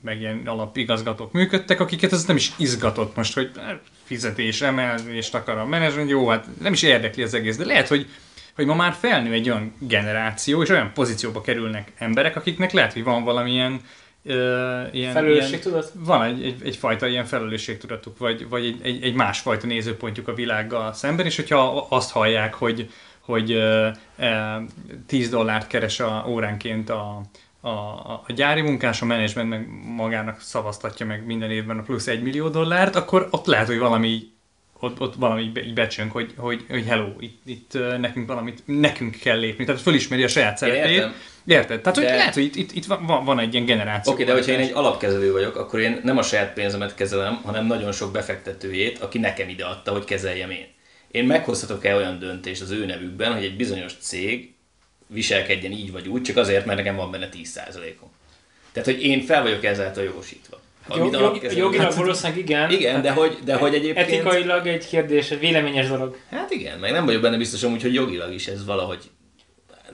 meg 0.00 0.20
ilyen 0.20 0.42
alapigazgatók 0.46 1.32
működtek, 1.32 1.80
akiket 1.80 2.12
ez 2.12 2.24
nem 2.24 2.36
is 2.36 2.52
izgatott 2.56 3.16
most, 3.16 3.34
hogy 3.34 3.50
eh, 3.56 3.78
fizetés, 4.04 4.62
emelést 4.62 5.34
akar 5.34 5.58
a 5.58 5.66
menedzsment, 5.66 6.10
jó, 6.10 6.28
hát 6.28 6.46
nem 6.60 6.72
is 6.72 6.82
érdekli 6.82 7.22
az 7.22 7.34
egész, 7.34 7.56
de 7.56 7.64
lehet, 7.64 7.88
hogy 7.88 8.06
hogy 8.54 8.66
ma 8.66 8.74
már 8.74 8.92
felnő 8.92 9.32
egy 9.32 9.50
olyan 9.50 9.74
generáció, 9.78 10.62
és 10.62 10.68
olyan 10.68 10.92
pozícióba 10.94 11.40
kerülnek 11.40 11.92
emberek, 11.98 12.36
akiknek 12.36 12.72
lehet, 12.72 12.92
hogy 12.92 13.04
van 13.04 13.24
valamilyen 13.24 13.72
uh, 13.72 14.34
ilyen, 14.92 15.12
Felelősségtudat? 15.12 15.90
ilyen, 15.94 16.04
van 16.04 16.22
egy, 16.22 16.44
egy, 16.44 16.60
egyfajta 16.64 17.06
ilyen 17.06 17.24
felelősségtudatuk, 17.24 18.18
vagy, 18.18 18.48
vagy 18.48 18.64
egy, 18.64 18.80
egy, 18.82 19.02
egy 19.02 19.14
másfajta 19.14 19.66
nézőpontjuk 19.66 20.28
a 20.28 20.34
világgal 20.34 20.92
szemben, 20.92 21.26
és 21.26 21.36
hogyha 21.36 21.86
azt 21.88 22.10
hallják, 22.10 22.54
hogy, 22.54 22.90
hogy 23.20 23.52
uh, 23.52 23.86
uh, 24.18 24.62
10 25.06 25.28
dollárt 25.28 25.66
keres 25.66 26.00
a, 26.00 26.24
óránként 26.28 26.90
a, 26.90 27.20
a, 27.60 27.68
a 27.68 28.22
a 28.26 28.32
gyári 28.32 28.60
munkás, 28.60 29.02
a 29.02 29.04
menedzsment 29.04 29.48
meg 29.48 29.68
magának 29.96 30.40
szavaztatja 30.40 31.06
meg 31.06 31.26
minden 31.26 31.50
évben 31.50 31.78
a 31.78 31.82
plusz 31.82 32.06
egy 32.06 32.22
millió 32.22 32.48
dollárt, 32.48 32.96
akkor 32.96 33.28
ott 33.30 33.46
lehet, 33.46 33.66
hogy 33.66 33.78
valami 33.78 34.31
ott, 34.82 35.00
ott 35.00 35.14
valami 35.14 35.42
így 35.42 35.52
be- 35.52 35.64
így 35.64 35.74
becsönk, 35.74 36.12
hogy, 36.12 36.32
hogy, 36.36 36.64
hogy 36.68 36.86
hello, 36.86 37.08
itt, 37.20 37.40
itt 37.44 37.72
nekünk 37.98 38.26
valamit, 38.26 38.62
nekünk 38.64 39.16
kell 39.16 39.38
lépni. 39.38 39.64
Tehát 39.64 39.80
fölismeri 39.80 40.22
a 40.22 40.28
saját 40.28 40.56
szerepét. 40.56 41.06
Érted? 41.46 41.80
Tehát, 41.80 41.98
hogy 41.98 42.06
De- 42.06 42.14
lehet, 42.14 42.34
hogy 42.34 42.42
itt, 42.42 42.56
itt, 42.56 42.72
itt 42.72 42.84
van, 42.84 43.24
van 43.24 43.38
egy 43.38 43.54
ilyen 43.54 43.66
generáció. 43.66 44.12
Oké, 44.12 44.24
de 44.24 44.32
hogyha 44.32 44.52
én 44.52 44.58
egy 44.58 44.72
alapkezelő 44.72 45.32
vagyok, 45.32 45.56
akkor 45.56 45.80
én 45.80 46.00
nem 46.02 46.18
a 46.18 46.22
saját 46.22 46.52
pénzemet 46.52 46.94
kezelem, 46.94 47.40
hanem 47.44 47.66
nagyon 47.66 47.92
sok 47.92 48.12
befektetőjét, 48.12 48.98
aki 48.98 49.18
nekem 49.18 49.48
ide 49.48 49.64
adta, 49.64 49.92
hogy 49.92 50.04
kezeljem 50.04 50.50
én. 50.50 50.66
Én 51.10 51.24
meghozhatok-e 51.24 51.94
olyan 51.94 52.18
döntést 52.18 52.60
az 52.62 52.70
ő 52.70 52.86
nevükben, 52.86 53.32
hogy 53.32 53.44
egy 53.44 53.56
bizonyos 53.56 53.92
cég 54.00 54.52
viselkedjen 55.06 55.72
így 55.72 55.92
vagy 55.92 56.08
úgy, 56.08 56.22
csak 56.22 56.36
azért, 56.36 56.64
mert 56.64 56.78
nekem 56.78 56.96
van 56.96 57.10
benne 57.10 57.28
10%-om. 57.32 58.10
Tehát, 58.72 58.88
hogy 58.88 59.02
én 59.02 59.20
fel 59.20 59.42
vagyok 59.42 59.64
ezáltal 59.64 60.04
jogosítva. 60.04 60.60
Jog, 60.88 61.00
Amit 61.00 61.12
jog, 61.12 61.22
alapkezelő- 61.22 61.60
jogilag 61.60 61.84
Hát, 61.84 61.94
valószínűleg 61.94 62.38
igen. 62.38 62.70
Igen, 62.70 63.02
de 63.02 63.10
hogy, 63.10 63.38
de 63.44 63.54
hogy 63.54 63.74
egyébként... 63.74 64.08
Etikailag 64.08 64.66
egy 64.66 64.86
kérdés, 64.86 65.30
egy 65.30 65.38
véleményes 65.38 65.88
dolog. 65.88 66.16
Hát 66.30 66.50
igen, 66.50 66.78
meg 66.78 66.92
nem 66.92 67.04
vagyok 67.04 67.22
benne 67.22 67.36
biztos 67.36 67.62
amúgy, 67.62 67.82
hogy 67.82 67.94
jogilag 67.94 68.32
is 68.32 68.46
ez 68.46 68.64
valahogy 68.64 69.10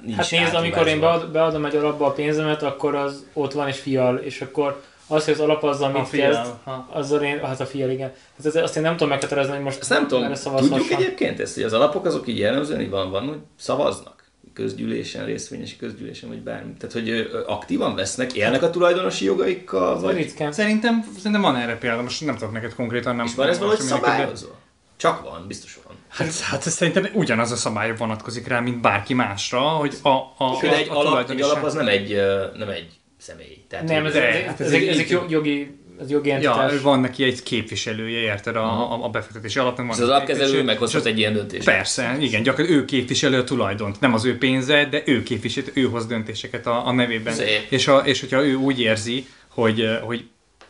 nincs 0.04 0.16
Hát 0.16 0.30
nézd, 0.30 0.54
amikor 0.54 0.86
én 0.86 1.00
beadom 1.32 1.64
egy 1.64 1.76
alapba 1.76 2.06
a 2.06 2.10
pénzemet, 2.10 2.62
akkor 2.62 2.94
az 2.94 3.26
ott 3.32 3.52
van 3.52 3.68
és 3.68 3.78
fial, 3.78 4.16
és 4.16 4.40
akkor 4.40 4.82
az, 5.06 5.24
hogy 5.24 5.34
az 5.34 5.40
alap 5.40 5.62
azzal 5.62 5.90
mit 5.90 6.08
fial, 6.08 6.32
kezd, 6.32 6.52
ha. 6.64 6.88
azzal 6.92 7.22
én, 7.22 7.40
hát 7.44 7.60
a 7.60 7.66
fial, 7.66 7.90
igen. 7.90 8.12
Hát 8.36 8.46
ez, 8.46 8.56
azt 8.56 8.76
én 8.76 8.82
nem 8.82 8.92
tudom 8.92 9.08
meghatározni, 9.08 9.52
hogy 9.54 9.62
most 9.62 9.80
Ezt 9.80 9.90
nem 9.90 10.06
tudom, 10.08 10.32
tudjuk 10.32 10.90
egyébként 10.90 11.40
ezt, 11.40 11.54
hogy 11.54 11.62
az 11.62 11.72
alapok 11.72 12.04
azok 12.06 12.28
így 12.28 12.38
jellemzően 12.38 12.80
így 12.80 12.90
van, 12.90 13.10
van, 13.10 13.26
hogy 13.26 13.38
szavaznak 13.56 14.17
közgyűlésen, 14.58 15.24
részvényesi 15.24 15.76
közgyűlésen, 15.76 16.28
vagy 16.28 16.42
bármi. 16.42 16.72
Tehát, 16.78 16.92
hogy 16.92 17.30
aktívan 17.46 17.94
vesznek, 17.94 18.32
élnek 18.32 18.62
a 18.62 18.70
tulajdonosi 18.70 19.24
jogaikkal, 19.24 20.00
Vagy 20.00 20.16
ritkán. 20.16 20.52
Szerintem, 20.52 21.04
szerintem 21.16 21.40
van 21.40 21.56
erre 21.56 21.76
példa, 21.76 22.02
most 22.02 22.24
nem 22.24 22.36
tudok 22.36 22.52
neked 22.52 22.74
konkrétan 22.74 23.16
nem. 23.16 23.26
És 23.26 23.34
van 23.34 23.48
ez 23.48 23.58
valahogy 23.58 23.80
szabályozva? 23.80 24.58
Csak 24.96 25.22
van, 25.22 25.44
biztos 25.46 25.78
van. 25.86 25.96
Hát, 26.08 26.38
hát 26.38 26.66
ez 26.66 26.72
szerintem 26.72 27.08
ugyanaz 27.14 27.50
a 27.50 27.56
szabály 27.56 27.96
vonatkozik 27.96 28.46
rá, 28.46 28.60
mint 28.60 28.80
bárki 28.80 29.14
másra, 29.14 29.60
hogy 29.60 29.94
a, 30.02 30.08
a, 30.08 30.58
De 30.60 30.76
egy 30.76 30.88
a, 30.88 30.92
a 30.92 30.98
alap, 30.98 31.30
egy 31.30 31.40
alap 31.40 31.64
az 31.64 31.74
nem 31.74 31.88
egy, 31.88 32.16
nem 32.56 32.68
egy 32.68 32.88
személy. 33.18 33.64
Tehát, 33.68 33.88
Nem, 33.88 34.06
ezek, 34.06 34.22
ezek, 34.22 34.60
ez 34.60 34.66
ezek, 34.66 34.86
ezek 34.86 35.08
jo- 35.08 35.30
jogi, 35.30 35.78
ez 36.00 36.10
jogi 36.10 36.30
entitás. 36.30 36.72
Ja, 36.72 36.80
van 36.82 37.00
neki 37.00 37.24
egy 37.24 37.42
képviselője, 37.42 38.18
érted, 38.18 38.56
a, 38.56 38.92
a, 38.92 39.04
a 39.04 39.08
befektetési 39.08 39.58
alapnak 39.58 39.86
van 39.86 39.96
És 39.96 40.02
az 40.02 40.08
alapkezelő 40.08 40.62
meghozhat 40.62 41.00
az- 41.00 41.06
egy 41.06 41.18
ilyen 41.18 41.32
döntést. 41.32 41.64
Persze, 41.64 42.16
igen, 42.20 42.42
gyakorlatilag 42.42 42.82
ő 42.82 42.84
képviseli 42.84 43.34
a 43.34 43.44
tulajdont, 43.44 44.00
nem 44.00 44.14
az 44.14 44.24
ő 44.24 44.38
pénze, 44.38 44.84
de 44.84 45.02
ő 45.06 45.22
képviseli, 45.22 45.66
ő 45.74 45.82
hoz 45.82 46.06
döntéseket 46.06 46.66
a, 46.66 46.86
a 46.86 46.92
nevében. 46.92 47.34
Szép. 47.34 47.66
És, 47.68 47.88
a, 47.88 47.98
és 47.98 48.20
hogyha 48.20 48.44
ő 48.44 48.54
úgy 48.54 48.80
érzi, 48.80 49.26
hogy, 49.48 49.80
eh, 49.80 49.98
hogy 50.00 50.24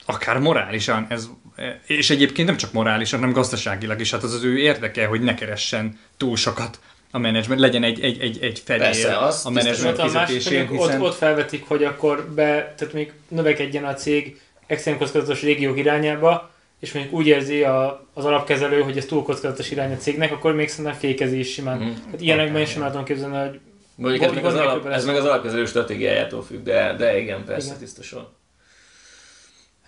akár 0.06 0.38
morálisan 0.38 1.06
ez, 1.08 1.28
eh, 1.56 1.74
és 1.86 2.10
egyébként 2.10 2.48
nem 2.48 2.56
csak 2.56 2.72
morálisan, 2.72 3.18
hanem 3.18 3.34
gazdaságilag 3.34 4.00
is, 4.00 4.10
hát 4.10 4.22
az 4.22 4.34
az 4.34 4.44
ő 4.44 4.58
érdeke, 4.58 5.06
hogy 5.06 5.20
ne 5.20 5.34
keressen 5.34 5.98
túl 6.16 6.36
sokat 6.36 6.78
a 7.10 7.18
menedzsment, 7.18 7.60
legyen 7.60 7.82
egy, 7.82 8.00
egy, 8.00 8.20
egy, 8.20 8.38
egy 8.42 8.62
felér 8.64 8.82
Persze, 8.82 9.18
az 9.18 9.46
a 9.46 9.50
menedzsment 9.50 10.00
fizetésén, 10.00 10.68
hiszen... 10.68 11.00
ott, 11.00 11.08
ott 11.08 11.16
felvetik, 11.16 11.64
hogy 11.68 11.84
akkor 11.84 12.28
be, 12.34 12.74
tehát 12.76 12.94
még 12.94 13.12
növekedjen 13.28 13.84
a 13.84 13.94
cég 13.94 14.40
extrém 14.68 14.98
kockázatos 14.98 15.42
régiók 15.42 15.78
irányába, 15.78 16.50
és 16.78 16.92
mondjuk 16.92 17.14
úgy 17.14 17.26
érzi 17.26 17.62
a, 17.62 18.06
az 18.14 18.24
alapkezelő, 18.24 18.80
hogy 18.80 18.96
ez 18.96 19.04
túl 19.04 19.22
kockázatos 19.22 19.70
irány 19.70 19.92
a 19.92 19.96
cégnek, 19.96 20.32
akkor 20.32 20.54
még 20.54 20.68
szerintem 20.68 20.94
fékezi 20.94 21.38
is 21.38 21.52
simán. 21.52 21.78
Mhm. 21.78 21.90
Hát 22.10 22.20
ilyenekben 22.20 22.62
is 22.62 22.70
simán 22.70 22.90
tudom 22.90 23.04
képzelni, 23.04 23.48
hogy 23.48 23.60
Mondjuk 23.94 24.22
ez 24.22 24.32
meg, 24.32 24.44
az 24.44 24.54
alap, 24.54 24.86
ez 24.86 25.04
meg 25.04 25.16
az 25.16 25.24
alapkezelő 25.24 25.66
stratégiájától 25.66 26.42
függ, 26.42 26.62
de, 26.62 26.94
de 26.96 27.18
igen, 27.20 27.44
persze, 27.44 27.66
Igen. 27.66 27.78
biztosan. 27.78 28.28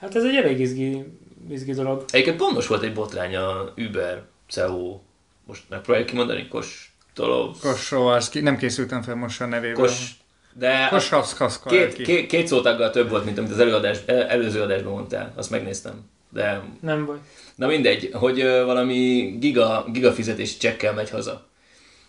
hát 0.01 0.15
ez 0.15 0.25
egy 0.25 0.37
elég 0.37 0.61
izgi, 0.61 1.05
izgi 1.51 1.73
dolog. 1.73 2.05
Egyébként 2.11 2.37
pont 2.37 2.55
most 2.55 2.69
volt 2.69 2.83
egy 2.83 2.93
botrány 2.93 3.37
a 3.37 3.73
Uber 3.77 4.23
CEO, 4.49 5.01
most 5.47 5.63
megpróbáljuk 5.69 6.11
kimondani, 6.11 6.49
Kostolov, 6.49 7.57
Kosovarszki, 7.61 8.41
nem 8.41 8.57
készültem 8.57 9.03
fel 9.03 9.15
most 9.15 9.41
a 9.41 9.47
nevével. 9.47 9.75
Kos, 9.75 10.11
de 10.53 10.87
Kosovszkaszka. 10.91 11.71
két, 11.71 11.95
két, 12.03 12.27
két 12.27 12.47
szótaggal 12.47 12.91
több 12.91 13.11
volt, 13.11 13.25
mint 13.25 13.39
amit 13.39 13.51
az 13.51 13.59
előadás, 13.61 13.99
el- 14.07 14.27
előző 14.29 14.63
adásban 14.63 14.93
mondtál, 14.93 15.33
azt 15.37 15.51
megnéztem. 15.51 15.93
De 16.33 16.61
Nem 16.81 17.07
baj. 17.07 17.17
na 17.55 17.67
mindegy, 17.67 18.11
hogy 18.13 18.43
valami 18.43 19.37
giga, 19.41 19.85
giga 19.93 20.13
fizetési 20.13 20.57
csekkel 20.57 20.93
megy 20.93 21.11
haza. 21.11 21.47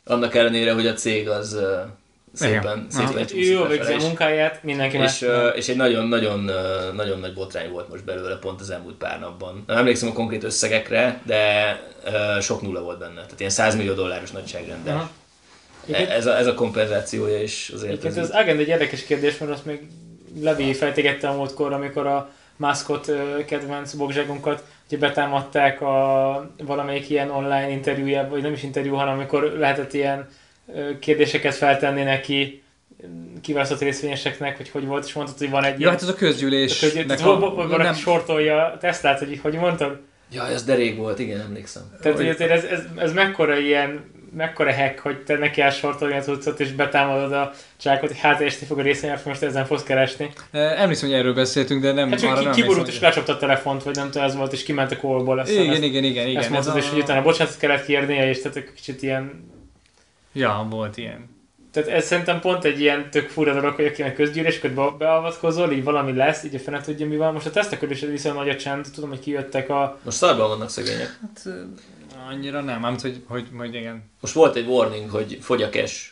Annak 0.05 0.35
ellenére, 0.35 0.73
hogy 0.73 0.87
a 0.87 0.93
cég 0.93 1.29
az 1.29 1.59
szépen, 2.33 2.59
Igen. 2.61 2.85
szépen. 2.89 3.27
Ő 3.35 3.39
jól 3.51 3.67
lefele, 3.67 3.87
végzi 3.89 4.03
a 4.03 4.07
munkáját, 4.07 4.63
mindenki 4.63 4.97
és, 4.97 5.25
és 5.55 5.67
egy 5.69 5.75
nagyon-nagyon 5.75 6.51
nagyon 6.95 7.19
nagy 7.19 7.33
botrány 7.33 7.71
volt 7.71 7.89
most 7.89 8.03
belőle 8.03 8.35
pont 8.35 8.61
az 8.61 8.69
elmúlt 8.69 8.95
pár 8.95 9.19
napban. 9.19 9.63
Nem 9.67 9.77
emlékszem 9.77 10.09
a 10.09 10.13
konkrét 10.13 10.43
összegekre, 10.43 11.21
de 11.25 11.79
sok 12.41 12.61
nulla 12.61 12.81
volt 12.81 12.99
benne. 12.99 13.13
Tehát 13.13 13.39
ilyen 13.39 13.51
100 13.51 13.75
millió 13.75 13.93
dolláros 13.93 14.31
nagyságrendel. 14.31 14.95
Aha. 14.95 15.09
Ez 15.89 16.25
a, 16.25 16.37
ez 16.37 16.47
a 16.47 16.53
kompenzációja 16.53 17.41
is 17.41 17.71
azért. 17.73 17.91
Egyébként 17.91 18.17
Ez 18.17 18.23
az 18.23 18.29
Agent 18.29 18.59
egy 18.59 18.67
érdekes 18.67 19.03
kérdés, 19.03 19.37
mert 19.37 19.51
azt 19.51 19.65
még 19.65 19.79
Levi 20.41 20.73
fejtegette 20.73 21.27
a 21.29 21.35
múltkor, 21.35 21.73
amikor 21.73 22.07
a 22.07 22.29
maszkot 22.55 23.11
kedvenc 23.45 23.93
bogzságunkat, 23.93 24.63
hogy 24.89 24.99
betámadták 24.99 25.81
a 25.81 26.53
valamelyik 26.63 27.09
ilyen 27.09 27.29
online 27.29 27.69
interjújában, 27.69 28.29
vagy 28.29 28.41
nem 28.41 28.53
is 28.53 28.63
interjú, 28.63 28.93
hanem 28.95 29.13
amikor 29.13 29.55
lehetett 29.59 29.93
ilyen 29.93 30.29
kérdéseket 30.99 31.55
feltenni 31.55 32.03
neki 32.03 32.63
kiválasztott 33.41 33.79
részvényeseknek, 33.79 34.57
hogy 34.57 34.69
hogy 34.69 34.85
volt, 34.85 35.05
és 35.05 35.13
mondtad, 35.13 35.37
hogy 35.37 35.49
van 35.49 35.63
egy 35.63 35.79
Ja, 35.79 35.89
hát 35.89 36.01
ez 36.01 36.07
a 36.07 36.13
közgyűlés. 36.13 36.79
hogy 36.79 37.07
valaki 37.67 37.99
sortolja 37.99 38.65
a 38.65 38.77
Teslát, 38.77 39.19
hogy 39.19 39.39
hogy 39.41 39.53
mondtad? 39.53 39.99
Ja, 40.31 40.47
ez 40.47 40.63
derék 40.63 40.97
volt, 40.97 41.19
igen, 41.19 41.39
emlékszem. 41.39 41.83
Tehát, 42.01 42.17
hogy 42.17 42.27
ez, 42.27 42.63
ez, 42.63 42.81
ez 42.95 43.13
mekkora 43.13 43.57
ilyen, 43.57 44.10
mekkora 44.35 44.73
hack, 44.73 44.99
hogy 44.99 45.17
te 45.23 45.37
neki 45.37 45.61
állsz 45.61 45.75
sortolni 45.77 46.17
a 46.17 46.21
cuccot, 46.21 46.59
és 46.59 46.71
betámadod 46.71 47.31
a 47.33 47.51
csákot, 47.77 48.09
hogy 48.09 48.19
hát 48.19 48.41
esni 48.41 48.65
fog 48.65 48.79
a 48.79 48.81
részvények, 48.81 49.25
most 49.25 49.41
ezen 49.43 49.65
fogsz 49.65 49.83
keresni. 49.83 50.29
Emlékszem, 50.51 51.09
hogy 51.09 51.17
erről 51.17 51.33
beszéltünk, 51.33 51.81
de 51.81 51.91
nem 51.91 52.09
Hát 52.09 52.19
csak 52.19 52.29
arra 52.29 52.39
ki, 52.39 52.45
nem 52.45 52.53
kiborult 52.53 52.87
és 52.87 52.99
lecsapta 52.99 53.33
a 53.33 53.37
telefont, 53.37 53.83
vagy 53.83 53.95
nem 53.95 54.11
tudom, 54.11 54.27
ez 54.27 54.35
volt, 54.35 54.53
és 54.53 54.63
kiment 54.63 54.91
a. 54.91 55.39
Ezt, 55.39 55.51
Igen, 55.51 55.69
ezt, 55.69 55.81
igen, 55.81 56.03
igen, 56.03 56.27
igen. 56.27 56.37
ezt 56.37 56.45
ez 56.45 56.51
mondtad, 56.51 56.75
a- 56.75 56.77
és 56.77 56.89
hogy 56.89 56.99
utána 56.99 57.21
bocsánatot 57.21 57.59
kellett 57.59 57.85
kérnie, 57.85 58.29
és 58.29 58.41
tehát 58.41 58.57
egy 58.57 58.73
kicsit 58.73 59.01
ilyen... 59.01 59.49
Ja, 60.33 60.67
volt 60.69 60.97
ilyen. 60.97 61.39
Tehát 61.71 61.89
ez 61.89 62.05
szerintem 62.05 62.39
pont 62.39 62.63
egy 62.65 62.79
ilyen 62.79 63.09
tök 63.11 63.29
fura 63.29 63.53
dolog, 63.53 63.75
hogy 63.75 63.85
akinek 63.85 64.15
be, 64.73 64.83
beavatkozol, 64.97 65.71
így 65.71 65.83
valami 65.83 66.13
lesz, 66.13 66.43
így 66.43 66.55
a 66.55 66.59
fene 66.59 66.81
tudja 66.81 67.07
mi 67.07 67.17
van. 67.17 67.33
Most 67.33 67.45
a 67.45 67.49
tesztek 67.49 67.81
is 67.89 67.99
viszont 67.99 68.35
nagy 68.35 68.49
a 68.49 68.55
csend, 68.55 68.85
tudom, 68.93 69.09
hogy 69.09 69.19
kijöttek 69.19 69.69
a... 69.69 69.99
Most 70.03 70.17
szarban 70.17 70.47
vannak 70.47 70.69
szegények. 70.69 71.19
Hát 71.21 71.53
annyira 72.29 72.61
nem, 72.61 72.85
ám 72.85 72.95
hogy, 73.01 73.23
hogy, 73.27 73.47
hogy 73.57 73.75
igen. 73.75 74.11
Most 74.19 74.33
volt 74.33 74.55
egy 74.55 74.67
warning, 74.67 75.09
hogy 75.09 75.37
fogy 75.41 75.61
a 75.61 75.69
cash. 75.69 76.09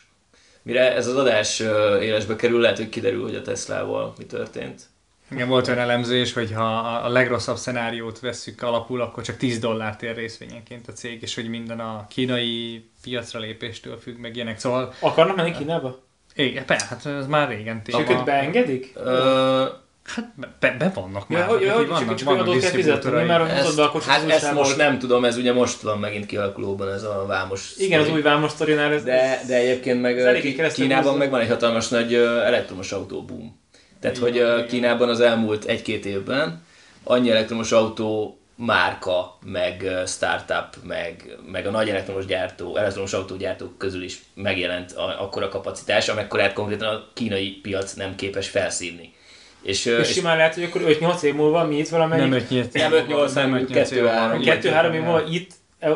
Mire 0.62 0.94
ez 0.94 1.06
az 1.06 1.16
adás 1.16 1.60
élesbe 2.00 2.36
kerül, 2.36 2.60
lehet, 2.60 2.76
hogy 2.76 2.88
kiderül, 2.88 3.22
hogy 3.22 3.34
a 3.34 3.42
Teslával 3.42 4.14
mi 4.18 4.24
történt. 4.24 4.82
Igen, 5.30 5.48
volt 5.48 5.68
olyan 5.68 5.80
elemzés, 5.80 6.32
hogy 6.32 6.52
ha 6.52 6.78
a 6.78 7.08
legrosszabb 7.08 7.56
szenáriót 7.56 8.20
vesszük 8.20 8.62
alapul, 8.62 9.00
akkor 9.00 9.22
csak 9.22 9.36
10 9.36 9.58
dollárt 9.58 10.02
ér 10.02 10.14
részvényenként 10.14 10.88
a 10.88 10.92
cég, 10.92 11.22
és 11.22 11.34
hogy 11.34 11.48
minden 11.48 11.80
a 11.80 12.06
kínai 12.08 12.84
piacra 13.02 13.38
lépéstől 13.38 13.98
függ, 13.98 14.18
meg 14.18 14.36
ilyenek. 14.36 14.58
Szóval, 14.58 14.94
Akarnak 15.00 15.36
menni 15.36 15.52
Kínába? 15.52 16.02
igen, 16.34 16.64
persze, 16.64 16.86
hát 16.86 17.06
ez 17.06 17.26
már 17.26 17.48
régen 17.48 17.82
És 17.84 17.94
őket 17.94 18.24
beengedik? 18.24 18.92
Ö, 18.94 19.66
Hát 20.04 20.32
be, 20.60 20.76
be, 20.78 20.90
vannak 20.94 21.24
Ja, 21.28 21.38
már. 21.38 21.46
hogy, 21.46 21.64
akik 21.64 21.72
hogy 21.72 21.82
így 21.82 21.88
csak, 21.88 21.98
vannak, 21.98 22.14
csak 22.18 22.28
adót 22.28 22.60
kell 22.60 22.70
fizetni, 22.70 23.10
mert 23.10 23.50
ezt, 23.50 23.76
be 23.76 23.82
a 23.82 23.90
kocsit 23.90 24.08
hát 24.08 24.22
az 24.24 24.30
ezt 24.30 24.52
most 24.52 24.76
nem 24.76 24.98
tudom, 24.98 25.24
ez 25.24 25.36
ugye 25.36 25.52
most 25.52 25.80
van 25.80 25.98
megint 25.98 26.26
kialakulóban 26.26 26.92
ez 26.92 27.02
a 27.02 27.24
vámos 27.26 27.72
Igen, 27.76 27.98
az 27.98 28.04
sztori. 28.04 28.20
új 28.20 28.24
vámos 28.24 28.50
sztorinál 28.50 28.92
ez... 28.92 29.02
De, 29.04 29.40
de 29.46 29.54
egyébként 29.54 30.00
meg 30.00 30.42
Kínában 30.74 31.16
meg 31.16 31.30
van 31.30 31.40
egy 31.40 31.48
hatalmas 31.48 31.88
nagy 31.88 32.14
elektromos 32.14 32.92
autó 32.92 33.22
boom. 33.22 33.60
Tehát, 34.00 34.16
Igen, 34.16 34.28
hogy 34.28 34.36
igen. 34.36 34.66
Kínában 34.66 35.08
az 35.08 35.20
elmúlt 35.20 35.64
egy-két 35.64 36.06
évben 36.06 36.62
annyi 37.04 37.30
elektromos 37.30 37.72
autó 37.72 38.38
márka, 38.56 39.38
meg 39.44 39.90
startup, 40.06 40.76
meg, 40.82 41.38
meg 41.52 41.66
a 41.66 41.70
nagy 41.70 41.88
elektromos 41.88 42.26
gyártó, 42.26 42.76
elektromos 42.76 43.12
autógyártók 43.12 43.78
közül 43.78 44.02
is 44.02 44.22
megjelent 44.34 44.92
a, 44.92 45.22
akkora 45.22 45.48
kapacitás, 45.48 46.08
amekkorát 46.08 46.52
konkrétan 46.52 46.94
a 46.94 47.06
kínai 47.14 47.50
piac 47.50 47.92
nem 47.92 48.14
képes 48.14 48.48
felszívni. 48.48 49.12
És, 49.62 49.86
És 49.86 49.98
és 50.08 50.12
simán 50.12 50.36
lehet, 50.36 50.54
hogy 50.54 50.62
akkor 50.62 50.82
5-8 50.84 51.22
év 51.22 51.34
múlva 51.34 51.64
mi 51.64 51.78
itt 51.78 51.88
valamelyik... 51.88 52.24
Nem 52.28 52.32
5 52.32 52.48
nyílt. 52.50 52.72
Nem 52.72 52.92
öt, 52.92 53.06
nyolc, 53.06 53.34
hanem 53.34 53.54
öt, 53.54 53.68
nyolc 53.68 53.88
kettő, 53.88 53.96
éve 54.00 54.10
három. 54.10 54.30
van. 54.30 54.40
Kettő, 54.40 54.68
három 54.68 54.92
év 54.92 55.00
Ja. 55.00 55.06
múlva 55.06 55.24
itt 55.30 55.50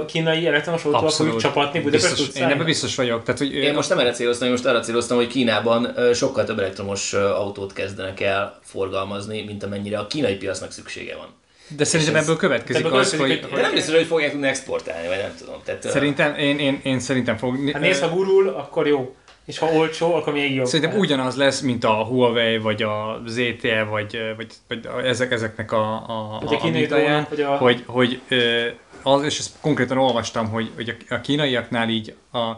kínai 0.07 0.47
elektromos 0.47 0.85
autóval 0.85 1.11
fogjuk 1.11 1.41
csapatni 1.41 1.81
Budapest 1.81 2.09
biztos, 2.09 2.27
utcán. 2.27 2.43
Én 2.49 2.55
ebben 2.55 2.65
biztos 2.67 2.95
vagyok. 2.95 3.23
Tehát, 3.23 3.41
hogy 3.41 3.55
Én 3.55 3.75
most 3.75 3.89
nem 3.89 3.99
erre 3.99 4.11
céloztam, 4.11 4.47
én 4.47 4.53
most 4.53 4.67
arra 4.67 4.81
céloztam, 4.81 5.17
hogy 5.17 5.27
Kínában 5.27 5.95
sokkal 6.15 6.45
több 6.45 6.59
elektromos 6.59 7.13
autót 7.13 7.73
kezdenek 7.73 8.21
el 8.21 8.59
forgalmazni, 8.63 9.43
mint 9.43 9.63
amennyire 9.63 9.99
a 9.99 10.07
kínai 10.07 10.35
piacnak 10.35 10.73
szüksége 10.73 11.17
van. 11.17 11.27
De 11.77 11.85
szerintem 11.85 12.17
ebből 12.17 12.37
következik 12.37 12.85
ebből 12.85 12.99
az, 12.99 13.17
hogy, 13.17 13.41
De 13.55 13.61
nem 13.61 13.73
biztos, 13.75 13.95
hogy 13.95 14.07
fogják 14.07 14.31
tudni 14.31 14.47
exportálni, 14.47 15.09
vagy 15.09 15.17
nem 15.17 15.35
tudom. 15.39 15.55
Tehát, 15.65 15.83
Szerintem, 15.91 16.35
én, 16.35 16.59
én, 16.59 16.81
én 16.83 17.01
szerintem 17.01 17.37
fog... 17.37 17.71
Hát 17.73 17.83
nézd, 17.83 18.03
ha 18.03 18.09
gurul, 18.09 18.49
akkor 18.49 18.87
jó. 18.87 19.15
És 19.45 19.59
ha 19.59 19.67
olcsó, 19.67 20.15
akkor 20.15 20.33
még 20.33 20.55
jobb. 20.55 20.67
Szerintem 20.67 20.99
ugyanaz 20.99 21.37
lesz, 21.37 21.61
mint 21.61 21.85
a 21.85 22.05
Huawei, 22.05 22.59
vagy 22.59 22.83
a 22.83 23.23
ZTE, 23.27 23.83
vagy, 23.83 24.19
vagy, 24.37 24.53
vagy 24.69 24.87
ezek, 25.05 25.33
ezeknek 25.33 25.73
a, 25.73 26.09
a, 26.09 26.37
a 26.37 26.45
drónok, 26.87 27.29
vagy 27.29 27.41
a- 27.41 27.57
hogy, 27.57 27.83
hogy 27.87 28.21
az, 29.03 29.23
és 29.23 29.39
ezt 29.39 29.53
konkrétan 29.61 29.99
olvastam, 29.99 30.49
hogy, 30.49 30.71
hogy 30.75 30.97
a 31.09 31.21
kínaiaknál 31.21 31.89
így 31.89 32.15
a, 32.33 32.53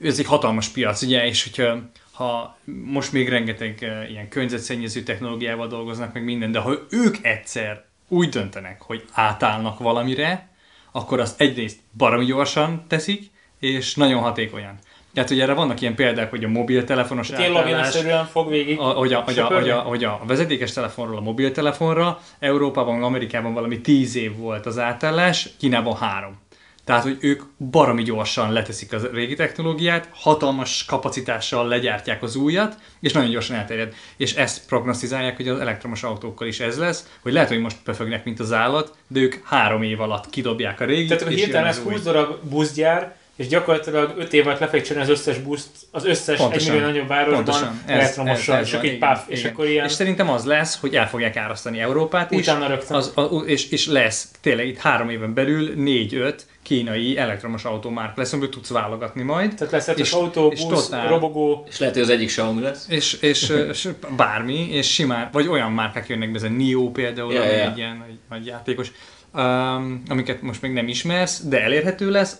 ez 0.00 0.18
egy 0.18 0.26
hatalmas 0.26 0.68
piac, 0.68 1.02
ugye, 1.02 1.26
és 1.26 1.42
hogyha 1.44 1.78
ha 2.12 2.58
most 2.84 3.12
még 3.12 3.28
rengeteg 3.28 3.78
uh, 3.82 4.10
ilyen 4.10 4.28
környezetszennyező 4.28 5.02
technológiával 5.02 5.66
dolgoznak, 5.66 6.12
meg 6.12 6.24
minden, 6.24 6.52
de 6.52 6.58
ha 6.58 6.72
ők 6.90 7.16
egyszer 7.22 7.84
úgy 8.08 8.28
döntenek, 8.28 8.82
hogy 8.82 9.04
átállnak 9.12 9.78
valamire, 9.78 10.48
akkor 10.92 11.20
azt 11.20 11.40
egyrészt 11.40 11.78
baromi 11.96 12.24
gyorsan 12.24 12.84
teszik, 12.88 13.30
és 13.58 13.94
nagyon 13.94 14.20
hatékonyan. 14.20 14.78
Tehát 15.14 15.30
ugye 15.30 15.42
erre 15.42 15.52
vannak 15.52 15.80
ilyen 15.80 15.94
példák, 15.94 16.30
hogy 16.30 16.44
a 16.44 16.48
mobiltelefonos 16.48 17.30
Én 17.30 17.52
lavinszerűen 17.52 18.26
fog 18.26 18.48
végig. 18.48 18.78
a, 18.78 18.82
hogy, 18.82 19.12
a, 19.12 19.20
hogy, 19.20 19.38
a, 19.38 19.44
hogy, 19.44 19.70
a, 19.70 19.78
hogy 19.78 20.04
a 20.04 20.20
vezetékes 20.26 20.72
telefonról 20.72 21.16
a 21.16 21.20
mobiltelefonra, 21.20 22.20
Európában, 22.38 23.02
Amerikában 23.02 23.52
valami 23.54 23.80
10 23.80 24.16
év 24.16 24.36
volt 24.36 24.66
az 24.66 24.78
átállás, 24.78 25.48
Kínában 25.58 25.96
három. 25.96 26.46
Tehát, 26.88 27.02
hogy 27.02 27.16
ők 27.20 27.42
baromi 27.70 28.02
gyorsan 28.02 28.52
leteszik 28.52 28.92
a 28.92 28.98
régi 29.12 29.34
technológiát, 29.34 30.08
hatalmas 30.12 30.84
kapacitással 30.84 31.68
legyártják 31.68 32.22
az 32.22 32.36
újat, 32.36 32.76
és 33.00 33.12
nagyon 33.12 33.30
gyorsan 33.30 33.56
elterjed. 33.56 33.94
És 34.16 34.34
ezt 34.34 34.66
prognosztizálják, 34.66 35.36
hogy 35.36 35.48
az 35.48 35.60
elektromos 35.60 36.02
autókkal 36.02 36.46
is 36.46 36.60
ez 36.60 36.78
lesz, 36.78 37.08
hogy 37.22 37.32
lehet, 37.32 37.48
hogy 37.48 37.60
most 37.60 37.76
pöfögnek, 37.84 38.24
mint 38.24 38.40
az 38.40 38.52
állat, 38.52 38.94
de 39.08 39.20
ők 39.20 39.34
három 39.44 39.82
év 39.82 40.00
alatt 40.00 40.30
kidobják 40.30 40.80
a 40.80 40.84
régit, 40.84 41.08
Tehát, 41.08 41.22
hogy 41.22 41.34
hirtelen 41.34 41.66
ez 41.66 41.78
az 41.78 41.84
új. 41.84 41.92
20 41.92 42.02
darab 42.02 42.48
buszgyár, 42.48 43.16
és 43.38 43.46
gyakorlatilag 43.48 44.14
5 44.18 44.32
év 44.32 44.46
alatt 44.46 44.58
le 44.58 44.66
fogják 44.66 44.84
csinálni 44.86 45.10
az 45.10 45.18
összes 45.18 45.38
buszt, 45.38 45.68
az 45.90 46.04
összes 46.04 46.36
Pontosan. 46.38 46.68
egy 46.68 46.74
millió 46.80 46.90
nagyobb 46.90 47.08
városban 47.08 47.44
Pontosan. 47.44 47.80
elektromossal, 47.86 48.60
és 48.62 48.70
van, 48.70 48.78
akkor 48.80 48.88
egy 48.90 48.96
igen, 48.96 49.08
páf, 49.08 49.24
és 49.28 49.38
igen. 49.38 49.52
akkor 49.52 49.66
ilyen 49.66 49.84
És 49.84 49.92
szerintem 49.92 50.30
az 50.30 50.44
lesz, 50.44 50.78
hogy 50.80 50.94
el 50.96 51.08
fogják 51.08 51.36
árasztani 51.36 51.80
Európát 51.80 52.30
is, 52.30 52.40
utána 52.40 52.66
rögtön. 52.66 52.96
az, 52.96 53.12
a, 53.14 53.20
és, 53.46 53.70
és 53.70 53.86
lesz 53.86 54.30
tényleg 54.40 54.66
itt 54.66 54.78
három 54.78 55.08
éven 55.10 55.34
belül 55.34 55.72
négy-öt 55.74 56.46
kínai 56.62 57.18
elektromos 57.18 57.64
autómárk 57.64 58.16
lesz, 58.16 58.32
amiből 58.32 58.50
tudsz 58.50 58.70
válogatni 58.70 59.22
majd. 59.22 59.54
Tehát 59.54 59.72
lesz 59.72 59.86
és- 59.88 59.94
és, 59.98 60.12
autó, 60.12 60.48
és 60.48 60.64
busz, 60.66 60.84
totál- 60.88 61.08
robogó, 61.08 61.66
És 61.68 61.78
lehet, 61.78 61.94
hogy 61.94 62.02
az 62.02 62.10
egyik 62.10 62.26
Xiaomi 62.28 62.60
lesz. 62.62 62.86
És, 62.88 63.12
és, 63.20 63.52
és 63.70 63.88
bármi, 64.16 64.68
és 64.72 64.92
simán, 64.92 65.28
vagy 65.32 65.46
olyan 65.48 65.72
márkák 65.72 66.08
jönnek 66.08 66.30
be, 66.30 66.36
ez 66.36 66.42
a 66.42 66.48
Nio 66.48 66.90
például, 66.90 67.32
Ja, 67.32 67.42
ami 67.42 67.50
ja. 67.50 67.70
egy 67.70 67.76
ilyen 67.78 67.96
nagy, 67.96 68.18
nagy 68.28 68.46
játékos, 68.46 68.92
um, 69.34 70.02
amiket 70.08 70.42
most 70.42 70.62
még 70.62 70.72
nem 70.72 70.88
ismersz, 70.88 71.40
de 71.44 71.62
elérhető 71.62 72.10
lesz. 72.10 72.36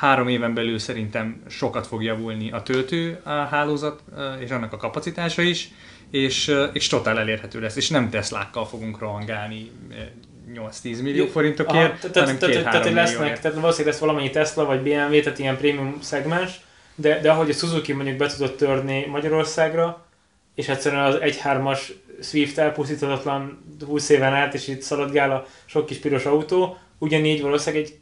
Három 0.00 0.28
éven 0.28 0.54
belül 0.54 0.78
szerintem 0.78 1.42
sokat 1.48 1.86
fog 1.86 2.02
javulni 2.02 2.50
a 2.50 2.62
töltő 2.62 3.20
a 3.24 3.30
hálózat 3.30 4.02
és 4.38 4.50
annak 4.50 4.72
a 4.72 4.76
kapacitása 4.76 5.42
is, 5.42 5.68
és, 6.10 6.54
és 6.72 6.86
totál 6.86 7.18
elérhető 7.18 7.60
lesz, 7.60 7.76
és 7.76 7.88
nem 7.88 8.10
Teslákkal 8.10 8.66
fogunk 8.66 8.98
rohangálni 8.98 9.70
eh, 9.90 10.06
8-10 10.54 11.02
millió 11.02 11.26
forintokért, 11.26 12.14
hanem 12.14 12.38
tehát- 12.38 12.62
tehát 12.62 12.82
2-3 12.82 12.82
hogy 12.82 12.92
lesznek, 12.92 13.40
tehát 13.40 13.58
valószínűleg 13.58 13.92
lesz 13.92 14.02
valamennyi 14.02 14.30
Tesla 14.30 14.64
vagy 14.64 14.80
BMW, 14.80 15.20
tehát 15.20 15.38
ilyen 15.38 15.56
prémium 15.56 15.96
szegmens, 16.00 16.60
de, 16.94 17.20
de 17.20 17.30
ahogy 17.30 17.50
a 17.50 17.52
Suzuki 17.52 17.92
mondjuk 17.92 18.16
be 18.16 18.26
tudott 18.26 18.56
törni 18.56 19.06
Magyarországra, 19.06 20.06
és 20.54 20.68
egyszerűen 20.68 21.04
az 21.04 21.16
1.3-as 21.20 21.80
Swift 22.22 22.58
elpusztíthatatlan 22.58 23.64
20 23.86 24.08
éven 24.08 24.34
át, 24.34 24.54
és 24.54 24.68
itt 24.68 24.82
szaladgál 24.82 25.30
a 25.30 25.46
sok 25.64 25.86
kis 25.86 25.98
piros 25.98 26.24
autó, 26.24 26.78
ugyanígy 26.98 27.42
valószínűleg 27.42 27.84
egy 27.84 27.98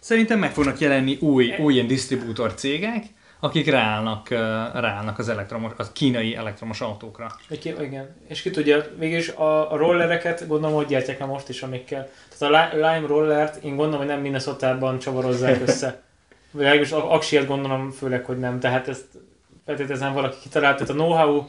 Szerintem 0.00 0.38
meg 0.38 0.52
fognak 0.52 0.78
jelenni 0.78 1.18
új, 1.20 1.54
új 1.58 1.74
ilyen 1.74 1.86
disztribútor 1.86 2.54
cégek, 2.54 3.04
akik 3.40 3.70
ráállnak, 3.70 4.28
ráállnak 4.74 5.18
az, 5.18 5.28
elektromos, 5.28 5.72
az 5.76 5.92
kínai 5.92 6.34
elektromos 6.34 6.80
autókra. 6.80 7.36
Ki, 7.60 7.74
igen. 7.80 8.16
És 8.28 8.42
ki 8.42 8.50
tudja, 8.50 8.84
végülis 8.98 9.28
a, 9.28 9.72
a 9.72 9.76
rollereket 9.76 10.46
gondolom, 10.46 10.76
hogy 10.76 10.86
gyártják 10.86 11.18
már 11.18 11.28
most 11.28 11.48
is, 11.48 11.62
amikkel. 11.62 12.08
Tehát 12.38 12.54
a 12.54 12.76
Li- 12.76 12.80
Lime 12.80 13.06
rollert 13.06 13.64
én 13.64 13.76
gondolom, 13.76 13.98
hogy 13.98 14.06
nem 14.06 14.20
Minnesota-ban 14.20 14.98
csavarozzák 14.98 15.60
össze. 15.66 16.02
Vagy 16.50 16.62
legalábbis 16.62 16.90
aksiát 16.92 17.46
gondolom 17.46 17.90
főleg, 17.90 18.24
hogy 18.24 18.38
nem. 18.38 18.60
Tehát 18.60 18.88
ezt 18.88 19.06
feltételezem 19.64 20.12
valaki 20.12 20.36
kitalált. 20.42 20.76
Tehát 20.76 20.92
a 20.92 20.94
know-how 20.94 21.44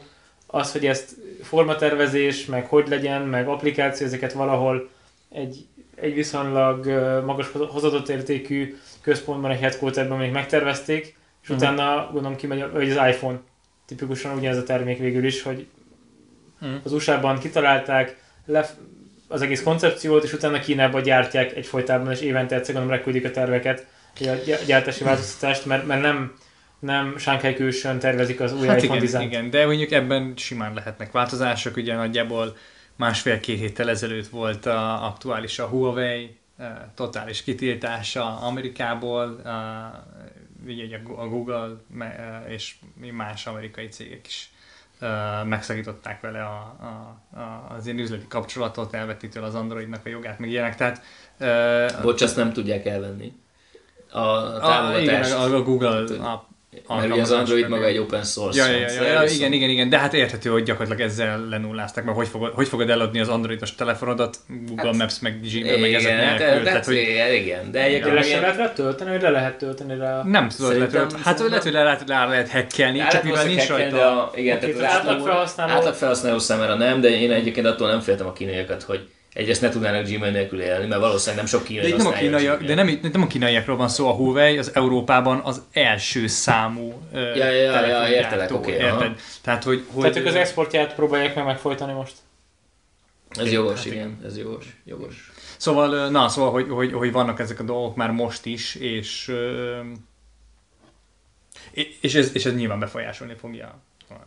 az, 0.46 0.72
hogy 0.72 0.86
ezt 0.86 1.14
formatervezés, 1.42 2.46
meg 2.46 2.66
hogy 2.66 2.88
legyen, 2.88 3.22
meg 3.22 3.48
applikáció, 3.48 4.06
ezeket 4.06 4.32
valahol 4.32 4.88
egy, 5.30 5.66
egy 6.02 6.14
viszonylag 6.14 6.86
magas 7.24 7.46
hozadott 7.68 8.08
értékű 8.08 8.76
központban, 9.02 9.50
egy 9.50 9.60
headquarterben 9.60 10.18
még 10.18 10.30
megtervezték, 10.32 11.16
és 11.42 11.48
Mhm. 11.48 11.56
utána 11.56 12.08
gondolom 12.12 12.36
kimegy, 12.36 12.64
vagy 12.72 12.90
az 12.90 13.08
iPhone 13.08 13.38
tipikusan 13.86 14.36
ugyanez 14.38 14.56
a 14.58 14.62
termék 14.62 14.98
végül 14.98 15.24
is, 15.24 15.42
hogy 15.42 15.66
Mhm. 16.60 16.70
az 16.84 16.92
USA-ban 16.92 17.38
kitalálták 17.38 18.16
lef- 18.46 18.76
az 19.28 19.42
egész 19.42 19.62
koncepciót, 19.62 20.24
és 20.24 20.32
utána 20.32 20.58
Kínában 20.60 21.02
gyártják 21.02 21.56
egyfolytában, 21.56 22.12
és 22.12 22.20
évente 22.20 22.54
egyszer 22.54 22.74
gondolom 22.74 22.96
reküldik 22.98 23.24
a 23.24 23.30
terveket, 23.30 23.86
hogy 24.18 24.28
a 24.28 24.34
gy- 24.34 24.64
gyártási 24.66 25.04
változtatást, 25.04 25.66
mert, 25.66 25.86
mert 25.86 26.02
nem, 26.02 26.32
nem 26.78 27.14
Shanghai 27.18 27.54
külsőn 27.54 27.98
tervezik 27.98 28.40
az 28.40 28.52
új 28.52 28.66
Hát 28.66 28.82
iPhone 28.82 29.02
igen, 29.02 29.20
igen, 29.22 29.50
de 29.50 29.66
mondjuk 29.66 29.90
ebben 29.90 30.32
simán 30.36 30.74
lehetnek 30.74 31.12
változások, 31.12 31.76
ugye 31.76 31.94
nagyjából 31.94 32.56
másfél-két 32.96 33.58
héttel 33.58 33.90
ezelőtt 33.90 34.28
volt 34.28 34.66
a, 34.66 35.06
aktuális 35.06 35.58
a 35.58 35.66
Huawei, 35.66 36.36
eh, 36.56 36.72
totális 36.94 37.42
kitiltása 37.42 38.38
Amerikából, 38.40 39.40
eh, 39.44 39.52
ugye 40.66 40.96
a 40.96 41.02
Gu- 41.02 41.18
a 41.18 41.28
Google 41.28 41.70
eh, 41.98 42.52
és 42.52 42.74
más 43.12 43.46
amerikai 43.46 43.88
cégek 43.88 44.26
is 44.26 44.52
eh, 44.98 45.44
megszakították 45.44 46.20
vele 46.20 46.44
a, 46.44 46.76
a, 46.80 47.38
a, 47.40 47.74
az 47.76 47.86
ilyen 47.86 47.98
üzleti 47.98 48.26
kapcsolatot, 48.28 48.94
elvették 48.94 49.30
tőle 49.30 49.46
az 49.46 49.54
Androidnak 49.54 50.06
a 50.06 50.08
jogát, 50.08 50.38
meg 50.38 50.50
ilyenek, 50.50 50.76
tehát 50.76 51.02
eh, 51.38 52.02
Bocs, 52.02 52.22
azt 52.22 52.36
nem 52.36 52.52
tudják 52.52 52.86
elvenni. 52.86 53.32
A, 54.10 54.18
a 54.18 54.86
a, 54.86 54.98
igen, 54.98 55.32
a, 55.32 55.54
a 55.54 55.62
Google 55.62 56.16
a, 56.18 56.48
mert 56.88 57.10
ugye 57.10 57.20
az 57.20 57.30
Android 57.30 57.68
maga 57.68 57.84
egy 57.84 57.98
open 57.98 58.24
source 58.24 58.70
Ja, 58.70 58.78
ja, 58.78 58.90
ja, 58.90 59.02
ja, 59.02 59.22
igen, 59.22 59.52
igen, 59.52 59.70
igen, 59.70 59.88
de 59.88 59.98
hát 59.98 60.14
érthető, 60.14 60.50
hogy 60.50 60.62
gyakorlatilag 60.62 61.10
ezzel 61.10 61.46
lenullázták, 61.48 62.04
mert 62.04 62.16
hogy 62.16 62.28
fogod, 62.28 62.52
hogy 62.52 62.68
fogod 62.68 62.90
eladni 62.90 63.20
az 63.20 63.28
androidos 63.28 63.74
telefonodat, 63.74 64.36
Google 64.66 64.86
Hát, 64.86 64.96
Maps, 64.96 65.18
meg 65.20 65.40
Gmail, 65.40 65.78
meg 65.78 65.94
ezek 65.94 66.12
Igen, 66.12 66.26
hát, 66.26 66.38
nélkül, 66.38 66.64
tehát, 66.64 66.64
tehát, 66.64 66.84
hogy 66.84 67.34
igen, 67.34 67.70
de 67.70 67.82
egyébként 67.82 68.14
le 68.14 68.22
sem 68.22 68.40
lehet 68.40 68.56
rá 68.56 68.72
tölteni, 68.72 69.10
vagy 69.10 69.22
le 69.22 69.30
lehet 69.30 69.58
tölteni 69.58 69.96
rá? 69.96 70.22
nem 70.24 70.48
tudod, 70.48 70.76
lehet, 70.76 71.12
hát 71.22 71.38
lehet, 71.40 71.62
hogy 71.62 71.72
le 71.72 71.82
lehet, 71.82 72.08
le 72.08 72.24
lehet 72.24 72.50
hackelni, 72.50 73.00
El 73.00 73.08
csak 73.08 73.22
mivel 73.22 73.44
nincs 73.44 73.68
rajta. 73.68 74.30
Igen, 74.34 74.58
tehát 74.58 74.76
az 74.76 74.82
átlag 75.56 75.94
felhasználó 75.94 76.38
számára 76.38 76.74
nem, 76.74 77.00
de 77.00 77.08
én 77.08 77.32
egyébként 77.32 77.66
attól 77.66 77.88
nem 77.88 78.00
féltem 78.00 78.26
a 78.26 78.32
kínaiakat, 78.32 78.82
hogy 78.82 79.08
egyrészt 79.32 79.60
ne 79.60 79.68
tudnának 79.68 80.08
Gmail 80.08 80.32
nélkül 80.32 80.60
élni, 80.60 80.86
mert 80.86 81.00
valószínűleg 81.00 81.36
nem 81.36 81.46
sok 81.46 81.64
kínai 81.64 81.90
De 81.90 81.96
nem 81.96 82.06
a 82.06 82.12
kínaiak, 82.12 82.62
de 82.62 82.74
nem, 82.74 82.98
nem 83.12 83.22
a 83.22 83.26
kínaiakról 83.26 83.76
van 83.76 83.88
szó, 83.88 84.08
a 84.08 84.12
Huawei 84.12 84.58
az 84.58 84.70
Európában 84.74 85.40
az 85.44 85.62
első 85.72 86.26
számú 86.26 87.02
Ja, 87.12 87.34
ja, 87.34 87.50
ja, 87.50 87.72
telefongyártó, 87.72 88.14
értelek, 88.14 88.52
oké, 88.52 88.72
érted? 88.72 89.20
Tehát, 89.42 89.64
hogy, 89.64 89.84
hogy 89.92 90.02
Tehát 90.02 90.16
ők 90.16 90.26
az 90.26 90.34
exportját 90.34 90.94
próbálják 90.94 91.34
meg 91.34 91.44
megfojtani 91.44 91.92
most. 91.92 92.14
Ez 93.28 93.52
jogos, 93.52 93.76
Hát 93.76 93.86
igen, 93.86 94.20
ez 94.24 94.38
jogos, 94.38 94.76
jogos. 94.84 95.32
Szóval, 95.56 96.10
na, 96.10 96.28
szóval, 96.28 96.50
hogy, 96.50 96.68
hogy, 96.68 96.92
hogy 96.92 97.12
vannak 97.12 97.40
ezek 97.40 97.60
a 97.60 97.62
dolgok 97.62 97.96
már 97.96 98.10
most 98.10 98.46
is, 98.46 98.74
és, 98.74 99.32
és, 102.00 102.14
ez, 102.14 102.30
és 102.34 102.44
ez 102.44 102.54
nyilván 102.54 102.78
befolyásolni 102.78 103.34
fogja 103.34 103.78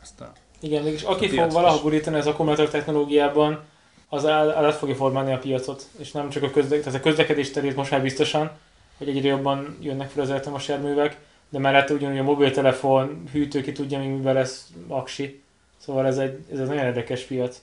ezt 0.02 0.22
a... 0.22 0.32
Igen, 0.60 0.84
mégis 0.84 1.02
aki 1.02 1.26
A 1.26 1.42
fog 1.42 1.52
valaha 1.52 1.82
gurítani 1.82 2.18
az 2.18 2.28
akkumulátor 2.28 2.70
technológiában, 2.70 3.64
az 4.16 4.26
át, 4.26 4.56
át 4.56 4.74
fogja 4.74 4.96
formálni 4.96 5.34
a 5.34 5.38
piacot, 5.38 5.84
és 5.98 6.12
nem 6.12 6.30
csak 6.30 6.44
a, 6.44 6.50
közle- 6.50 6.80
tehát 6.84 7.00
a 7.00 7.04
közlekedés 7.04 7.52
terét 7.52 7.76
most 7.76 7.92
már 7.92 8.02
biztosan, 8.02 8.52
hogy 8.98 9.10
egyre 9.10 9.28
jobban 9.28 9.78
jönnek 9.82 10.10
fel 10.10 10.24
az 10.24 10.30
elektromos 10.30 10.68
járművek, 10.68 11.18
de 11.50 11.60
mellette 11.60 11.94
ugyanúgy 11.94 12.18
a 12.18 12.24
mobiltelefon, 12.24 13.24
hűtő 13.32 13.62
ki 13.62 13.72
tudja 13.72 14.00
még 14.00 14.10
mivel 14.10 14.34
lesz 14.34 14.70
aksi. 14.88 15.44
Szóval 15.78 16.06
ez 16.06 16.18
egy, 16.18 16.46
ez 16.52 16.60
egy 16.60 16.68
nagyon 16.68 16.86
érdekes 16.86 17.24
piac. 17.24 17.62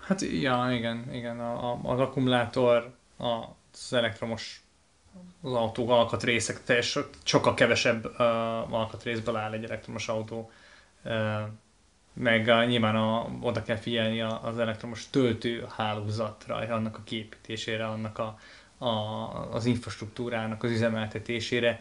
Hát 0.00 0.20
ja, 0.20 0.68
igen, 0.72 1.08
igen, 1.12 1.40
a, 1.40 1.70
a, 1.70 1.78
az 1.82 2.00
akkumulátor, 2.00 2.94
az 3.16 3.92
elektromos 3.92 4.62
az 5.42 5.52
autó 5.52 5.88
alkatrészek, 5.88 6.64
teljes, 6.64 6.98
sokkal 7.24 7.54
kevesebb 7.54 8.04
uh, 8.04 8.74
alkatrészből 8.74 9.36
áll 9.36 9.52
egy 9.52 9.64
elektromos 9.64 10.08
autó. 10.08 10.50
Uh, 11.04 11.12
meg 12.18 12.46
uh, 12.46 12.66
nyilván 12.66 12.96
a, 12.96 13.28
oda 13.40 13.62
kell 13.62 13.76
figyelni 13.76 14.20
a, 14.20 14.40
az 14.44 14.58
elektromos 14.58 15.10
töltő 15.10 15.66
hálózatra, 15.76 16.54
annak 16.56 16.96
a 16.96 17.02
képítésére, 17.04 17.86
annak 17.86 18.18
a, 18.18 18.38
a, 18.84 18.88
az 19.52 19.64
infrastruktúrának 19.64 20.62
az 20.62 20.70
üzemeltetésére. 20.70 21.80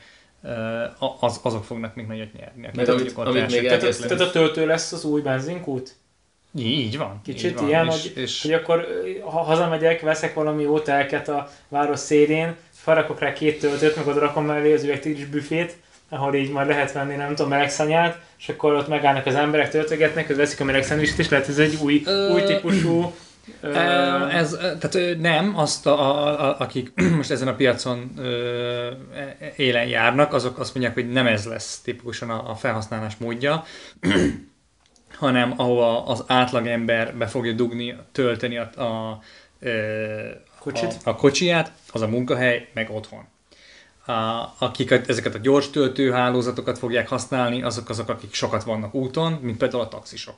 Az, 1.20 1.40
azok 1.44 1.64
fognak 1.64 1.96
még 1.96 2.06
nagyot 2.08 2.34
nyerni. 2.34 2.70
Meg 2.74 2.90
amit- 2.90 3.18
amit 3.18 3.52
még 3.52 3.68
Tehát, 3.68 3.98
tehát 4.00 4.20
a 4.20 4.32
töltő 4.32 4.66
lesz 4.66 4.92
az 4.92 5.04
új 5.06 5.22
benzinkút? 5.22 5.96
Így, 6.58 6.66
így 6.80 6.98
van. 6.98 7.22
Kicsit 7.24 7.52
így 7.52 7.58
van. 7.58 7.68
ilyen, 7.68 7.88
és, 7.88 8.02
hogy- 8.02 8.18
és, 8.18 8.42
Hogy 8.42 8.54
akkor 8.54 8.88
ha 9.24 9.42
hazamegyek, 9.42 10.02
veszek 10.02 10.34
valami 10.34 10.62
jó 10.62 10.80
telket 10.80 11.28
a 11.28 11.50
város 11.68 12.00
szélén, 12.00 12.56
felrakok 12.72 13.20
rá 13.20 13.34
két 13.34 13.60
töltőt, 13.60 13.96
meg 13.96 14.08
oda 14.08 14.20
rakom 14.20 14.46
mellé 14.46 14.74
az 14.74 14.84
üvegtigris 14.84 15.26
büfét, 15.26 15.78
ahol 16.10 16.36
így 16.36 16.52
majd 16.52 16.68
lehet 16.68 16.92
venni, 16.92 17.16
nem 17.16 17.28
tudom, 17.28 17.50
melekszanyát, 17.50 18.20
és 18.38 18.50
akkor 18.50 18.74
ott 18.74 18.88
megállnak 18.88 19.26
az 19.26 19.36
emberek, 19.36 19.70
töltögetnek, 19.70 20.28
hogy 20.28 20.36
veszik 20.36 20.60
a 20.60 20.64
meleg 20.64 20.84
szendvicset, 20.84 21.20
és 21.20 21.30
lehet, 21.30 21.48
ez 21.48 21.58
egy 21.58 21.78
új, 21.82 22.02
Ö, 22.06 22.32
új 22.34 22.44
típusú 22.44 23.14
Ö, 23.62 23.76
Ez, 24.30 24.58
tehát 24.80 25.18
nem, 25.20 25.58
azt, 25.58 25.88
a, 25.88 26.00
a, 26.00 26.50
a, 26.50 26.60
akik 26.60 26.94
most 27.18 27.32
ezen 27.32 27.48
a 27.48 27.56
piacon 27.56 28.12
ö, 28.18 28.92
élen 29.56 29.88
járnak, 29.88 30.34
azok 30.34 30.60
azt 30.60 30.74
mondják, 30.74 30.96
hogy 30.96 31.12
nem 31.12 31.28
ez 31.28 31.46
lesz 31.46 31.82
tipikusan 31.82 32.30
a, 32.30 32.50
a 32.50 32.56
felhasználás 32.56 33.18
módja, 33.18 33.64
hanem 35.20 35.54
ahova 35.58 36.06
az 36.06 36.24
átlagember 36.28 37.16
be 37.16 37.28
fogja 37.28 37.54
dugni, 37.54 37.96
tölteni 38.12 38.58
a, 38.58 38.82
a, 38.82 39.22
ö, 39.60 40.30
Kocsit? 40.60 40.98
a, 41.04 41.10
a 41.10 41.16
kocsiját, 41.16 41.72
az 41.92 42.02
a 42.02 42.08
munkahely, 42.08 42.70
meg 42.74 42.90
otthon. 42.90 43.28
A, 44.08 44.54
akik 44.58 44.92
ezeket 44.92 45.36
a 45.36 45.38
gyors 45.38 45.70
töltőhálózatokat 45.70 46.78
fogják 46.78 47.10
használni, 47.10 47.64
azok 47.64 47.90
azok, 47.90 48.10
akik 48.10 48.34
sokat 48.34 48.64
vannak 48.64 48.94
úton, 48.94 49.32
mint 49.32 49.58
például 49.58 49.84
a 49.84 49.88
taxisok. 49.88 50.36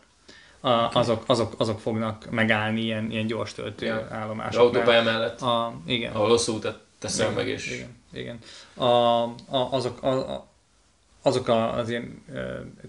A, 0.60 0.70
azok, 0.70 1.24
azok, 1.26 1.54
azok 1.58 1.80
fognak 1.80 2.30
megállni 2.30 2.82
ilyen, 2.82 3.12
ilyen 3.12 3.28
gyors 3.28 3.54
töltőállomásoknál. 3.54 4.66
autópálya 4.66 5.04
mellett, 5.04 5.42
A, 5.42 5.74
igen. 5.86 6.14
ahol 6.14 6.28
hosszú 6.28 6.56
utat 6.56 6.80
teszel 7.00 7.32
meg, 7.32 7.48
és 7.48 7.72
Igen, 7.72 7.98
igen. 8.14 8.38
A, 8.74 9.24
a, 9.24 9.68
azok, 9.72 10.04
a, 10.04 10.08
a, 10.08 10.49
azok 11.30 11.48
a, 11.48 11.78
az 11.78 11.90
ilyen 11.90 12.24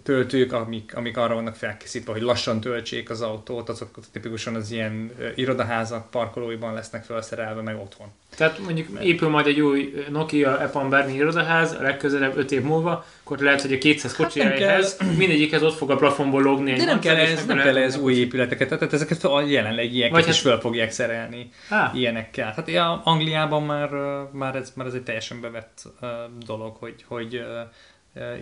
töltők, 0.03 0.53
amik, 0.53 0.97
amik 0.97 1.17
arra 1.17 1.35
vannak 1.35 1.55
felkészítve, 1.55 2.13
hogy 2.13 2.23
lassan 2.23 2.61
töltsék 2.61 3.11
az 3.11 3.21
autót, 3.21 3.69
azok 3.69 3.99
tipikusan 4.13 4.55
az 4.55 4.71
ilyen 4.71 5.11
irodaházak 5.35 6.11
parkolóiban 6.11 6.75
lesznek 6.75 7.05
felszerelve, 7.05 7.63
meg 7.63 7.77
otthon. 7.77 8.07
Tehát 8.37 8.59
mondjuk 8.59 8.89
épül 9.03 9.29
majd 9.29 9.47
egy 9.47 9.61
új 9.61 10.05
Nokia 10.11 10.61
Epan 10.61 10.89
Berni 10.89 11.15
irodaház, 11.15 11.73
a 11.73 11.83
legközelebb 11.83 12.37
5 12.37 12.53
év 12.53 12.63
múlva, 12.63 13.05
akkor 13.23 13.39
lehet, 13.39 13.61
hogy 13.61 13.73
a 13.73 13.79
200 13.79 14.15
kocsi 14.17 14.41
Hát 14.41 14.53
helyhez 14.53 14.97
mindegyikhez 15.17 15.63
ott 15.63 15.77
fog 15.77 15.91
a 15.91 15.97
plafonból 15.97 16.43
logni 16.43 16.73
De 16.73 16.85
nem 16.85 17.01
kell 17.01 17.17
ez, 17.17 17.47
nem 17.47 17.57
kell 17.57 17.77
ez 17.77 17.97
új 17.97 18.15
épületeket, 18.15 18.69
tehát 18.69 18.93
ezeket 18.93 19.25
a 19.25 19.41
jelenlegieket 19.41 20.13
Vagy 20.13 20.29
is 20.29 20.35
hát- 20.35 20.37
föl 20.37 20.61
fogják 20.61 20.91
szerelni 20.91 21.51
Á, 21.69 21.91
ilyenekkel. 21.95 22.53
Hát 22.57 22.69
ja, 22.69 23.01
Angliában 23.05 23.63
már, 23.63 23.91
már, 24.33 24.57
ez, 24.57 24.73
már 24.77 24.87
ez 24.87 24.95
egy 24.95 25.03
teljesen 25.03 25.41
bevett 25.41 25.83
uh, 26.01 26.09
dolog, 26.47 26.77
hogy, 26.77 27.05
hogy 27.09 27.35
uh, 27.35 27.43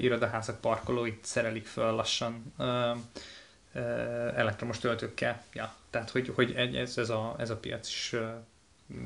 irodaházak 0.00 0.60
parkolóit 0.60 1.18
szerelik 1.24 1.66
föl 1.66 1.92
lassan 1.92 2.54
elektromos 4.36 4.78
töltőkkel. 4.78 5.42
Ja, 5.52 5.74
tehát, 5.90 6.10
hogy, 6.10 6.32
hogy 6.34 6.54
ez, 6.74 6.98
ez, 6.98 7.10
a, 7.10 7.34
ez 7.38 7.50
a 7.50 7.56
piac 7.56 7.88
is 7.88 8.14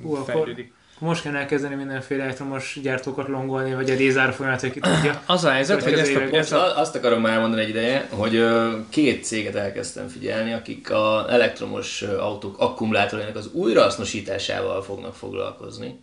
akkor- 0.03 0.25
fejlődik. 0.25 0.73
most 0.99 1.23
kell 1.23 1.37
elkezdeni 1.37 1.75
mindenféle 1.75 2.23
elektromos 2.23 2.79
gyártókat 2.83 3.29
longolni, 3.29 3.75
vagy 3.75 3.91
a 3.91 3.95
Rézár 3.95 4.33
folyamat, 4.33 4.61
hogy 4.61 4.71
ki 4.71 4.81
tudja. 4.81 5.23
Az 5.27 5.45
a 5.45 5.51
helyzet, 5.51 5.83
hogy 5.83 5.93
ezt 5.93 6.15
a, 6.15 6.21
ezt 6.21 6.53
a, 6.53 6.65
a- 6.65 6.79
azt 6.79 6.95
akarom 6.95 7.21
már 7.21 7.41
mondani 7.41 7.63
egy 7.63 7.69
ideje, 7.69 8.09
hogy 8.11 8.45
két 8.89 9.25
céget 9.25 9.55
elkezdtem 9.55 10.09
figyelni, 10.09 10.53
akik 10.53 10.91
az 10.91 11.27
elektromos 11.29 12.03
autók 12.03 12.59
akkumulátorainak 12.59 13.37
az 13.37 13.47
újrahasznosításával 13.53 14.83
fognak 14.83 15.15
foglalkozni. 15.15 16.01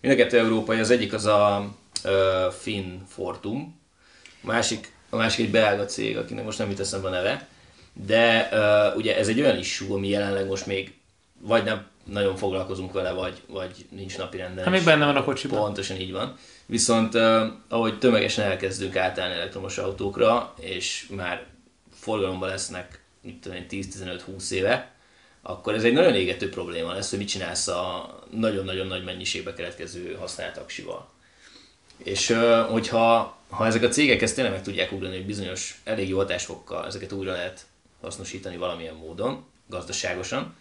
Mind 0.00 0.14
a 0.14 0.16
kettő 0.16 0.38
európai, 0.38 0.78
az 0.78 0.90
egyik 0.90 1.12
az 1.12 1.24
a 1.26 1.68
Finn 2.58 2.98
Fortum, 3.08 3.80
a 4.42 4.46
másik, 4.46 4.92
a 5.10 5.16
másik 5.16 5.44
egy 5.44 5.50
belga 5.50 5.84
cég, 5.84 6.16
akinek 6.16 6.44
most 6.44 6.58
nem 6.58 6.70
jut 6.70 6.80
eszembe 6.80 7.08
a 7.08 7.10
neve, 7.10 7.48
de 7.92 8.48
ö, 8.52 8.94
ugye 8.94 9.16
ez 9.16 9.28
egy 9.28 9.40
olyan 9.40 9.58
issue, 9.58 9.94
ami 9.94 10.08
jelenleg 10.08 10.46
most 10.46 10.66
még 10.66 10.94
vagy 11.42 11.64
nem 11.64 11.86
nagyon 12.04 12.36
foglalkozunk 12.36 12.92
vele, 12.92 13.12
vagy, 13.12 13.42
vagy 13.46 13.86
nincs 13.90 14.18
napirenden. 14.18 14.64
Hát 14.64 14.72
még 14.72 14.84
benne 14.84 15.04
van 15.04 15.16
a 15.16 15.24
kocsiban. 15.24 15.58
Pontosan 15.58 15.96
így 15.96 16.12
van. 16.12 16.36
Viszont 16.66 17.14
uh, 17.14 17.42
ahogy 17.68 17.98
tömegesen 17.98 18.44
elkezdünk 18.44 18.96
átállni 18.96 19.34
elektromos 19.34 19.78
autókra, 19.78 20.54
és 20.60 21.06
már 21.10 21.46
forgalomban 21.94 22.48
lesznek, 22.48 23.02
mit 23.20 23.40
tudom 23.40 23.56
én, 23.56 23.66
10-15-20 23.70 24.50
éve, 24.50 24.92
akkor 25.42 25.74
ez 25.74 25.84
egy 25.84 25.92
nagyon 25.92 26.14
égető 26.14 26.48
probléma 26.48 26.92
lesz, 26.92 27.10
hogy 27.10 27.18
mit 27.18 27.28
csinálsz 27.28 27.68
a 27.68 28.14
nagyon-nagyon 28.30 28.86
nagy 28.86 29.04
mennyiségbe 29.04 29.54
keletkező 29.54 30.16
használt 30.20 30.56
aksival. 30.56 31.10
És 31.96 32.30
uh, 32.30 32.60
hogyha 32.60 33.36
ha 33.52 33.66
ezek 33.66 33.82
a 33.82 33.88
cégek 33.88 34.22
ezt 34.22 34.34
tényleg 34.34 34.52
meg 34.52 34.62
tudják 34.62 34.92
ugrani, 34.92 35.16
hogy 35.16 35.26
bizonyos 35.26 35.80
elég 35.84 36.08
jó 36.08 36.16
hatásfokkal 36.16 36.86
ezeket 36.86 37.12
újra 37.12 37.32
lehet 37.32 37.60
hasznosítani 38.00 38.56
valamilyen 38.56 38.94
módon, 38.94 39.44
gazdaságosan, 39.68 40.54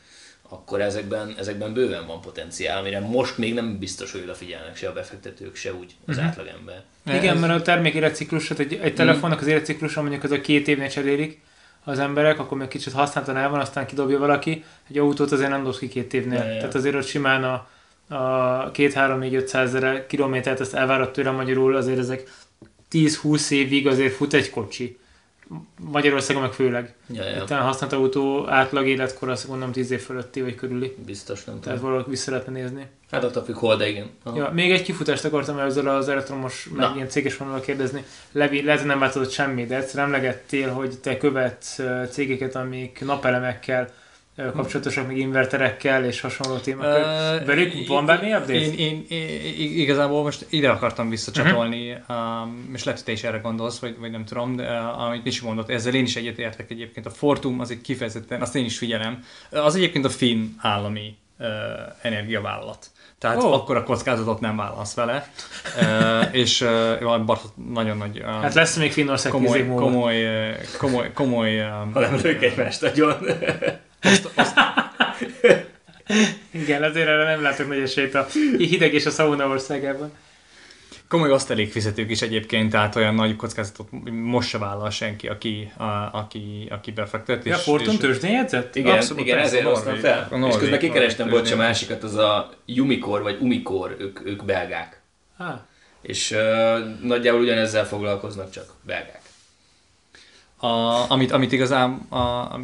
akkor 0.49 0.81
ezekben, 0.81 1.35
ezekben 1.37 1.73
bőven 1.73 2.07
van 2.07 2.21
potenciál, 2.21 2.77
amire 2.79 2.99
most 2.99 3.37
még 3.37 3.53
nem 3.53 3.79
biztos, 3.79 4.11
hogy 4.11 4.21
odafigyelnek 4.23 4.75
se 4.77 4.89
a 4.89 4.93
befektetők, 4.93 5.55
se 5.55 5.73
úgy 5.73 5.95
az 6.07 6.17
Mhm. 6.17 6.25
átlagember. 6.25 6.83
Igen, 7.05 7.35
ez- 7.35 7.39
mert 7.41 7.53
a 7.53 7.61
termék 7.61 7.93
életciklusát, 7.93 8.59
egy, 8.59 8.79
egy 8.81 8.95
telefonnak 8.95 9.41
az 9.41 9.47
életciklusa 9.47 10.01
mondjuk 10.01 10.23
az 10.23 10.31
a 10.31 10.41
két 10.41 10.67
évnél 10.67 10.89
cserélik 10.89 11.41
az 11.83 11.99
emberek, 11.99 12.39
akkor 12.39 12.57
még 12.57 12.67
kicsit 12.67 12.93
használtan 12.93 13.37
el 13.37 13.49
van, 13.49 13.59
aztán 13.59 13.85
kidobja 13.85 14.19
valaki. 14.19 14.63
Egy 14.89 14.97
autót 14.97 15.31
azért 15.31 15.49
nem 15.49 15.63
dobsz 15.63 15.77
ki 15.77 15.87
két 15.87 16.13
évnél. 16.13 16.39
Ja, 16.39 16.45
ja. 16.51 16.57
Tehát 16.57 16.75
azért 16.75 16.95
ott 16.95 17.05
simán 17.05 17.43
a, 17.43 17.67
a 18.15 18.71
2-3-4-500 18.71 19.53
ezer 19.53 20.05
kilométert 20.07 20.59
ezt 20.59 20.73
elvárat 20.73 21.13
tőle 21.13 21.31
magyarul, 21.31 21.75
azért 21.75 21.97
ezek 21.99 22.29
10-20 22.91 23.51
évig 23.51 23.87
azért 23.87 24.13
fut 24.13 24.33
egy 24.33 24.49
kocsi. 24.49 24.99
Magyarországon 25.91 26.41
meg 26.41 26.51
főleg. 26.51 26.93
Ja, 27.13 27.23
ja, 27.23 27.43
a 27.43 27.53
használt 27.53 27.93
autó 27.93 28.49
átlag 28.49 28.87
életkor 28.87 29.29
azt 29.29 29.47
gondolom 29.47 29.71
10 29.71 29.91
év 29.91 30.01
fölötti 30.01 30.41
vagy 30.41 30.55
körüli. 30.55 30.95
biztos 31.05 31.43
nem 31.43 31.59
Tehát 31.59 31.79
valahol 31.79 32.05
vissza 32.07 32.31
lehetne 32.31 32.51
nézni. 32.51 32.87
Hát 33.11 33.23
attól 33.23 33.43
függ 33.43 33.55
hol, 33.55 33.77
de 33.77 33.89
igen. 33.89 34.09
Aha. 34.23 34.37
Ja, 34.37 34.51
még 34.53 34.71
egy 34.71 34.81
kifutást 34.81 35.25
akartam 35.25 35.59
ezzel 35.59 35.87
az 35.87 36.09
elektromos, 36.09 36.69
meg 36.71 36.89
Na. 36.89 36.95
ilyen 36.95 37.09
céges 37.09 37.37
vonalra 37.37 37.61
kérdezni. 37.61 38.03
Levi, 38.31 38.63
lehet, 38.63 38.79
hogy 38.79 38.89
nem 38.89 38.99
változott 38.99 39.31
semmi, 39.31 39.65
de 39.65 39.75
egyszer 39.75 40.03
emlegettél, 40.03 40.69
hogy 40.69 40.99
te 40.99 41.17
követsz 41.17 41.79
cégeket, 42.09 42.55
amik 42.55 43.01
napelemekkel 43.05 43.93
kapcsolatosak, 44.35 45.07
meg 45.07 45.17
inverterekkel 45.17 46.05
és 46.05 46.21
hasonló 46.21 46.57
témakör. 46.57 47.01
Ö, 47.41 47.45
Velük 47.45 47.87
van 47.87 48.05
bármi 48.05 48.33
update? 48.33 48.53
Én, 48.53 49.05
én, 49.09 49.55
igazából 49.57 50.23
most 50.23 50.45
ide 50.49 50.69
akartam 50.69 51.09
visszacsatolni, 51.09 51.89
Mhm. 52.07 52.13
um, 52.17 52.71
és 52.73 52.83
lehet, 52.83 52.99
hogy 52.99 53.03
te 53.05 53.11
is 53.11 53.23
erre 53.23 53.37
gondolsz, 53.37 53.79
vagy, 53.79 53.95
vagy 53.99 54.11
nem 54.11 54.25
tudom, 54.25 54.55
de 54.55 54.63
uh, 54.79 55.01
amit 55.01 55.23
Misi 55.23 55.45
mondott, 55.45 55.69
ezzel 55.69 55.93
én 55.93 56.03
is 56.03 56.15
egyetértek 56.15 56.71
egyébként. 56.71 57.05
A 57.05 57.09
Fortum 57.09 57.59
az 57.59 57.71
egy 57.71 57.81
kifejezetten, 57.81 58.41
azt 58.41 58.55
én 58.55 58.65
is 58.65 58.77
figyelem, 58.77 59.23
az 59.49 59.75
egyébként 59.75 60.05
a 60.05 60.09
finn 60.09 60.47
állami 60.57 61.15
uh, 61.39 61.47
energiavállalat. 62.01 62.85
Tehát 63.19 63.43
oh. 63.43 63.53
akkor 63.53 63.75
a 63.77 63.83
kockázatot 63.83 64.39
nem 64.39 64.55
válasz 64.57 64.93
vele, 64.93 65.31
uh, 65.81 66.35
és 66.35 66.61
uh, 66.61 67.23
bar- 67.25 67.53
nagyon 67.73 67.97
nagy 67.97 68.17
uh, 68.19 68.25
Hát 68.25 68.53
lesz 68.53 68.75
még 68.77 68.91
Finnország 68.91 69.31
komoly, 69.31 69.61
múlva. 69.61 69.81
komoly, 69.85 70.49
uh, 70.49 70.55
komoly, 70.77 71.11
komoly 71.13 71.59
um, 71.61 71.93
Ha 71.93 71.99
nem 71.99 72.19
lők 72.23 72.41
egymást 72.43 72.81
nagyon. 72.81 73.13
Igen, 76.51 76.83
ezért 76.83 77.07
erre 77.07 77.23
nem 77.23 77.41
látok 77.41 77.67
nagy 77.67 77.79
esélyt 77.79 78.15
a 78.15 78.27
hideg 78.57 78.93
és 78.93 79.05
a 79.05 79.09
szauna 79.09 79.47
országában. 79.47 80.11
Komoly 81.07 81.31
osztalékfizetők 81.31 82.09
is 82.09 82.21
egyébként, 82.21 82.71
tehát 82.71 82.95
olyan 82.95 83.15
nagy 83.15 83.35
kockázatot 83.35 83.87
most 84.11 84.49
se 84.49 84.57
vállal 84.57 84.89
senki, 84.89 85.27
aki, 85.27 85.71
a, 85.77 85.83
aki, 86.11 86.67
aki 86.69 86.91
befektet. 86.91 87.45
Ja, 87.45 87.55
Fortum 87.55 87.97
tőzsdén 87.97 88.31
jegyzett? 88.31 88.75
Igen, 88.75 88.95
Abszolút, 88.95 89.23
igen 89.23 89.37
persze, 89.37 89.51
ezért 89.51 89.65
hoztam 89.69 89.93
norvég- 89.93 90.11
fel. 90.11 90.19
a 90.31 90.33
És 90.35 90.39
norvég- 90.39 90.59
közben 90.59 90.79
kikerestem, 90.79 91.25
norvég 91.27 91.43
bocs, 91.43 91.53
a 91.53 91.57
másikat, 91.57 92.03
az 92.03 92.15
a 92.15 92.49
Umicor 92.67 93.21
vagy 93.21 93.37
Umicor, 93.39 93.95
ők, 93.99 94.25
ők 94.25 94.45
belgák. 94.45 95.01
Ah, 95.37 95.59
És 96.01 96.31
uh, 96.31 96.77
nagyjából 97.03 97.41
ugyanezzel 97.41 97.85
foglalkoznak, 97.87 98.51
csak 98.51 98.65
belgák. 98.85 99.20
A, 100.61 101.05
amit, 101.11 101.31
amit 101.31 101.51
igazán 101.51 102.05
a, 102.09 102.17
a, 102.17 102.59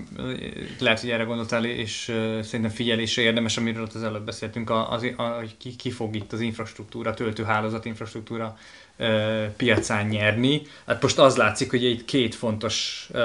lehet, 0.79 0.99
hogy 0.99 1.09
erre 1.09 1.23
gondoltál, 1.23 1.65
és 1.65 2.07
uh, 2.07 2.41
szerintem 2.41 2.71
figyelésre 2.71 3.21
érdemes, 3.21 3.57
amiről 3.57 3.83
ott 3.83 3.93
az 3.93 4.03
előbb 4.03 4.25
beszéltünk, 4.25 4.69
a, 4.69 4.91
az, 4.91 5.07
a, 5.17 5.21
hogy 5.21 5.57
ki, 5.57 5.75
ki 5.75 5.91
fog 5.91 6.15
itt 6.15 6.33
az 6.33 6.39
infrastruktúra, 6.39 7.13
töltőhálózat 7.13 7.85
infrastruktúra 7.85 8.57
uh, 8.99 9.45
piacán 9.45 10.05
nyerni. 10.05 10.61
Hát 10.85 11.01
most 11.01 11.19
az 11.19 11.35
látszik, 11.35 11.69
hogy 11.69 11.83
itt 11.83 12.05
két 12.05 12.35
fontos 12.35 13.07
uh, 13.13 13.21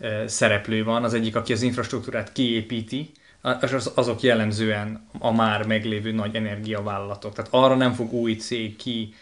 uh, 0.00 0.26
szereplő 0.26 0.84
van. 0.84 1.04
Az 1.04 1.14
egyik, 1.14 1.36
aki 1.36 1.52
az 1.52 1.62
infrastruktúrát 1.62 2.32
kiépíti, 2.32 3.10
és 3.60 3.72
az, 3.72 3.92
azok 3.94 4.20
jellemzően 4.20 5.08
a 5.18 5.32
már 5.32 5.66
meglévő 5.66 6.12
nagy 6.12 6.34
energiavállalatok. 6.34 7.34
Tehát 7.34 7.52
arra 7.52 7.74
nem 7.74 7.92
fog 7.92 8.12
új 8.12 8.34
cég 8.34 8.76
ki, 8.76 9.14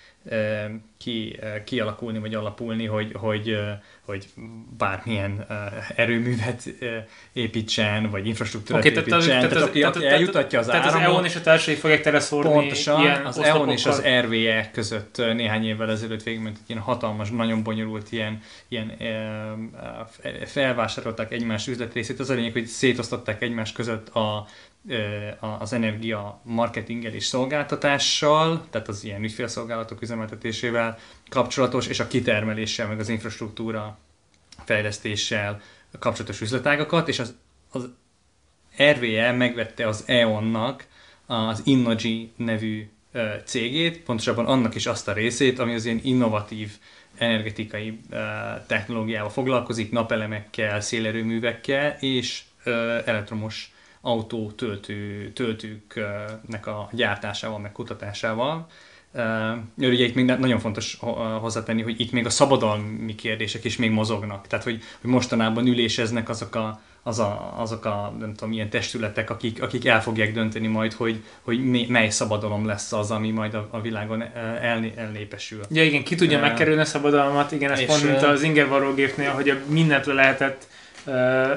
ki, 0.99 1.39
kialakulni 1.65 2.19
vagy 2.19 2.35
alapulni, 2.35 2.87
hogy, 2.87 3.13
hogy, 3.15 3.57
hogy 4.05 4.27
bármilyen 4.79 5.47
erőművet 5.97 6.63
építsen, 7.33 8.11
vagy 8.11 8.27
infrastruktúrát 8.27 8.83
tehát, 8.83 8.97
az- 8.99 9.03
építsen. 9.07 9.29
tehát, 9.29 9.49
Tehát, 9.49 9.63
az- 9.63 9.69
aki, 9.69 9.79
tehát, 9.81 9.95
aki 9.95 10.05
tehát, 10.05 10.19
eljutatja 10.19 10.59
az 10.59 10.67
tehát 10.67 10.87
az 10.87 10.93
áramot. 10.93 11.15
EON 11.15 11.25
és 11.25 11.37
a 11.37 11.41
társai 11.41 11.75
fogják 11.75 12.03
teleszórni 12.03 12.51
Pontosan, 12.51 13.25
az 13.25 13.39
EON 13.39 13.71
és 13.71 13.87
az. 13.87 14.03
RVE 14.21 14.71
között 14.73 15.17
néhány 15.17 15.65
évvel 15.67 15.91
ezelőtt 15.91 16.23
végigment 16.23 16.57
egy 16.57 16.71
ilyen 16.71 16.83
hatalmas, 16.83 17.31
nagyon 17.31 17.63
bonyolult 17.63 18.13
ilyen, 18.13 18.41
ilyen 18.69 18.93
felvásárolták 20.45 21.33
egymás 21.33 21.67
üzletrészét. 21.67 22.21
Az 22.21 22.31
a 22.31 22.35
lényeg, 22.35 22.53
hogy 22.53 22.67
szétosztották 22.67 23.43
egymás 23.43 23.73
között 23.73 24.09
a- 24.09 24.47
az 25.59 25.73
energia 25.73 26.41
marketinggel 26.43 27.13
és 27.13 27.25
szolgáltatással, 27.25 28.67
tehát 28.71 28.89
az 28.89 29.05
ilyen 29.05 29.23
ügyfélszolgálatok 29.23 30.03
üzemeltetésével 30.03 30.99
kapcsolatos, 31.29 31.87
és 31.87 32.01
a 32.01 32.07
kitermeléssel, 32.07 32.89
meg 32.89 32.99
az 32.99 33.09
infrastruktúra 33.09 33.99
fejlesztéssel 34.65 35.61
kapcsolatos 35.99 36.41
üzletágakat, 36.41 37.09
és 37.09 37.19
az, 37.19 37.35
az 37.71 37.89
RVE 38.83 39.33
megvette 39.33 39.89
az 39.89 40.05
E.ON-nak 40.07 40.87
az 41.27 41.63
Innogy 41.65 42.31
nevű 42.37 42.89
cégét, 43.45 44.03
pontosabban 44.03 44.47
annak 44.47 44.75
is 44.75 44.87
azt 44.87 45.09
a 45.09 45.13
részét, 45.13 45.59
ami 45.59 45.75
az 45.75 45.85
ilyen 45.85 46.01
innovatív 46.03 46.73
energetikai 47.19 48.01
technológiával 48.67 49.31
foglalkozik, 49.31 49.91
napelemekkel, 49.91 50.81
szélerőművekkel 50.81 51.97
és 52.01 52.43
elektromos 53.05 53.74
autó 54.05 54.51
töltő, 54.51 55.31
töltőknek 55.35 56.67
a 56.67 56.89
gyártásával, 56.93 57.59
meg 57.59 57.73
kutatásával. 57.73 58.67
Uh, 59.17 59.89
ugye 59.89 60.05
itt 60.05 60.15
még 60.15 60.25
nagyon 60.25 60.59
fontos 60.59 60.99
hozzátenni, 61.41 61.83
hogy 61.83 62.01
itt 62.01 62.13
még 62.13 62.27
a 62.27 62.31
szabadalmi 62.31 63.15
kérdések 63.15 63.65
is 63.65 63.77
még 63.77 63.91
mozognak. 63.91 64.47
Tehát, 64.47 64.65
hogy, 64.65 64.83
hogy 65.01 65.11
mostanában 65.11 65.67
üléseznek 65.67 66.29
azok 66.29 66.55
a, 66.55 66.81
az 67.03 67.19
a, 67.19 67.55
azok 67.57 67.85
a 67.85 68.15
nem 68.19 68.35
tudom, 68.35 68.53
ilyen 68.53 68.69
testületek, 68.69 69.31
akik, 69.31 69.63
akik 69.63 69.87
el 69.87 70.03
fogják 70.03 70.33
dönteni 70.33 70.67
majd, 70.67 70.93
hogy, 70.93 71.23
hogy 71.43 71.89
mely 71.89 72.09
szabadalom 72.11 72.67
lesz 72.67 72.93
az, 72.93 73.11
ami 73.11 73.31
majd 73.31 73.55
a, 73.55 73.69
a 73.71 73.81
világon 73.81 74.23
el, 74.35 74.85
elnépesül. 74.97 75.61
Ja 75.71 75.85
igen, 75.85 76.05
ki 76.05 76.15
tudja 76.15 76.37
uh, 76.37 76.43
megkerülni 76.43 76.81
a 76.81 76.85
szabadalmat, 76.85 77.53
igen, 77.53 77.71
ez 77.71 77.85
pont 77.85 78.05
mint 78.05 78.23
az 78.23 78.43
ingervarrógépnél, 78.43 79.31
hogy 79.31 79.59
mindent 79.67 80.07
le 80.07 80.13
lehetett, 80.13 80.67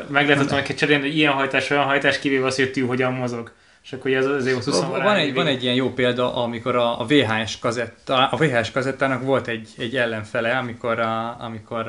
meg 0.07 0.27
lehetett 0.27 0.49
volna 0.49 0.73
cserélni, 0.73 1.07
hogy 1.07 1.17
ilyen 1.17 1.33
hajtás, 1.33 1.69
olyan 1.69 1.83
hajtás, 1.83 2.19
kivéve 2.19 2.45
az, 2.45 2.55
hogy 2.55 2.83
hogyan 2.87 3.13
mozog. 3.13 3.51
És 3.83 3.93
akkor 3.93 4.11
ez 4.11 4.25
az 4.25 4.45
EU 4.45 4.55
20 4.55 4.79
van, 4.79 5.15
egy, 5.15 5.33
van 5.33 5.47
egy 5.47 5.63
ilyen 5.63 5.75
jó 5.75 5.93
példa, 5.93 6.35
amikor 6.35 6.75
a, 6.75 6.99
a 6.99 7.05
VHS 7.05 7.59
kazetta, 7.59 8.27
a 8.27 8.37
VHS 8.37 8.71
kazettának 8.71 9.23
volt 9.23 9.47
egy, 9.47 9.69
egy 9.77 9.95
ellenfele, 9.95 10.57
amikor, 10.57 10.99
a, 10.99 11.43
amikor 11.43 11.87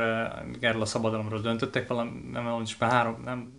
erről 0.60 0.80
a 0.80 0.86
szabadalomról 0.86 1.40
döntöttek, 1.40 1.88
valami, 1.88 2.10
nem, 2.32 2.44
nem, 2.44 2.62
nem, 2.78 2.90
három, 2.90 3.22
nem, 3.24 3.52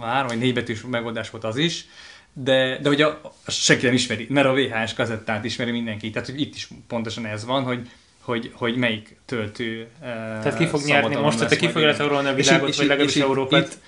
három 0.00 0.26
vagy 0.26 0.38
négy 0.38 0.54
betűs 0.54 0.82
megoldás 0.90 1.30
volt 1.30 1.44
az 1.44 1.56
is, 1.56 1.86
de, 2.32 2.78
de 2.78 2.88
ugye 2.88 3.06
senki 3.46 3.84
nem 3.84 3.94
ismeri, 3.94 4.26
mert 4.30 4.46
a 4.46 4.52
VHS 4.52 4.94
kazettát 4.94 5.44
ismeri 5.44 5.70
mindenki. 5.70 6.10
Tehát 6.10 6.28
hogy 6.28 6.40
itt 6.40 6.54
is 6.54 6.68
pontosan 6.88 7.26
ez 7.26 7.44
van, 7.44 7.62
hogy, 7.62 7.88
hogy, 8.22 8.50
hogy 8.54 8.76
melyik 8.76 9.16
töltő 9.24 9.88
Tehát 10.00 10.56
ki 10.56 10.66
fog 10.66 10.80
nyerni 10.84 11.16
most, 11.16 11.38
tehát 11.38 11.56
ki 11.56 11.68
fog 11.68 11.82
a 11.82 12.34
világot, 12.34 12.76
vagy 12.76 12.86
legalábbis 12.86 13.16
Európát? 13.16 13.66
Itt, 13.66 13.78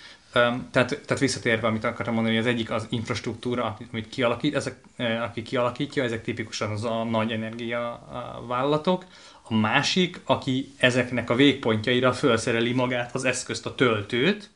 tehát, 0.70 1.00
tehát 1.06 1.18
visszatérve, 1.18 1.66
amit 1.66 1.84
akartam 1.84 2.14
mondani, 2.14 2.36
hogy 2.36 2.46
az 2.46 2.52
egyik 2.52 2.70
az 2.70 2.86
infrastruktúra, 2.90 3.76
amit 3.92 4.08
kialakít, 4.08 4.54
ezek, 4.54 4.76
aki 5.22 5.42
kialakítja, 5.42 6.02
ezek 6.02 6.22
tipikusan 6.22 6.70
az 6.70 6.84
a 6.84 7.04
nagy 7.04 7.32
energia 7.32 8.08
vállalatok. 8.46 9.04
A 9.42 9.54
másik, 9.54 10.20
aki 10.24 10.72
ezeknek 10.76 11.30
a 11.30 11.34
végpontjaira 11.34 12.12
felszereli 12.12 12.72
magát 12.72 13.14
az 13.14 13.24
eszközt, 13.24 13.66
a 13.66 13.74
töltőt, 13.74 14.50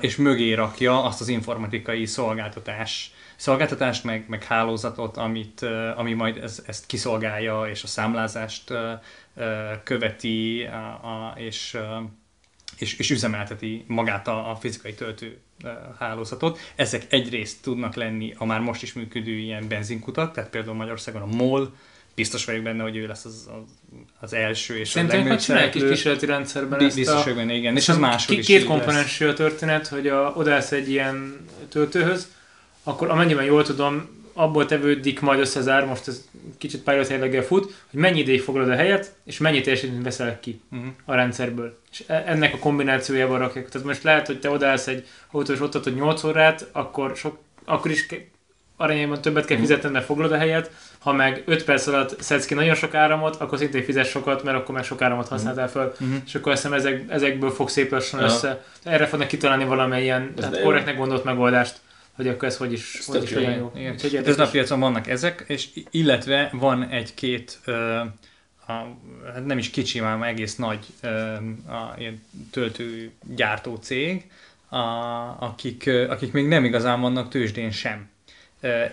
és 0.00 0.16
mögé 0.16 0.52
rakja 0.52 1.04
azt 1.04 1.20
az 1.20 1.28
informatikai 1.28 2.06
szolgáltatás, 2.06 3.12
szolgáltatást, 3.36 4.04
meg, 4.04 4.24
meg 4.28 4.44
hálózatot, 4.44 5.16
amit, 5.16 5.62
ami 5.96 6.12
majd 6.12 6.36
ez, 6.36 6.62
ezt 6.66 6.86
kiszolgálja, 6.86 7.66
és 7.70 7.82
a 7.82 7.86
számlázást 7.86 8.72
követi, 9.84 10.64
a, 10.64 10.76
a, 10.86 11.34
és 11.36 11.78
és, 12.78 12.98
és 12.98 13.10
üzemelteti 13.10 13.84
magát 13.86 14.28
a, 14.28 14.50
a 14.50 14.54
fizikai 14.54 14.94
töltő 14.94 15.38
hálózatot. 15.98 16.58
Ezek 16.74 17.06
egyrészt 17.08 17.62
tudnak 17.62 17.94
lenni 17.94 18.34
a 18.36 18.44
már 18.44 18.60
most 18.60 18.82
is 18.82 18.92
működő 18.92 19.32
ilyen 19.32 19.68
benzinkutak, 19.68 20.32
tehát 20.32 20.50
például 20.50 20.76
Magyarországon 20.76 21.22
a 21.22 21.26
MOL, 21.26 21.74
biztos 22.14 22.44
vagyok 22.44 22.62
benne, 22.62 22.82
hogy 22.82 22.96
ő 22.96 23.06
lesz 23.06 23.24
az, 23.24 23.48
az, 23.52 23.70
az 24.20 24.32
első 24.32 24.78
és 24.78 24.88
Szerintem, 24.88 25.16
a 25.16 25.20
legnagyobb 25.20 25.44
szereplő. 25.44 25.84
egy 25.84 25.90
kísérleti 25.90 26.26
rendszerben 26.26 26.80
ezt 26.80 26.96
Biztos 26.96 27.22
vagyok 27.22 27.38
benne, 27.38 27.54
igen. 27.54 27.76
És 27.76 27.88
az 27.88 27.98
máshol 27.98 28.36
is 28.36 28.46
Két 28.46 28.64
komponensű 28.64 29.26
a 29.26 29.32
történet, 29.32 29.86
hogy 29.86 30.06
a, 30.08 30.32
odaállsz 30.36 30.72
egy 30.72 30.90
ilyen 30.90 31.46
töltőhöz, 31.68 32.32
akkor 32.84 33.10
amennyiben 33.10 33.44
jól 33.44 33.62
tudom, 33.62 34.22
abból 34.34 34.66
tevődik 34.66 35.20
majd 35.20 35.40
össze 35.40 35.58
az 35.58 35.68
ár, 35.68 35.86
most 35.86 36.08
ez 36.08 36.24
kicsit 36.58 36.82
pilot 36.82 37.44
fut, 37.46 37.64
hogy 37.90 38.00
mennyi 38.00 38.18
ideig 38.18 38.42
foglalod 38.42 38.70
a 38.70 38.74
helyet, 38.74 39.14
és 39.24 39.38
mennyi 39.38 39.60
teljesítményt 39.60 40.02
veszel 40.02 40.40
ki 40.40 40.60
uh-huh. 40.72 40.88
a 41.04 41.14
rendszerből. 41.14 41.78
És 41.90 42.04
e- 42.06 42.24
ennek 42.26 42.54
a 42.54 42.58
kombinációjával 42.58 43.38
rakják. 43.38 43.68
Tehát 43.68 43.86
most 43.86 44.02
lehet, 44.02 44.26
hogy 44.26 44.40
te 44.40 44.50
odaállsz 44.50 44.86
egy 44.86 45.06
autós 45.30 45.60
ott, 45.60 45.84
hogy 45.84 45.94
8 45.94 46.24
órát, 46.24 46.68
akkor, 46.72 47.16
sok, 47.16 47.38
akkor 47.64 47.90
is 47.90 48.06
arányában 48.76 49.20
többet 49.20 49.44
kell 49.44 49.56
mhm. 49.56 49.66
fizetned, 49.66 49.92
mert 49.92 50.04
foglalod 50.04 50.32
a 50.32 50.36
helyet, 50.36 50.70
ha 50.98 51.12
meg 51.12 51.42
5 51.46 51.64
perc 51.64 51.86
alatt 51.86 52.20
szedsz 52.22 52.46
ki 52.46 52.54
nagyon 52.54 52.74
sok 52.74 52.94
áramot, 52.94 53.36
akkor 53.36 53.58
szintén 53.58 53.84
fizes 53.84 54.08
sokat, 54.08 54.42
mert 54.42 54.56
akkor 54.56 54.74
meg 54.74 54.84
sok 54.84 55.02
áramot 55.02 55.28
használtál 55.28 55.68
fel, 55.68 55.92
uh-huh. 56.00 56.16
és 56.26 56.34
akkor 56.34 56.52
azt 56.52 56.62
hiszem 56.62 56.78
ezek, 56.78 57.04
ezekből 57.08 57.50
fog 57.50 57.68
szép 57.68 57.90
lassan 57.90 58.20
ja. 58.20 58.26
össze. 58.26 58.64
Erre 58.82 59.06
fognak 59.06 59.28
kitalálni 59.28 59.64
valamilyen 59.64 60.34
korrektnek 60.62 60.96
gondolt 60.96 61.24
megoldást 61.24 61.80
hogy 62.16 62.28
akkor 62.28 62.48
ez 62.48 62.56
hogy 62.56 62.72
is, 62.72 62.96
ez 62.98 63.06
hogy 63.06 63.22
is 63.22 63.32
olyan 63.34 63.52
jó. 63.52 63.72
Igen. 63.74 63.98
Hát 63.98 64.26
ez 64.26 64.38
a 64.38 64.50
piacon 64.50 64.80
vannak 64.80 65.08
ezek, 65.08 65.44
és 65.46 65.68
illetve 65.90 66.50
van 66.52 66.88
egy-két 66.88 67.60
a, 68.66 68.72
hát 69.32 69.46
nem 69.46 69.58
is 69.58 69.70
kicsi, 69.70 70.00
már 70.00 70.28
egész 70.28 70.56
nagy 70.56 70.86
a, 71.66 71.98
ilyen 71.98 72.22
töltőgyártó 72.50 73.76
cég, 73.76 74.30
a, 74.68 74.76
akik, 75.38 75.90
akik 76.08 76.32
még 76.32 76.46
nem 76.46 76.64
igazán 76.64 77.00
vannak 77.00 77.28
tőzsdén 77.28 77.70
sem. 77.70 78.08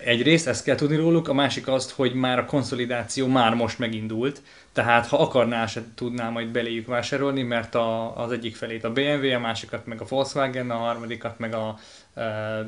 Egyrészt 0.04 0.46
ezt 0.46 0.64
kell 0.64 0.74
tudni 0.74 0.96
róluk, 0.96 1.28
a 1.28 1.32
másik 1.32 1.68
azt, 1.68 1.90
hogy 1.90 2.14
már 2.14 2.38
a 2.38 2.44
konszolidáció 2.44 3.26
már 3.26 3.54
most 3.54 3.78
megindult, 3.78 4.42
tehát 4.72 5.06
ha 5.06 5.18
akarná, 5.18 5.66
se 5.66 5.82
tudná 5.94 6.28
majd 6.28 6.48
beléjük 6.48 6.86
vásárolni, 6.86 7.42
mert 7.42 7.74
a, 7.74 8.16
az 8.22 8.32
egyik 8.32 8.56
felét 8.56 8.84
a 8.84 8.92
BMW, 8.92 9.34
a 9.34 9.38
másikat 9.38 9.86
meg 9.86 10.00
a 10.00 10.04
Volkswagen, 10.08 10.70
a 10.70 10.76
harmadikat 10.76 11.38
meg 11.38 11.54
a, 11.54 11.78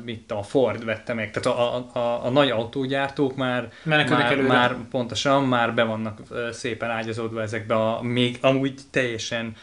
mit 0.03 0.31
a 0.31 0.43
Ford 0.43 0.85
vette 0.85 1.13
meg, 1.13 1.31
tehát 1.31 1.59
a, 1.59 1.75
a, 1.75 1.99
a, 1.99 2.25
a 2.25 2.29
nagy 2.29 2.49
autógyártók 2.49 3.35
már, 3.35 3.71
már, 3.83 4.41
már 4.41 4.75
pontosan 4.89 5.43
már 5.43 5.73
be 5.73 5.83
vannak 5.83 6.21
szépen 6.51 6.89
ágyazódva 6.89 7.41
ezekbe 7.41 7.75
a 7.75 8.01
még 8.01 8.37
amúgy 8.41 8.81
teljesen 8.91 9.55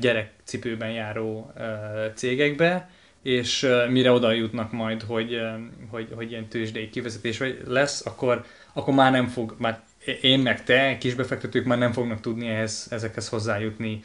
gyerekcipőben 0.00 0.90
járó 0.90 1.52
cégekbe, 2.14 2.90
és 3.22 3.66
mire 3.88 4.12
oda 4.12 4.32
jutnak 4.32 4.72
majd, 4.72 5.02
hogy, 5.02 5.40
hogy, 5.90 6.08
hogy 6.14 6.30
ilyen 6.30 6.48
tőzsdei 6.48 6.88
kivezetés 6.88 7.42
lesz, 7.66 8.06
akkor, 8.06 8.44
akkor 8.72 8.94
már 8.94 9.12
nem 9.12 9.26
fog, 9.26 9.54
már 9.58 9.80
én 10.20 10.38
meg 10.38 10.64
te, 10.64 10.96
kisbefektetők 10.98 11.64
már 11.64 11.78
nem 11.78 11.92
fognak 11.92 12.20
tudni 12.20 12.48
ehhez, 12.48 12.86
ezekhez 12.90 13.28
hozzájutni 13.28 14.04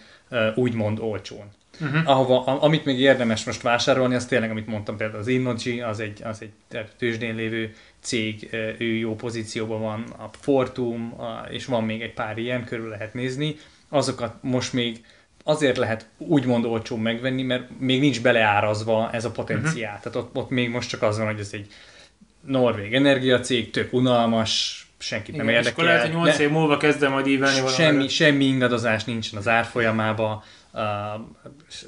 úgymond 0.55 0.99
olcsón. 0.99 1.45
Uh-huh. 1.82 2.09
Ahova, 2.09 2.43
amit 2.43 2.86
még 2.86 2.99
érdemes 2.99 3.43
most 3.43 3.61
vásárolni, 3.61 4.15
az 4.15 4.26
tényleg, 4.26 4.49
amit 4.49 4.67
mondtam, 4.67 4.97
például 4.97 5.19
az 5.19 5.28
Innogy, 5.28 5.84
az 5.88 5.99
egy, 5.99 6.21
az 6.23 6.41
egy 6.41 6.51
tőzsdén 6.97 7.36
lévő 7.36 7.73
cég, 7.99 8.49
ő 8.78 8.86
jó 8.86 9.15
pozícióban 9.15 9.82
van, 9.82 10.03
a 10.17 10.30
Fortum, 10.39 11.13
a, 11.17 11.47
és 11.49 11.65
van 11.65 11.84
még 11.84 12.01
egy 12.01 12.13
pár 12.13 12.38
ilyen, 12.38 12.65
körül 12.65 12.89
lehet 12.89 13.13
nézni. 13.13 13.55
Azokat 13.89 14.36
most 14.41 14.73
még 14.73 15.03
azért 15.43 15.78
lehet 15.78 16.07
úgymond 16.17 16.65
olcsón 16.65 16.99
megvenni, 16.99 17.41
mert 17.41 17.69
még 17.80 17.99
nincs 17.99 18.21
beleárazva 18.21 19.09
ez 19.11 19.26
a 19.26 19.32
potenciál. 19.32 19.95
Uh-huh. 19.95 20.11
Tehát 20.11 20.15
ott, 20.15 20.36
ott 20.36 20.49
még 20.49 20.69
most 20.69 20.89
csak 20.89 21.01
az 21.01 21.17
van, 21.17 21.26
hogy 21.28 21.39
ez 21.39 21.49
egy 21.51 21.67
norvég 22.45 22.93
energiacég, 22.93 23.71
tök 23.71 23.93
unalmas, 23.93 24.86
senkit 24.97 25.34
Igen, 25.34 25.45
nem 25.45 25.53
érdekel. 25.55 25.71
És 25.71 25.73
akkor 25.73 25.84
lehet, 25.84 26.01
hogy 26.01 26.15
8 26.15 26.39
év 26.39 26.49
múlva 26.49 26.78
kezdem 26.78 27.11
majd 27.11 27.28
ívelni 27.28 27.67
Semmi, 27.67 28.07
semmi 28.07 28.45
ingadozás 28.45 29.03
nincsen 29.03 29.39
az 29.39 29.47
árfolyamában 29.47 30.43
Uh, 30.78 30.82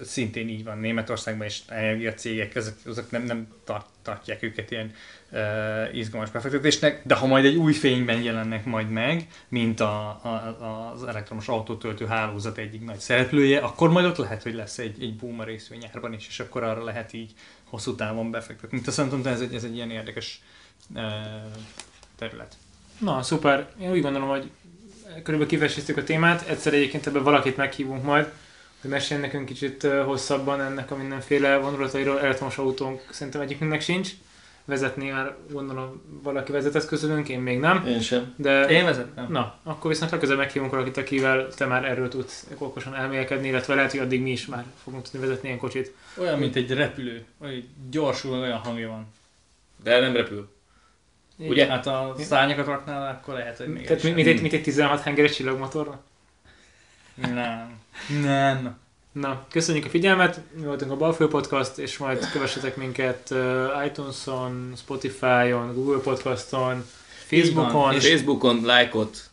szintén 0.03 0.49
így 0.49 0.63
van 0.63 0.77
Németországban, 0.77 1.45
és 1.45 1.61
energiacégek, 1.67 2.55
ezek, 2.55 2.73
ezek 2.85 3.11
nem, 3.11 3.23
nem 3.23 3.47
tart, 3.63 3.85
tartják 4.01 4.43
őket 4.43 4.71
ilyen 4.71 4.93
uh, 5.31 5.97
izgalmas 5.97 6.31
befektetésnek, 6.31 7.01
de 7.05 7.15
ha 7.15 7.25
majd 7.25 7.45
egy 7.45 7.55
új 7.55 7.73
fényben 7.73 8.21
jelennek 8.21 8.65
majd 8.65 8.89
meg, 8.89 9.27
mint 9.47 9.79
a, 9.79 10.07
a, 10.07 10.91
az 10.93 11.03
elektromos 11.03 11.47
autótöltő 11.47 12.05
hálózat 12.05 12.57
egyik 12.57 12.85
nagy 12.85 12.99
szereplője, 12.99 13.59
akkor 13.59 13.89
majd 13.89 14.05
ott 14.05 14.17
lehet, 14.17 14.43
hogy 14.43 14.53
lesz 14.53 14.77
egy, 14.77 15.03
egy 15.03 15.15
boom 15.15 15.39
a 15.39 15.43
részvényárban 15.43 16.13
is, 16.13 16.27
és 16.27 16.39
akkor 16.39 16.63
arra 16.63 16.83
lehet 16.83 17.13
így 17.13 17.31
hosszú 17.63 17.95
távon 17.95 18.31
befektetni. 18.31 18.79
Tehát 18.79 18.93
szerintem 18.93 19.33
ez 19.33 19.41
egy, 19.41 19.53
ez 19.53 19.63
egy 19.63 19.75
ilyen 19.75 19.91
érdekes 19.91 20.41
uh, 20.95 21.01
terület. 22.17 22.55
Na, 22.99 23.21
szuper. 23.21 23.69
Én 23.79 23.91
úgy 23.91 24.01
gondolom, 24.01 24.29
hogy 24.29 24.51
körülbelül 25.07 25.47
kifestítük 25.47 25.97
a 25.97 26.03
témát. 26.03 26.47
Egyszer 26.47 26.73
egyébként 26.73 27.07
ebben 27.07 27.23
valakit 27.23 27.57
meghívunk 27.57 28.03
majd, 28.03 28.31
hogy 28.81 28.89
mesélj 28.89 29.21
nekünk 29.21 29.45
kicsit 29.45 29.83
hosszabban 30.05 30.61
ennek 30.61 30.91
a 30.91 30.95
mindenféle 30.95 31.57
vonulatairól. 31.57 32.19
Elektromos 32.19 32.57
autónk 32.57 33.01
szerintem 33.09 33.41
egyikünknek 33.41 33.81
sincs. 33.81 34.11
Vezetni 34.65 35.09
már 35.09 35.35
gondolom 35.51 36.01
valaki 36.23 36.51
vezetett 36.51 36.85
közülünk, 36.85 37.29
én 37.29 37.39
még 37.39 37.59
nem. 37.59 37.85
Én 37.85 38.01
sem. 38.01 38.33
De, 38.35 38.65
én 38.65 38.85
vezettem. 38.85 39.25
Na, 39.29 39.59
akkor 39.63 39.91
viszont 39.91 40.11
legközelebb 40.11 40.41
meghívunk 40.41 40.71
valakit, 40.71 40.97
akivel 40.97 41.47
te 41.47 41.65
már 41.65 41.85
erről 41.85 42.07
tudsz 42.07 42.47
okosan 42.57 42.95
elmélkedni, 42.95 43.47
illetve 43.47 43.75
lehet, 43.75 43.91
hogy 43.91 43.99
addig 43.99 44.21
mi 44.21 44.31
is 44.31 44.45
már 44.45 44.63
fogunk 44.83 45.03
tudni 45.03 45.19
vezetni 45.19 45.47
ilyen 45.47 45.59
kocsit. 45.59 45.93
Olyan, 46.17 46.39
mint 46.39 46.55
egy 46.55 46.71
repülő, 46.71 47.25
vagy 47.37 47.67
gyorsul, 47.89 48.39
olyan 48.39 48.57
hangja 48.57 48.89
van. 48.89 49.07
De 49.83 49.99
nem 49.99 50.13
repül. 50.13 50.49
Ugye? 51.37 51.67
Hát 51.67 51.87
a 51.87 52.15
szárnyakat 52.19 52.65
raknál, 52.65 53.11
akkor 53.11 53.33
lehet, 53.33 53.57
hogy 53.57 53.67
még 53.67 53.85
Tehát 53.85 54.03
mint, 54.03 54.15
mint, 54.15 54.27
egy, 54.27 54.41
mint 54.41 54.53
egy 54.53 54.63
16 54.63 55.01
hengeres 55.01 55.35
csillagmotorra? 55.35 56.03
Nem. 57.17 57.79
Nem. 58.21 58.77
Na, 59.11 59.45
köszönjük 59.49 59.85
a 59.85 59.89
figyelmet, 59.89 60.41
mi 60.53 60.65
voltunk 60.65 60.91
a 60.91 60.95
Balfő 60.95 61.27
Podcast, 61.27 61.77
és 61.77 61.97
majd 61.97 62.29
kövessetek 62.31 62.75
minket 62.75 63.27
uh, 63.31 63.85
iTunes-on, 63.85 64.73
Spotify-on, 64.77 65.73
Google 65.73 65.99
Podcaston, 65.99 66.85
Facebookon. 67.25 67.93
És 67.93 68.09
Facebookon 68.09 68.61
lájkot, 68.65 69.29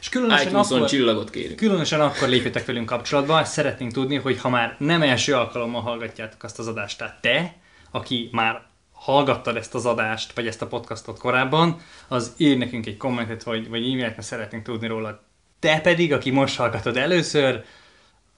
És 0.00 0.08
különösen 0.08 0.46
iTunes-on 0.46 0.76
akkor, 0.76 0.88
csillagot 0.88 1.30
kérünk. 1.30 1.56
különösen 1.56 2.00
akkor 2.00 2.28
lépjetek 2.28 2.64
velünk 2.64 2.86
kapcsolatba, 2.86 3.44
szeretnénk 3.44 3.92
tudni, 3.92 4.16
hogy 4.16 4.40
ha 4.40 4.48
már 4.48 4.76
nem 4.78 5.02
első 5.02 5.34
alkalommal 5.34 5.80
hallgatjátok 5.80 6.42
azt 6.42 6.58
az 6.58 6.66
adást, 6.66 6.98
tehát 6.98 7.20
te, 7.20 7.56
aki 7.90 8.28
már 8.32 8.62
hallgattad 8.92 9.56
ezt 9.56 9.74
az 9.74 9.86
adást, 9.86 10.32
vagy 10.32 10.46
ezt 10.46 10.62
a 10.62 10.66
podcastot 10.66 11.18
korábban, 11.18 11.80
az 12.08 12.32
írj 12.36 12.58
nekünk 12.58 12.86
egy 12.86 12.96
kommentet, 12.96 13.42
vagy, 13.42 13.68
vagy 13.68 13.82
e-mailt, 13.82 14.16
mert 14.16 14.22
szeretnénk 14.22 14.64
tudni 14.64 14.86
róla. 14.86 15.24
Te 15.66 15.80
pedig, 15.80 16.12
aki 16.12 16.30
most 16.30 16.56
hallgatod 16.56 16.96
először, 16.96 17.64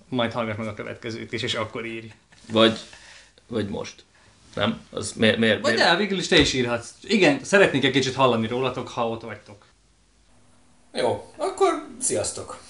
majd 0.09 0.33
hallgass 0.33 0.57
meg 0.57 0.67
a 0.67 0.75
következőt 0.75 1.33
is, 1.33 1.43
és 1.43 1.55
akkor 1.55 1.87
írj. 1.87 2.13
Vagy, 2.53 2.79
vagy 3.47 3.69
most. 3.69 4.05
Nem? 4.55 4.81
Az 4.91 5.13
miért, 5.13 5.39
miért, 5.39 5.61
Vagy 5.61 5.75
miért? 5.75 5.89
de, 5.89 5.97
végül 5.97 6.19
is 6.19 6.29
te 6.29 6.39
is 6.39 6.53
írhatsz. 6.53 6.91
Igen, 7.03 7.45
szeretnék 7.45 7.85
egy 7.85 7.93
kicsit 7.93 8.15
hallani 8.15 8.47
rólatok, 8.47 8.89
ha 8.89 9.09
ott 9.09 9.23
vagytok. 9.23 9.65
Jó, 10.93 11.33
akkor 11.37 11.87
sziasztok! 12.01 12.61